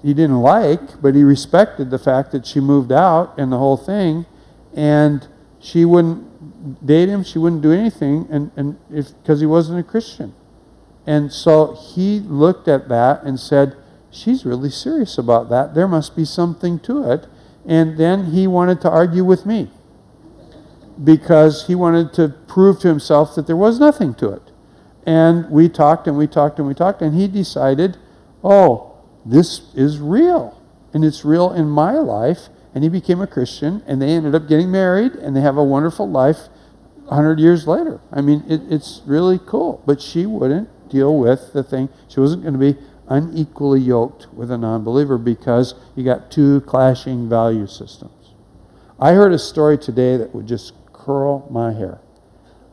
he 0.03 0.15
didn't 0.15 0.41
like, 0.41 1.01
but 1.03 1.15
he 1.15 1.25
respected 1.25 1.91
the 1.91 1.99
fact 1.99 2.33
that 2.33 2.47
she 2.47 2.61
moved 2.61 2.93
out 2.93 3.37
and 3.37 3.51
the 3.51 3.59
whole 3.59 3.77
thing, 3.77 4.27
and 4.75 5.27
she 5.59 5.85
wouldn't 5.85 6.87
date 6.87 7.09
him, 7.09 7.25
she 7.25 7.39
wouldn't 7.39 7.63
do 7.63 7.73
anything, 7.73 8.27
and 8.31 8.51
and 8.57 8.79
if 8.93 9.17
because 9.23 9.41
he 9.41 9.47
wasn't 9.47 9.79
a 9.79 9.83
Christian, 9.83 10.35
and 11.07 11.33
so 11.33 11.75
he 11.75 12.21
looked 12.21 12.69
at 12.69 12.89
that 12.89 13.25
and 13.25 13.41
said, 13.41 13.77
"She's 14.11 14.45
really 14.45 14.71
serious 14.71 15.19
about 15.19 15.49
that. 15.51 15.75
There 15.75 15.89
must 15.89 16.15
be 16.15 16.25
something 16.25 16.79
to 16.81 17.11
it," 17.11 17.27
and 17.67 17.99
then 17.99 18.27
he 18.27 18.47
wanted 18.47 18.81
to 18.83 18.91
argue 18.91 19.25
with 19.25 19.47
me 19.47 19.71
because 21.03 21.67
he 21.67 21.75
wanted 21.75 22.13
to 22.13 22.29
prove 22.47 22.79
to 22.81 22.89
himself 22.89 23.35
that 23.35 23.47
there 23.47 23.57
was 23.57 23.81
nothing 23.81 24.15
to 24.15 24.29
it, 24.31 24.43
and 25.07 25.51
we 25.51 25.69
talked 25.69 26.07
and 26.07 26.17
we 26.17 26.29
talked 26.29 26.59
and 26.59 26.69
we 26.69 26.75
talked, 26.75 27.03
and 27.03 27.15
he 27.15 27.27
decided, 27.27 27.97
oh 28.45 28.88
this 29.29 29.75
is 29.75 29.99
real. 29.99 30.61
And 30.95 31.05
it's 31.05 31.25
real 31.25 31.53
in 31.53 31.69
my 31.69 31.93
life. 31.93 32.49
And 32.75 32.83
he 32.83 32.91
became 32.91 33.21
a 33.21 33.27
Christian, 33.27 33.83
and 33.87 34.01
they 34.01 34.11
ended 34.11 34.35
up 34.35 34.49
getting 34.49 34.71
married, 34.71 35.13
and 35.13 35.35
they 35.35 35.41
have 35.41 35.57
a 35.57 35.65
wonderful 35.65 36.09
life 36.09 36.49
100 37.07 37.41
years 37.41 37.67
later. 37.67 38.01
I 38.13 38.21
mean, 38.21 38.45
it, 38.49 38.61
it's 38.71 39.03
really 39.07 39.39
cool. 39.45 39.83
But 39.87 40.01
she 40.01 40.27
wouldn't 40.27 40.69
deal 40.89 41.19
with 41.19 41.53
the 41.53 41.63
thing. 41.63 41.89
She 42.09 42.21
wasn't 42.21 42.43
going 42.43 42.55
to 42.55 42.59
be 42.59 42.79
unequally 43.09 43.81
yoked 43.81 44.29
with 44.33 44.51
a 44.51 44.59
non 44.59 44.85
believer 44.85 45.19
because 45.19 45.75
you 45.97 46.05
got 46.05 46.31
two 46.31 46.61
clashing 46.63 47.29
value 47.29 47.67
systems. 47.67 48.35
I 49.01 49.13
heard 49.13 49.33
a 49.33 49.39
story 49.39 49.79
today 49.79 50.17
that 50.17 50.35
would 50.35 50.47
just 50.47 50.73
curl 50.93 51.49
my 51.51 51.73
hair. 51.73 52.01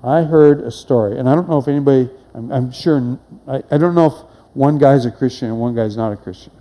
I 0.04 0.24
heard 0.24 0.62
a 0.62 0.72
story, 0.72 1.18
and 1.18 1.28
I 1.28 1.36
don't 1.36 1.50
know 1.50 1.58
if 1.58 1.68
anybody, 1.68 2.10
I'm, 2.34 2.52
I'm 2.52 2.72
sure, 2.72 3.20
I, 3.48 3.64
I 3.72 3.78
don't 3.78 3.96
know 3.96 4.06
if 4.08 4.35
one 4.56 4.78
guy's 4.78 5.06
a 5.06 5.12
Christian 5.12 5.50
and 5.50 5.60
one 5.60 5.76
guy's 5.76 5.96
not 5.96 6.12
a 6.12 6.18
Christian. 6.18 6.54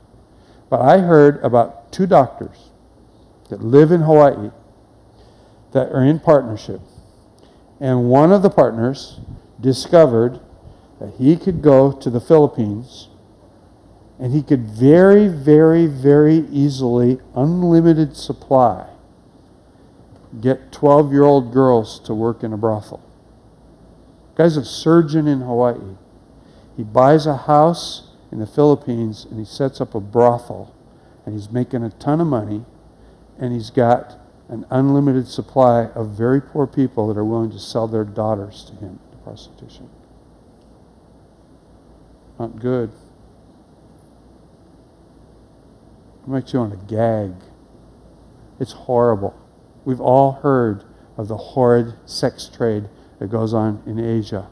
But 0.68 0.80
I 0.80 0.98
heard 0.98 1.42
about 1.42 1.92
two 1.92 2.06
doctors 2.06 2.70
that 3.48 3.62
live 3.62 3.92
in 3.92 4.02
Hawaii 4.02 4.50
that 5.72 5.92
are 5.92 6.04
in 6.04 6.18
partnership. 6.18 6.80
And 7.80 8.08
one 8.10 8.32
of 8.32 8.42
the 8.42 8.50
partners 8.50 9.20
discovered 9.60 10.40
that 11.00 11.14
he 11.14 11.36
could 11.36 11.62
go 11.62 11.92
to 11.92 12.10
the 12.10 12.20
Philippines 12.20 13.08
and 14.18 14.32
he 14.32 14.42
could 14.42 14.66
very, 14.66 15.28
very, 15.28 15.86
very 15.86 16.46
easily, 16.50 17.18
unlimited 17.34 18.16
supply, 18.16 18.88
get 20.40 20.72
12 20.72 21.12
year 21.12 21.22
old 21.22 21.52
girls 21.52 22.00
to 22.00 22.14
work 22.14 22.42
in 22.42 22.52
a 22.52 22.56
brothel. 22.56 23.02
guy's 24.36 24.56
a 24.56 24.64
surgeon 24.64 25.28
in 25.28 25.40
Hawaii. 25.40 25.96
He 26.76 26.82
buys 26.82 27.26
a 27.26 27.36
house 27.36 28.10
in 28.32 28.40
the 28.40 28.46
Philippines 28.46 29.26
and 29.28 29.38
he 29.38 29.44
sets 29.44 29.80
up 29.80 29.94
a 29.94 30.00
brothel 30.00 30.74
and 31.24 31.34
he's 31.34 31.50
making 31.50 31.84
a 31.84 31.90
ton 31.90 32.20
of 32.20 32.26
money 32.26 32.64
and 33.38 33.52
he's 33.52 33.70
got 33.70 34.18
an 34.48 34.66
unlimited 34.70 35.26
supply 35.28 35.86
of 35.94 36.10
very 36.10 36.40
poor 36.40 36.66
people 36.66 37.08
that 37.08 37.16
are 37.18 37.24
willing 37.24 37.50
to 37.50 37.58
sell 37.58 37.86
their 37.88 38.04
daughters 38.04 38.64
to 38.64 38.74
him 38.76 38.98
to 39.10 39.16
prostitution. 39.18 39.88
Not 42.38 42.58
good. 42.58 42.90
It 46.22 46.28
makes 46.28 46.52
you 46.52 46.58
want 46.58 46.72
to 46.72 46.94
gag. 46.94 47.34
It's 48.58 48.72
horrible. 48.72 49.38
We've 49.84 50.00
all 50.00 50.32
heard 50.32 50.84
of 51.16 51.28
the 51.28 51.36
horrid 51.36 51.94
sex 52.06 52.48
trade 52.48 52.88
that 53.18 53.30
goes 53.30 53.54
on 53.54 53.82
in 53.86 53.98
Asia. 53.98 54.48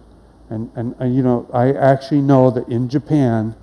And, 0.53 0.71
and, 0.77 0.95
and, 0.99 1.17
you 1.17 1.23
know, 1.23 1.49
I 1.51 1.73
actually 1.73 2.21
know 2.21 2.51
that 2.51 2.69
in 2.69 2.91
Japan, 2.91 3.57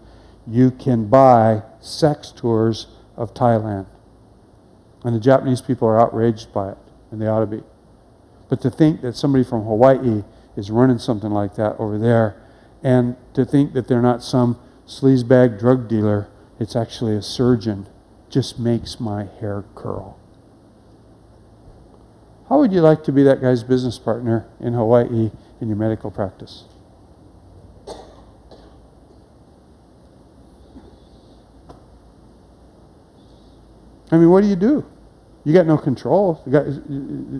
you 0.48 0.72
can 0.72 1.06
buy 1.06 1.62
sex 1.80 2.34
tours 2.36 2.88
of 3.16 3.36
Thailand. 3.36 3.86
And 5.04 5.16
the 5.16 5.20
Japanese 5.20 5.62
people 5.62 5.88
are 5.88 6.02
outraged 6.02 6.52
by 6.52 6.72
it, 6.72 6.78
and 7.12 7.22
they 7.22 7.28
ought 7.28 7.42
to 7.42 7.46
be. 7.46 7.62
But 8.50 8.62
to 8.62 8.72
think 8.72 9.02
that 9.02 9.16
somebody 9.16 9.44
from 9.44 9.66
Hawaii 9.66 10.24
is 10.56 10.72
running 10.72 10.98
something 10.98 11.30
like 11.30 11.54
that 11.58 11.76
over 11.78 12.00
there, 12.00 12.42
and 12.82 13.16
to 13.36 13.46
think 13.46 13.74
that 13.74 13.88
they're 13.88 14.02
not 14.02 14.24
some 14.24 14.60
sleazebag 14.88 15.60
drug 15.60 15.88
dealer, 15.88 16.28
it's 16.60 16.76
actually 16.76 17.16
a 17.16 17.22
surgeon, 17.22 17.88
just 18.32 18.58
makes 18.58 19.00
my 19.00 19.28
hair 19.40 19.64
curl. 19.76 20.18
How 22.50 22.58
would 22.58 22.74
you 22.74 22.82
like 22.82 23.04
to 23.04 23.12
be 23.12 23.22
that 23.22 23.42
guy's 23.42 23.62
business 23.62 24.00
partner 24.00 24.48
in 24.60 24.74
Hawaii 24.74 25.30
in 25.62 25.68
your 25.68 25.78
medical 25.78 26.10
practice? 26.10 26.64
I 34.12 34.18
mean, 34.18 34.30
what 34.30 34.42
do 34.42 34.48
you 34.48 34.56
do? 34.56 34.86
You 35.44 35.54
got 35.54 35.66
no 35.66 35.78
control. 35.78 36.42
The, 36.46 36.52
guy, 36.52 36.64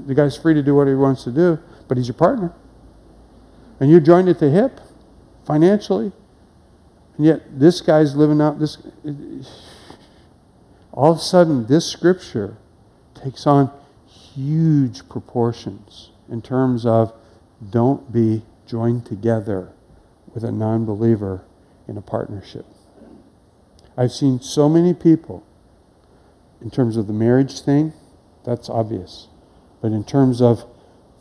the 0.08 0.16
guy's 0.16 0.38
free 0.38 0.54
to 0.54 0.64
do 0.64 0.76
what 0.76 0.88
he 0.88 0.94
wants 0.94 1.24
to 1.26 1.32
do, 1.32 1.60
but 1.88 1.98
he's 1.98 2.08
your 2.08 2.16
partner. 2.16 2.54
And 3.80 3.90
you're 3.90 4.00
joined 4.00 4.30
at 4.30 4.40
the 4.40 4.50
hip 4.50 4.80
financially. 5.46 6.12
And 7.18 7.26
yet, 7.26 7.60
this 7.60 7.82
guy's 7.82 8.16
living 8.16 8.42
out 8.42 8.60
this. 8.60 8.78
All 10.92 11.12
of 11.12 11.18
a 11.18 11.22
sudden, 11.22 11.68
this 11.68 11.86
scripture 11.86 12.58
takes 13.16 13.46
on 13.46 13.72
huge 14.08 15.08
proportions 15.10 16.12
in 16.30 16.42
terms 16.42 16.86
of 16.86 17.14
don't 17.70 18.12
be 18.12 18.44
joined 18.66 19.06
together 19.06 19.74
with 20.34 20.44
a 20.44 20.52
non 20.52 20.86
believer 20.86 21.44
in 21.88 21.98
a 21.98 22.02
partnership. 22.02 22.66
I've 23.98 24.12
seen 24.12 24.40
so 24.40 24.70
many 24.70 24.94
people 24.94 25.44
in 26.62 26.70
terms 26.70 26.98
of 26.98 27.08
the 27.08 27.14
marriage 27.14 27.62
thing, 27.62 27.94
that's 28.44 28.70
obvious. 28.70 29.28
But 29.82 29.92
in 29.92 30.04
terms 30.04 30.42
of 30.42 30.66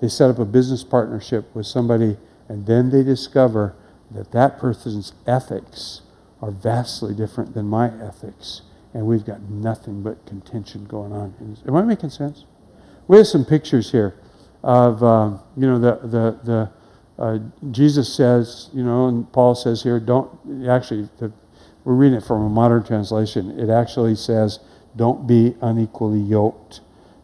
they 0.00 0.08
set 0.08 0.30
up 0.30 0.38
a 0.38 0.44
business 0.44 0.84
partnership 0.84 1.54
with 1.54 1.66
somebody 1.66 2.16
and 2.48 2.66
then 2.66 2.90
they 2.90 3.02
discover 3.02 3.74
that 4.10 4.32
that 4.32 4.58
person's 4.58 5.12
ethics 5.26 6.02
are 6.40 6.50
vastly 6.50 7.14
different 7.14 7.54
than 7.54 7.66
my 7.66 7.90
ethics 8.00 8.62
and 8.94 9.06
we've 9.06 9.24
got 9.24 9.42
nothing 9.42 10.02
but 10.02 10.24
contention 10.26 10.84
going 10.84 11.12
on. 11.12 11.56
Am 11.66 11.76
I 11.76 11.82
making 11.82 12.10
sense? 12.10 12.44
We 13.06 13.18
have 13.18 13.26
some 13.26 13.44
pictures 13.44 13.92
here 13.92 14.14
of, 14.62 15.02
um, 15.02 15.40
you 15.56 15.66
know, 15.66 15.78
the, 15.78 15.96
the, 16.06 16.38
the 16.44 17.22
uh, 17.22 17.38
Jesus 17.70 18.14
says, 18.14 18.70
you 18.72 18.82
know, 18.82 19.08
and 19.08 19.30
Paul 19.32 19.54
says 19.54 19.82
here, 19.82 19.98
don't, 19.98 20.30
actually, 20.68 21.08
the, 21.18 21.32
we're 21.84 21.94
reading 21.94 22.18
it 22.18 22.24
from 22.24 22.42
a 22.42 22.48
modern 22.48 22.84
translation. 22.84 23.58
It 23.58 23.70
actually 23.70 24.14
says, 24.14 24.60
don't 24.98 25.26
be 25.26 25.54
unequally 25.62 26.20
yoked 26.20 26.80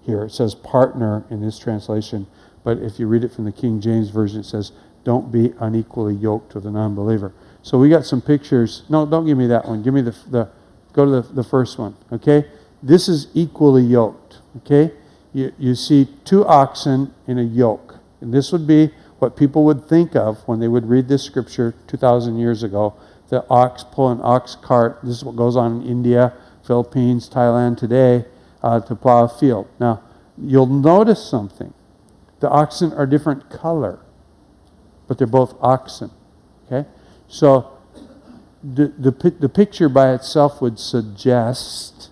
here. 0.07 0.25
It 0.25 0.31
says 0.31 0.55
partner 0.55 1.25
in 1.29 1.43
this 1.43 1.59
translation, 1.59 2.27
but 2.62 2.79
if 2.79 2.99
you 2.99 3.07
read 3.07 3.25
it 3.25 3.33
from 3.33 3.45
the 3.45 3.53
King 3.53 3.81
James 3.81 4.11
Version, 4.11 4.41
it 4.41 4.45
says, 4.45 4.72
don't 5.03 5.31
be 5.31 5.53
unequally 5.59 6.14
yoked 6.14 6.55
with 6.55 6.64
a 6.64 6.70
non 6.70 6.95
believer. 6.95 7.35
So 7.62 7.79
we 7.79 7.91
got 7.91 8.07
some 8.07 8.22
pictures. 8.22 8.85
No, 8.89 9.05
don't 9.05 9.27
give 9.27 9.37
me 9.37 9.47
that 9.49 9.66
one. 9.66 9.83
Give 9.83 9.93
me 9.93 10.01
the, 10.01 10.16
the 10.31 10.49
go 10.93 11.05
to 11.05 11.11
the, 11.11 11.35
the 11.35 11.45
first 11.45 11.79
one, 11.79 11.97
okay? 12.12 12.47
This 12.83 13.09
is 13.09 13.29
equally 13.35 13.83
yoked, 13.83 14.39
okay? 14.59 14.93
You, 15.33 15.53
you 15.59 15.75
see 15.75 16.09
two 16.25 16.47
oxen 16.47 17.12
in 17.27 17.39
a 17.39 17.43
yoke. 17.43 17.97
And 18.20 18.33
this 18.33 18.53
would 18.53 18.66
be 18.66 18.91
what 19.18 19.37
people 19.37 19.64
would 19.64 19.89
think 19.89 20.14
of 20.14 20.47
when 20.47 20.61
they 20.61 20.68
would 20.68 20.89
read 20.89 21.09
this 21.09 21.22
scripture 21.22 21.75
2,000 21.89 22.39
years 22.39 22.62
ago. 22.62 22.95
The 23.29 23.45
ox 23.49 23.85
pulling 23.85 24.20
ox 24.20 24.55
cart. 24.55 25.01
This 25.03 25.16
is 25.16 25.25
what 25.25 25.35
goes 25.35 25.57
on 25.57 25.83
in 25.83 25.89
India 25.89 26.35
Philippines, 26.66 27.28
Thailand 27.28 27.78
today 27.78 28.24
uh, 28.62 28.80
to 28.80 28.94
plow 28.94 29.24
a 29.24 29.28
field. 29.28 29.68
Now, 29.78 30.02
you'll 30.38 30.66
notice 30.66 31.24
something. 31.24 31.72
The 32.40 32.48
oxen 32.48 32.92
are 32.92 33.06
different 33.06 33.50
color, 33.50 34.00
but 35.06 35.18
they're 35.18 35.26
both 35.26 35.54
oxen. 35.60 36.10
Okay? 36.66 36.88
So, 37.28 37.70
the, 38.62 38.88
the, 38.98 39.30
the 39.38 39.48
picture 39.48 39.90
by 39.90 40.14
itself 40.14 40.62
would 40.62 40.78
suggest 40.78 42.10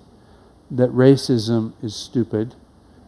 that 0.71 0.91
racism 0.91 1.73
is 1.83 1.97
stupid 1.97 2.55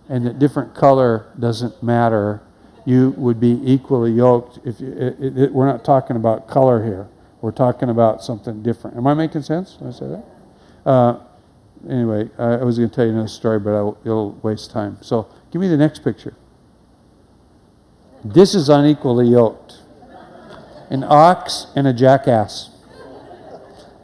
and 0.09 0.27
that 0.27 0.39
different 0.39 0.75
color 0.75 1.27
doesn't 1.39 1.83
matter. 1.83 2.43
You 2.87 3.11
would 3.17 3.41
be 3.41 3.61
equally 3.63 4.13
yoked. 4.13 4.61
If 4.67 4.81
you, 4.81 4.93
it, 4.93 5.39
it, 5.39 5.53
we're 5.53 5.67
not 5.67 5.85
talking 5.85 6.17
about 6.17 6.49
color 6.49 6.85
here, 6.85 7.09
we're 7.41 7.53
talking 7.53 7.91
about 7.91 8.23
something 8.23 8.63
different. 8.63 8.97
Am 8.97 9.07
I 9.07 9.15
making 9.15 9.43
sense 9.43 9.77
when 9.79 9.91
I 9.91 9.93
say 9.93 10.07
that? 10.07 10.25
Uh, 10.87 11.19
anyway, 11.89 12.31
I 12.39 12.57
was 12.65 12.79
going 12.79 12.91
to 12.91 12.95
tell 12.95 13.05
you 13.05 13.13
another 13.13 13.29
story, 13.29 13.59
but 13.59 13.71
I, 13.71 13.89
it'll 14.05 14.33
waste 14.43 14.71
time. 14.71 14.99
So 15.01 15.29
give 15.51 15.61
me 15.61 15.69
the 15.69 15.77
next 15.77 16.05
picture. 16.05 16.35
This 18.25 18.55
is 18.55 18.69
unequally 18.69 19.29
yoked. 19.29 19.83
An 20.91 21.05
ox 21.05 21.67
and 21.77 21.87
a 21.87 21.93
jackass. 21.93 22.71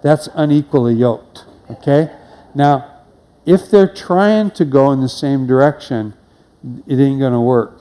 That's 0.03 0.29
unequally 0.35 0.95
yoked. 0.95 1.45
Okay? 1.71 2.11
Now, 2.55 3.03
if 3.47 3.71
they're 3.71 3.93
trying 3.93 4.51
to 4.53 4.65
go 4.65 4.93
in 4.93 5.01
the 5.01 5.09
same 5.09 5.47
direction, 5.47 6.15
it 6.87 6.99
ain't 6.99 7.21
going 7.21 7.33
to 7.33 7.41
work 7.41 7.81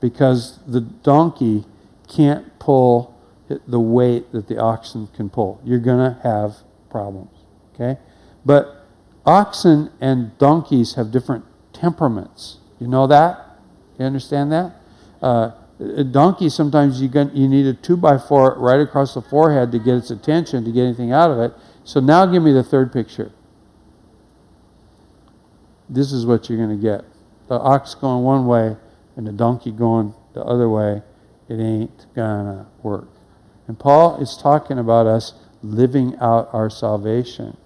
because 0.00 0.58
the 0.66 0.80
donkey 0.80 1.64
can't 2.08 2.58
pull 2.58 3.14
the 3.48 3.80
weight 3.80 4.32
that 4.32 4.48
the 4.48 4.58
oxen 4.58 5.06
can 5.08 5.30
pull. 5.30 5.60
You're 5.64 5.78
going 5.78 5.98
to 5.98 6.20
have 6.22 6.56
problems. 6.90 7.30
Okay? 7.74 7.98
But 8.44 8.75
Oxen 9.26 9.90
and 10.00 10.36
donkeys 10.38 10.94
have 10.94 11.10
different 11.10 11.44
temperaments. 11.72 12.58
You 12.78 12.86
know 12.86 13.06
that? 13.08 13.58
You 13.98 14.04
understand 14.04 14.52
that? 14.52 14.76
Uh, 15.20 15.50
a 15.78 16.04
donkey, 16.04 16.48
sometimes 16.48 17.02
you, 17.02 17.08
get, 17.08 17.34
you 17.34 17.48
need 17.48 17.66
a 17.66 17.74
two 17.74 17.96
by 17.96 18.16
four 18.16 18.54
right 18.58 18.80
across 18.80 19.14
the 19.14 19.20
forehead 19.20 19.72
to 19.72 19.78
get 19.78 19.96
its 19.96 20.10
attention, 20.10 20.64
to 20.64 20.72
get 20.72 20.84
anything 20.84 21.12
out 21.12 21.30
of 21.30 21.38
it. 21.38 21.52
So 21.84 22.00
now 22.00 22.24
give 22.26 22.42
me 22.42 22.52
the 22.52 22.62
third 22.62 22.92
picture. 22.92 23.32
This 25.88 26.12
is 26.12 26.24
what 26.24 26.48
you're 26.48 26.58
going 26.58 26.76
to 26.76 26.82
get. 26.82 27.04
The 27.48 27.58
ox 27.58 27.94
going 27.94 28.24
one 28.24 28.46
way 28.46 28.76
and 29.16 29.26
the 29.26 29.32
donkey 29.32 29.70
going 29.70 30.14
the 30.34 30.42
other 30.42 30.68
way. 30.68 31.02
It 31.48 31.60
ain't 31.60 32.14
going 32.14 32.46
to 32.46 32.66
work. 32.82 33.08
And 33.68 33.78
Paul 33.78 34.20
is 34.20 34.36
talking 34.36 34.78
about 34.78 35.06
us 35.06 35.34
living 35.62 36.16
out 36.20 36.48
our 36.52 36.70
salvation. 36.70 37.56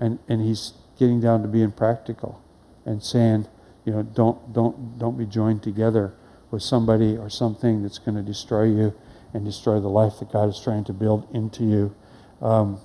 And, 0.00 0.18
and 0.28 0.40
he's 0.40 0.72
getting 1.02 1.20
down 1.20 1.42
to 1.42 1.48
being 1.48 1.72
practical 1.72 2.40
and 2.84 3.02
saying, 3.02 3.44
you 3.84 3.92
know, 3.92 4.04
don't, 4.04 4.52
don't, 4.52 4.96
don't 5.00 5.18
be 5.18 5.26
joined 5.26 5.60
together 5.60 6.14
with 6.52 6.62
somebody 6.62 7.16
or 7.16 7.28
something 7.28 7.82
that's 7.82 7.98
going 7.98 8.14
to 8.14 8.22
destroy 8.22 8.62
you 8.62 8.94
and 9.34 9.44
destroy 9.44 9.80
the 9.80 9.88
life 9.88 10.20
that 10.20 10.30
God 10.30 10.48
is 10.48 10.60
trying 10.60 10.84
to 10.84 10.92
build 10.92 11.26
into 11.34 11.64
you. 11.64 11.92
Um, 12.40 12.78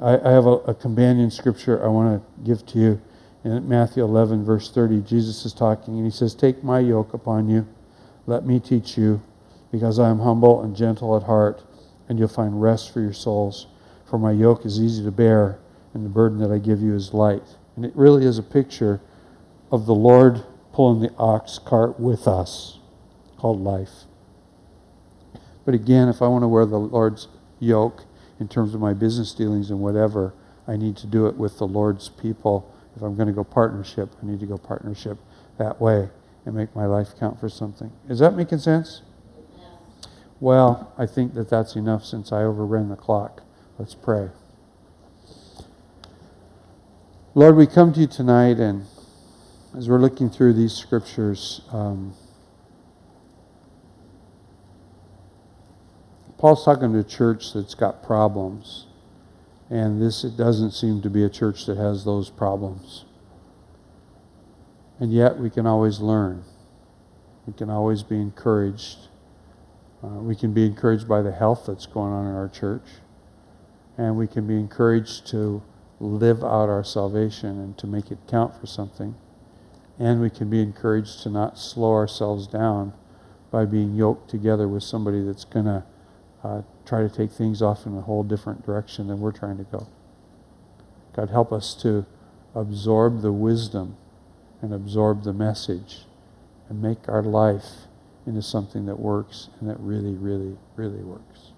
I, 0.00 0.18
I, 0.18 0.30
have 0.30 0.46
a, 0.46 0.56
a, 0.64 0.74
companion 0.74 1.30
scripture 1.30 1.84
I 1.84 1.88
want 1.88 2.22
to 2.22 2.42
give 2.42 2.64
to 2.68 2.78
you. 2.78 3.02
In 3.44 3.68
Matthew 3.68 4.02
11, 4.02 4.46
verse 4.46 4.70
30, 4.70 5.02
Jesus 5.02 5.44
is 5.44 5.52
talking 5.52 5.96
and 5.96 6.06
he 6.06 6.10
says, 6.10 6.34
Take 6.34 6.64
my 6.64 6.80
yoke 6.80 7.12
upon 7.12 7.50
you, 7.50 7.68
let 8.26 8.46
me 8.46 8.60
teach 8.60 8.96
you, 8.96 9.20
because 9.70 9.98
I 9.98 10.08
am 10.08 10.20
humble 10.20 10.62
and 10.62 10.74
gentle 10.74 11.14
at 11.18 11.24
heart, 11.24 11.62
and 12.08 12.18
you'll 12.18 12.28
find 12.28 12.62
rest 12.62 12.94
for 12.94 13.02
your 13.02 13.12
souls. 13.12 13.66
For 14.08 14.18
my 14.18 14.32
yoke 14.32 14.64
is 14.64 14.80
easy 14.80 15.04
to 15.04 15.10
bear, 15.10 15.58
and 15.92 16.02
the 16.02 16.08
burden 16.08 16.38
that 16.38 16.50
I 16.50 16.56
give 16.56 16.80
you 16.80 16.94
is 16.94 17.12
light. 17.12 17.57
And 17.78 17.84
it 17.84 17.94
really 17.94 18.26
is 18.26 18.38
a 18.38 18.42
picture 18.42 19.00
of 19.70 19.86
the 19.86 19.94
Lord 19.94 20.42
pulling 20.72 21.00
the 21.00 21.14
ox 21.14 21.60
cart 21.60 22.00
with 22.00 22.26
us, 22.26 22.80
called 23.36 23.60
life. 23.60 24.02
But 25.64 25.74
again, 25.74 26.08
if 26.08 26.20
I 26.20 26.26
want 26.26 26.42
to 26.42 26.48
wear 26.48 26.66
the 26.66 26.76
Lord's 26.76 27.28
yoke 27.60 28.02
in 28.40 28.48
terms 28.48 28.74
of 28.74 28.80
my 28.80 28.94
business 28.94 29.32
dealings 29.32 29.70
and 29.70 29.78
whatever, 29.78 30.34
I 30.66 30.76
need 30.76 30.96
to 30.96 31.06
do 31.06 31.28
it 31.28 31.36
with 31.36 31.58
the 31.58 31.68
Lord's 31.68 32.08
people. 32.08 32.68
If 32.96 33.02
I'm 33.02 33.14
going 33.14 33.28
to 33.28 33.32
go 33.32 33.44
partnership, 33.44 34.10
I 34.20 34.26
need 34.26 34.40
to 34.40 34.46
go 34.46 34.58
partnership 34.58 35.16
that 35.56 35.80
way 35.80 36.08
and 36.46 36.56
make 36.56 36.74
my 36.74 36.86
life 36.86 37.10
count 37.16 37.38
for 37.38 37.48
something. 37.48 37.92
Is 38.08 38.18
that 38.18 38.34
making 38.34 38.58
sense? 38.58 39.02
Well, 40.40 40.92
I 40.98 41.06
think 41.06 41.34
that 41.34 41.48
that's 41.48 41.76
enough 41.76 42.04
since 42.04 42.32
I 42.32 42.42
overran 42.42 42.88
the 42.88 42.96
clock. 42.96 43.44
Let's 43.78 43.94
pray. 43.94 44.30
Lord, 47.38 47.54
we 47.54 47.68
come 47.68 47.92
to 47.92 48.00
you 48.00 48.08
tonight, 48.08 48.58
and 48.58 48.84
as 49.76 49.88
we're 49.88 50.00
looking 50.00 50.28
through 50.28 50.54
these 50.54 50.72
scriptures, 50.72 51.60
um, 51.70 52.12
Paul's 56.36 56.64
talking 56.64 56.92
to 56.92 56.98
a 56.98 57.04
church 57.04 57.52
that's 57.52 57.76
got 57.76 58.02
problems, 58.02 58.86
and 59.70 60.02
this 60.02 60.24
it 60.24 60.36
doesn't 60.36 60.72
seem 60.72 61.00
to 61.02 61.08
be 61.08 61.22
a 61.22 61.28
church 61.28 61.64
that 61.66 61.76
has 61.76 62.04
those 62.04 62.28
problems. 62.28 63.04
And 64.98 65.12
yet, 65.12 65.38
we 65.38 65.48
can 65.48 65.64
always 65.64 66.00
learn. 66.00 66.42
We 67.46 67.52
can 67.52 67.70
always 67.70 68.02
be 68.02 68.16
encouraged. 68.16 68.98
Uh, 70.02 70.08
we 70.08 70.34
can 70.34 70.52
be 70.52 70.66
encouraged 70.66 71.06
by 71.06 71.22
the 71.22 71.30
health 71.30 71.66
that's 71.68 71.86
going 71.86 72.12
on 72.12 72.26
in 72.26 72.34
our 72.34 72.48
church. 72.48 72.86
And 73.96 74.16
we 74.16 74.26
can 74.26 74.44
be 74.44 74.56
encouraged 74.56 75.28
to 75.28 75.62
live 76.00 76.44
out 76.44 76.68
our 76.68 76.84
salvation 76.84 77.50
and 77.50 77.76
to 77.78 77.86
make 77.86 78.10
it 78.10 78.18
count 78.28 78.58
for 78.58 78.66
something. 78.66 79.14
And 79.98 80.20
we 80.20 80.30
can 80.30 80.48
be 80.48 80.62
encouraged 80.62 81.22
to 81.24 81.30
not 81.30 81.58
slow 81.58 81.92
ourselves 81.92 82.46
down 82.46 82.92
by 83.50 83.64
being 83.64 83.94
yoked 83.94 84.30
together 84.30 84.68
with 84.68 84.82
somebody 84.82 85.22
that's 85.22 85.44
going 85.44 85.64
to 85.64 85.84
uh, 86.44 86.62
try 86.86 87.02
to 87.02 87.08
take 87.08 87.32
things 87.32 87.60
off 87.62 87.86
in 87.86 87.96
a 87.96 88.00
whole 88.02 88.22
different 88.22 88.64
direction 88.64 89.08
than 89.08 89.20
we're 89.20 89.32
trying 89.32 89.58
to 89.58 89.64
go. 89.64 89.88
God, 91.16 91.30
help 91.30 91.52
us 91.52 91.74
to 91.82 92.06
absorb 92.54 93.22
the 93.22 93.32
wisdom 93.32 93.96
and 94.62 94.72
absorb 94.72 95.24
the 95.24 95.32
message 95.32 96.04
and 96.68 96.80
make 96.80 97.08
our 97.08 97.22
life 97.22 97.86
into 98.26 98.42
something 98.42 98.86
that 98.86 99.00
works 99.00 99.48
and 99.58 99.68
that 99.68 99.78
really, 99.80 100.12
really, 100.12 100.56
really 100.76 101.02
works. 101.02 101.52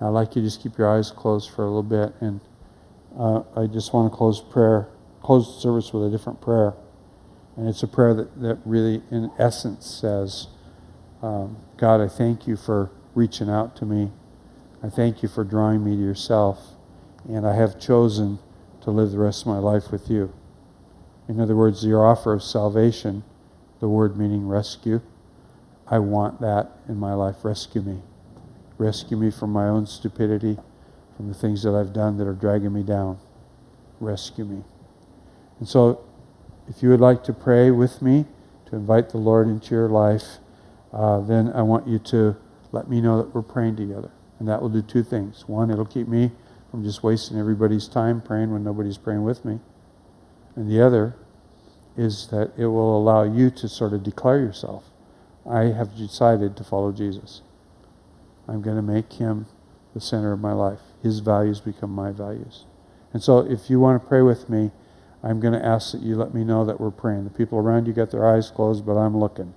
I'd 0.00 0.08
like 0.08 0.36
you 0.36 0.42
to 0.42 0.46
just 0.46 0.62
keep 0.62 0.76
your 0.76 0.88
eyes 0.88 1.10
closed 1.10 1.50
for 1.50 1.62
a 1.62 1.66
little 1.66 1.82
bit, 1.82 2.14
and 2.20 2.40
uh, 3.18 3.42
I 3.56 3.66
just 3.66 3.92
want 3.92 4.12
to 4.12 4.16
close 4.16 4.40
prayer, 4.40 4.88
close 5.22 5.54
the 5.54 5.60
service 5.60 5.92
with 5.92 6.04
a 6.04 6.10
different 6.10 6.40
prayer, 6.40 6.74
and 7.56 7.66
it's 7.66 7.82
a 7.82 7.88
prayer 7.88 8.12
that, 8.14 8.40
that 8.42 8.58
really, 8.66 9.02
in 9.10 9.30
essence, 9.38 9.86
says, 9.86 10.48
um, 11.22 11.56
God, 11.78 12.00
I 12.02 12.08
thank 12.08 12.46
you 12.46 12.56
for 12.56 12.90
reaching 13.14 13.48
out 13.48 13.74
to 13.76 13.86
me. 13.86 14.12
I 14.82 14.90
thank 14.90 15.22
you 15.22 15.28
for 15.28 15.44
drawing 15.44 15.82
me 15.82 15.96
to 15.96 16.02
yourself, 16.02 16.74
and 17.26 17.46
I 17.46 17.54
have 17.54 17.80
chosen 17.80 18.38
to 18.82 18.90
live 18.90 19.12
the 19.12 19.18
rest 19.18 19.42
of 19.42 19.48
my 19.48 19.58
life 19.58 19.90
with 19.90 20.10
you. 20.10 20.32
In 21.26 21.40
other 21.40 21.56
words, 21.56 21.84
your 21.84 22.06
offer 22.06 22.34
of 22.34 22.42
salvation, 22.42 23.24
the 23.80 23.88
word 23.88 24.16
meaning 24.16 24.46
rescue, 24.46 25.00
I 25.88 25.98
want 26.00 26.40
that 26.40 26.72
in 26.88 26.98
my 26.98 27.14
life. 27.14 27.36
Rescue 27.44 27.80
me. 27.80 28.02
Rescue 28.78 29.16
me 29.16 29.30
from 29.30 29.50
my 29.50 29.68
own 29.68 29.86
stupidity, 29.86 30.58
from 31.16 31.28
the 31.28 31.34
things 31.34 31.62
that 31.62 31.74
I've 31.74 31.92
done 31.92 32.18
that 32.18 32.26
are 32.26 32.34
dragging 32.34 32.72
me 32.72 32.82
down. 32.82 33.18
Rescue 34.00 34.44
me. 34.44 34.62
And 35.58 35.68
so, 35.68 36.04
if 36.68 36.82
you 36.82 36.90
would 36.90 37.00
like 37.00 37.24
to 37.24 37.32
pray 37.32 37.70
with 37.70 38.02
me 38.02 38.26
to 38.66 38.76
invite 38.76 39.10
the 39.10 39.18
Lord 39.18 39.48
into 39.48 39.74
your 39.74 39.88
life, 39.88 40.38
uh, 40.92 41.20
then 41.20 41.52
I 41.52 41.62
want 41.62 41.86
you 41.86 41.98
to 42.00 42.36
let 42.72 42.88
me 42.90 43.00
know 43.00 43.18
that 43.18 43.34
we're 43.34 43.42
praying 43.42 43.76
together. 43.76 44.10
And 44.38 44.48
that 44.48 44.60
will 44.60 44.68
do 44.68 44.82
two 44.82 45.02
things. 45.02 45.48
One, 45.48 45.70
it'll 45.70 45.86
keep 45.86 46.08
me 46.08 46.32
from 46.70 46.84
just 46.84 47.02
wasting 47.02 47.38
everybody's 47.38 47.88
time 47.88 48.20
praying 48.20 48.52
when 48.52 48.62
nobody's 48.64 48.98
praying 48.98 49.22
with 49.22 49.44
me. 49.44 49.60
And 50.56 50.70
the 50.70 50.82
other 50.82 51.16
is 51.96 52.26
that 52.28 52.52
it 52.58 52.66
will 52.66 52.98
allow 52.98 53.22
you 53.22 53.50
to 53.50 53.68
sort 53.68 53.92
of 53.92 54.02
declare 54.02 54.38
yourself. 54.38 54.84
I 55.48 55.64
have 55.66 55.96
decided 55.96 56.56
to 56.56 56.64
follow 56.64 56.92
Jesus. 56.92 57.42
I'm 58.48 58.62
going 58.62 58.76
to 58.76 58.82
make 58.82 59.14
him 59.14 59.46
the 59.94 60.00
center 60.00 60.32
of 60.32 60.40
my 60.40 60.52
life. 60.52 60.80
His 61.02 61.20
values 61.20 61.60
become 61.60 61.90
my 61.90 62.12
values. 62.12 62.64
And 63.12 63.22
so 63.22 63.38
if 63.38 63.70
you 63.70 63.80
want 63.80 64.02
to 64.02 64.08
pray 64.08 64.22
with 64.22 64.48
me, 64.48 64.70
I'm 65.22 65.40
going 65.40 65.54
to 65.54 65.64
ask 65.64 65.92
that 65.92 66.02
you 66.02 66.16
let 66.16 66.34
me 66.34 66.44
know 66.44 66.64
that 66.64 66.80
we're 66.80 66.90
praying. 66.90 67.24
The 67.24 67.30
people 67.30 67.58
around 67.58 67.86
you 67.86 67.92
got 67.92 68.10
their 68.10 68.28
eyes 68.28 68.50
closed, 68.50 68.86
but 68.86 68.96
I'm 68.96 69.16
looking. 69.16 69.54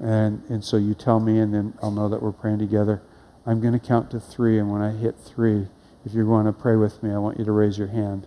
And, 0.00 0.42
and 0.48 0.64
so 0.64 0.76
you 0.76 0.94
tell 0.94 1.20
me, 1.20 1.38
and 1.38 1.52
then 1.52 1.74
I'll 1.82 1.90
know 1.90 2.08
that 2.08 2.22
we're 2.22 2.32
praying 2.32 2.58
together. 2.58 3.02
I'm 3.46 3.60
going 3.60 3.74
to 3.74 3.78
count 3.78 4.10
to 4.12 4.20
three, 4.20 4.58
and 4.58 4.70
when 4.70 4.80
I 4.80 4.92
hit 4.92 5.16
three, 5.18 5.68
if 6.04 6.14
you're 6.14 6.24
going 6.24 6.46
to 6.46 6.52
pray 6.52 6.76
with 6.76 7.02
me, 7.02 7.12
I 7.12 7.18
want 7.18 7.38
you 7.38 7.44
to 7.44 7.52
raise 7.52 7.76
your 7.76 7.88
hand, 7.88 8.26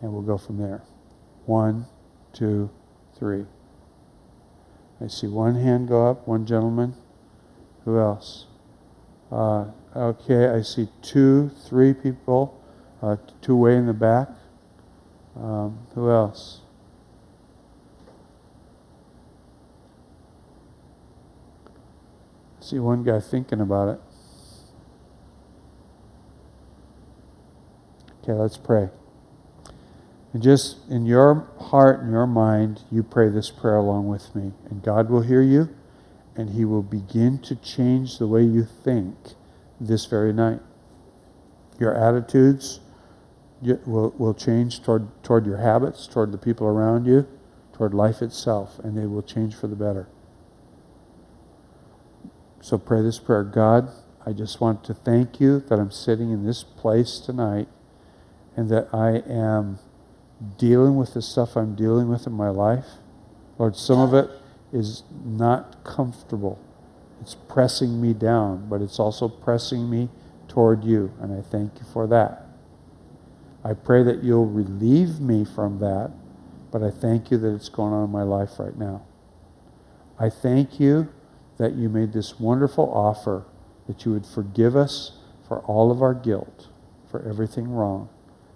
and 0.00 0.12
we'll 0.12 0.22
go 0.22 0.38
from 0.38 0.58
there. 0.58 0.82
One, 1.46 1.86
two, 2.32 2.70
three. 3.16 3.46
I 5.00 5.06
see 5.06 5.28
one 5.28 5.54
hand 5.54 5.88
go 5.88 6.08
up, 6.08 6.26
one 6.26 6.44
gentleman. 6.44 6.94
Who 7.84 7.98
else? 7.98 8.47
Uh, 9.30 9.66
okay, 9.94 10.48
I 10.48 10.62
see 10.62 10.88
two, 11.02 11.50
three 11.66 11.92
people, 11.92 12.62
uh, 13.02 13.16
two 13.42 13.56
way 13.56 13.76
in 13.76 13.86
the 13.86 13.92
back. 13.92 14.28
Um, 15.36 15.78
who 15.94 16.10
else? 16.10 16.60
I 22.60 22.64
see 22.64 22.78
one 22.78 23.04
guy 23.04 23.20
thinking 23.20 23.60
about 23.60 23.88
it. 23.88 24.00
Okay, 28.22 28.32
let's 28.32 28.56
pray. 28.56 28.88
And 30.32 30.42
just 30.42 30.76
in 30.90 31.06
your 31.06 31.48
heart 31.60 32.00
and 32.00 32.10
your 32.10 32.26
mind, 32.26 32.82
you 32.90 33.02
pray 33.02 33.28
this 33.28 33.50
prayer 33.50 33.76
along 33.76 34.08
with 34.08 34.34
me. 34.34 34.52
And 34.70 34.82
God 34.82 35.10
will 35.10 35.22
hear 35.22 35.42
you 35.42 35.74
and 36.38 36.50
He 36.50 36.64
will 36.64 36.84
begin 36.84 37.40
to 37.40 37.56
change 37.56 38.18
the 38.18 38.28
way 38.28 38.44
you 38.44 38.64
think 38.64 39.16
this 39.80 40.06
very 40.06 40.32
night. 40.32 40.60
Your 41.80 41.94
attitudes 41.94 42.78
will, 43.60 44.14
will 44.16 44.34
change 44.34 44.82
toward, 44.82 45.08
toward 45.24 45.46
your 45.46 45.56
habits, 45.56 46.06
toward 46.06 46.30
the 46.30 46.38
people 46.38 46.66
around 46.68 47.06
you, 47.06 47.26
toward 47.72 47.92
life 47.92 48.22
itself, 48.22 48.78
and 48.78 48.96
they 48.96 49.06
will 49.06 49.22
change 49.22 49.56
for 49.56 49.66
the 49.66 49.74
better. 49.74 50.08
So 52.60 52.78
pray 52.78 53.02
this 53.02 53.18
prayer 53.18 53.42
God, 53.42 53.90
I 54.24 54.32
just 54.32 54.60
want 54.60 54.84
to 54.84 54.94
thank 54.94 55.40
you 55.40 55.60
that 55.68 55.78
I'm 55.78 55.90
sitting 55.90 56.30
in 56.30 56.44
this 56.44 56.62
place 56.62 57.18
tonight 57.18 57.68
and 58.56 58.68
that 58.70 58.88
I 58.92 59.22
am 59.28 59.80
dealing 60.56 60.96
with 60.96 61.14
the 61.14 61.22
stuff 61.22 61.56
I'm 61.56 61.74
dealing 61.74 62.08
with 62.08 62.26
in 62.26 62.32
my 62.32 62.50
life. 62.50 62.86
Lord, 63.58 63.74
some 63.74 63.98
of 63.98 64.14
it 64.14 64.30
is 64.72 65.02
not 65.24 65.82
comfortable. 65.84 66.58
It's 67.20 67.34
pressing 67.34 68.00
me 68.00 68.14
down, 68.14 68.68
but 68.68 68.80
it's 68.80 68.98
also 68.98 69.28
pressing 69.28 69.90
me 69.90 70.08
toward 70.46 70.84
you, 70.84 71.12
and 71.20 71.32
I 71.32 71.42
thank 71.42 71.78
you 71.78 71.86
for 71.92 72.06
that. 72.06 72.46
I 73.64 73.74
pray 73.74 74.02
that 74.02 74.22
you'll 74.22 74.46
relieve 74.46 75.20
me 75.20 75.44
from 75.44 75.78
that, 75.80 76.12
but 76.70 76.82
I 76.82 76.90
thank 76.90 77.30
you 77.30 77.38
that 77.38 77.54
it's 77.54 77.68
going 77.68 77.92
on 77.92 78.04
in 78.04 78.10
my 78.10 78.22
life 78.22 78.58
right 78.58 78.76
now. 78.76 79.02
I 80.18 80.30
thank 80.30 80.78
you 80.78 81.08
that 81.58 81.74
you 81.74 81.88
made 81.88 82.12
this 82.12 82.38
wonderful 82.38 82.90
offer 82.92 83.44
that 83.86 84.04
you 84.04 84.12
would 84.12 84.26
forgive 84.26 84.76
us 84.76 85.12
for 85.46 85.60
all 85.60 85.90
of 85.90 86.02
our 86.02 86.14
guilt, 86.14 86.68
for 87.10 87.26
everything 87.28 87.70
wrong, 87.70 88.08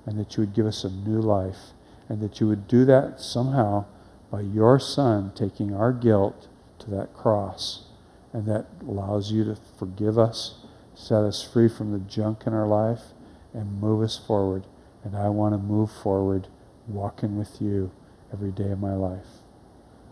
and 0.06 0.18
that 0.18 0.36
you 0.36 0.42
would 0.42 0.54
give 0.54 0.66
us 0.66 0.84
a 0.84 0.90
new 0.90 1.20
life, 1.20 1.72
and 2.08 2.20
that 2.20 2.38
you 2.38 2.46
would 2.46 2.68
do 2.68 2.84
that 2.84 3.20
somehow 3.20 3.84
by 4.32 4.40
your 4.40 4.80
Son 4.80 5.30
taking 5.34 5.74
our 5.74 5.92
guilt 5.92 6.48
to 6.78 6.90
that 6.90 7.12
cross. 7.14 7.84
And 8.32 8.46
that 8.46 8.66
allows 8.88 9.30
you 9.30 9.44
to 9.44 9.58
forgive 9.78 10.18
us, 10.18 10.64
set 10.94 11.22
us 11.22 11.42
free 11.42 11.68
from 11.68 11.92
the 11.92 11.98
junk 11.98 12.44
in 12.46 12.54
our 12.54 12.66
life, 12.66 13.12
and 13.52 13.78
move 13.78 14.02
us 14.02 14.16
forward. 14.16 14.66
And 15.04 15.14
I 15.14 15.28
want 15.28 15.52
to 15.52 15.58
move 15.58 15.90
forward 15.92 16.48
walking 16.88 17.36
with 17.36 17.60
you 17.60 17.90
every 18.32 18.50
day 18.50 18.70
of 18.70 18.80
my 18.80 18.94
life. 18.94 19.26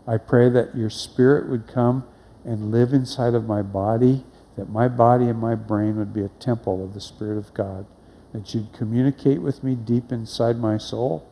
I 0.07 0.17
pray 0.17 0.49
that 0.49 0.75
your 0.75 0.91
spirit 0.91 1.49
would 1.49 1.67
come 1.67 2.05
and 2.45 2.71
live 2.71 2.93
inside 2.93 3.33
of 3.33 3.47
my 3.47 3.63
body, 3.63 4.23
that 4.55 4.69
my 4.69 4.87
body 4.87 5.25
and 5.25 5.39
my 5.39 5.55
brain 5.55 5.97
would 5.97 6.13
be 6.13 6.23
a 6.23 6.29
temple 6.39 6.83
of 6.83 6.93
the 6.93 7.01
Spirit 7.01 7.37
of 7.37 7.53
God, 7.53 7.87
that 8.33 8.53
you'd 8.53 8.73
communicate 8.73 9.41
with 9.41 9.63
me 9.63 9.75
deep 9.75 10.11
inside 10.11 10.57
my 10.57 10.77
soul, 10.77 11.27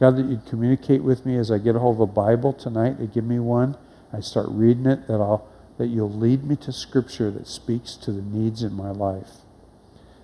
God, 0.00 0.16
that 0.16 0.26
you'd 0.26 0.46
communicate 0.46 1.02
with 1.02 1.24
me 1.24 1.36
as 1.36 1.50
I 1.50 1.58
get 1.58 1.76
a 1.76 1.78
hold 1.78 1.96
of 1.96 2.00
a 2.00 2.06
Bible 2.06 2.52
tonight, 2.52 2.98
that 2.98 3.14
give 3.14 3.24
me 3.24 3.38
one. 3.38 3.76
I 4.12 4.20
start 4.20 4.46
reading 4.48 4.86
it, 4.86 5.06
that 5.06 5.20
I'll 5.20 5.48
that 5.78 5.88
you'll 5.88 6.12
lead 6.12 6.44
me 6.44 6.56
to 6.56 6.72
scripture 6.72 7.30
that 7.30 7.48
speaks 7.48 7.96
to 7.96 8.12
the 8.12 8.22
needs 8.22 8.62
in 8.62 8.72
my 8.72 8.90
life. 8.90 9.38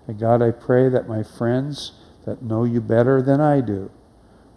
And 0.07 0.19
God, 0.19 0.43
I 0.43 0.51
pray 0.51 0.89
that 0.89 1.09
my 1.09 1.23
friends 1.23 1.93
that 2.25 2.43
know 2.43 2.65
you 2.65 2.81
better 2.81 3.21
than 3.23 3.41
I 3.41 3.61
do 3.61 3.91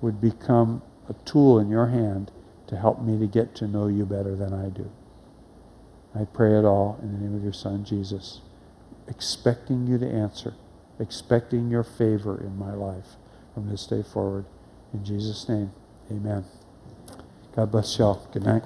would 0.02 0.22
become 0.22 0.82
a 1.10 1.14
tool 1.26 1.60
in 1.60 1.70
your 1.70 1.88
hand 1.88 2.32
to 2.68 2.78
help 2.78 3.02
me 3.02 3.18
to 3.20 3.28
get 3.28 3.56
to 3.56 3.68
know 3.68 3.88
you 3.88 4.06
better 4.06 4.36
than 4.36 4.54
I 4.54 4.70
do. 4.70 4.92
I 6.16 6.26
pray 6.26 6.58
it 6.58 6.66
all 6.66 7.00
in 7.02 7.12
the 7.12 7.20
name 7.20 7.36
of 7.36 7.44
your 7.44 7.54
Son, 7.54 7.84
Jesus, 7.84 8.42
expecting 9.08 9.88
you 9.88 9.98
to 9.98 10.08
answer, 10.08 10.54
expecting 11.00 11.70
your 11.70 11.84
favor 11.84 12.40
in 12.40 12.58
my 12.58 12.74
life 12.74 13.16
from 13.54 13.70
this 13.70 13.88
day 13.88 14.04
forward. 14.04 14.46
In 14.94 15.04
Jesus' 15.04 15.50
name, 15.50 15.72
amen. 16.12 16.46
God 17.56 17.72
bless 17.72 17.98
y'all. 17.98 18.28
Good 18.32 18.44
night. 18.44 18.64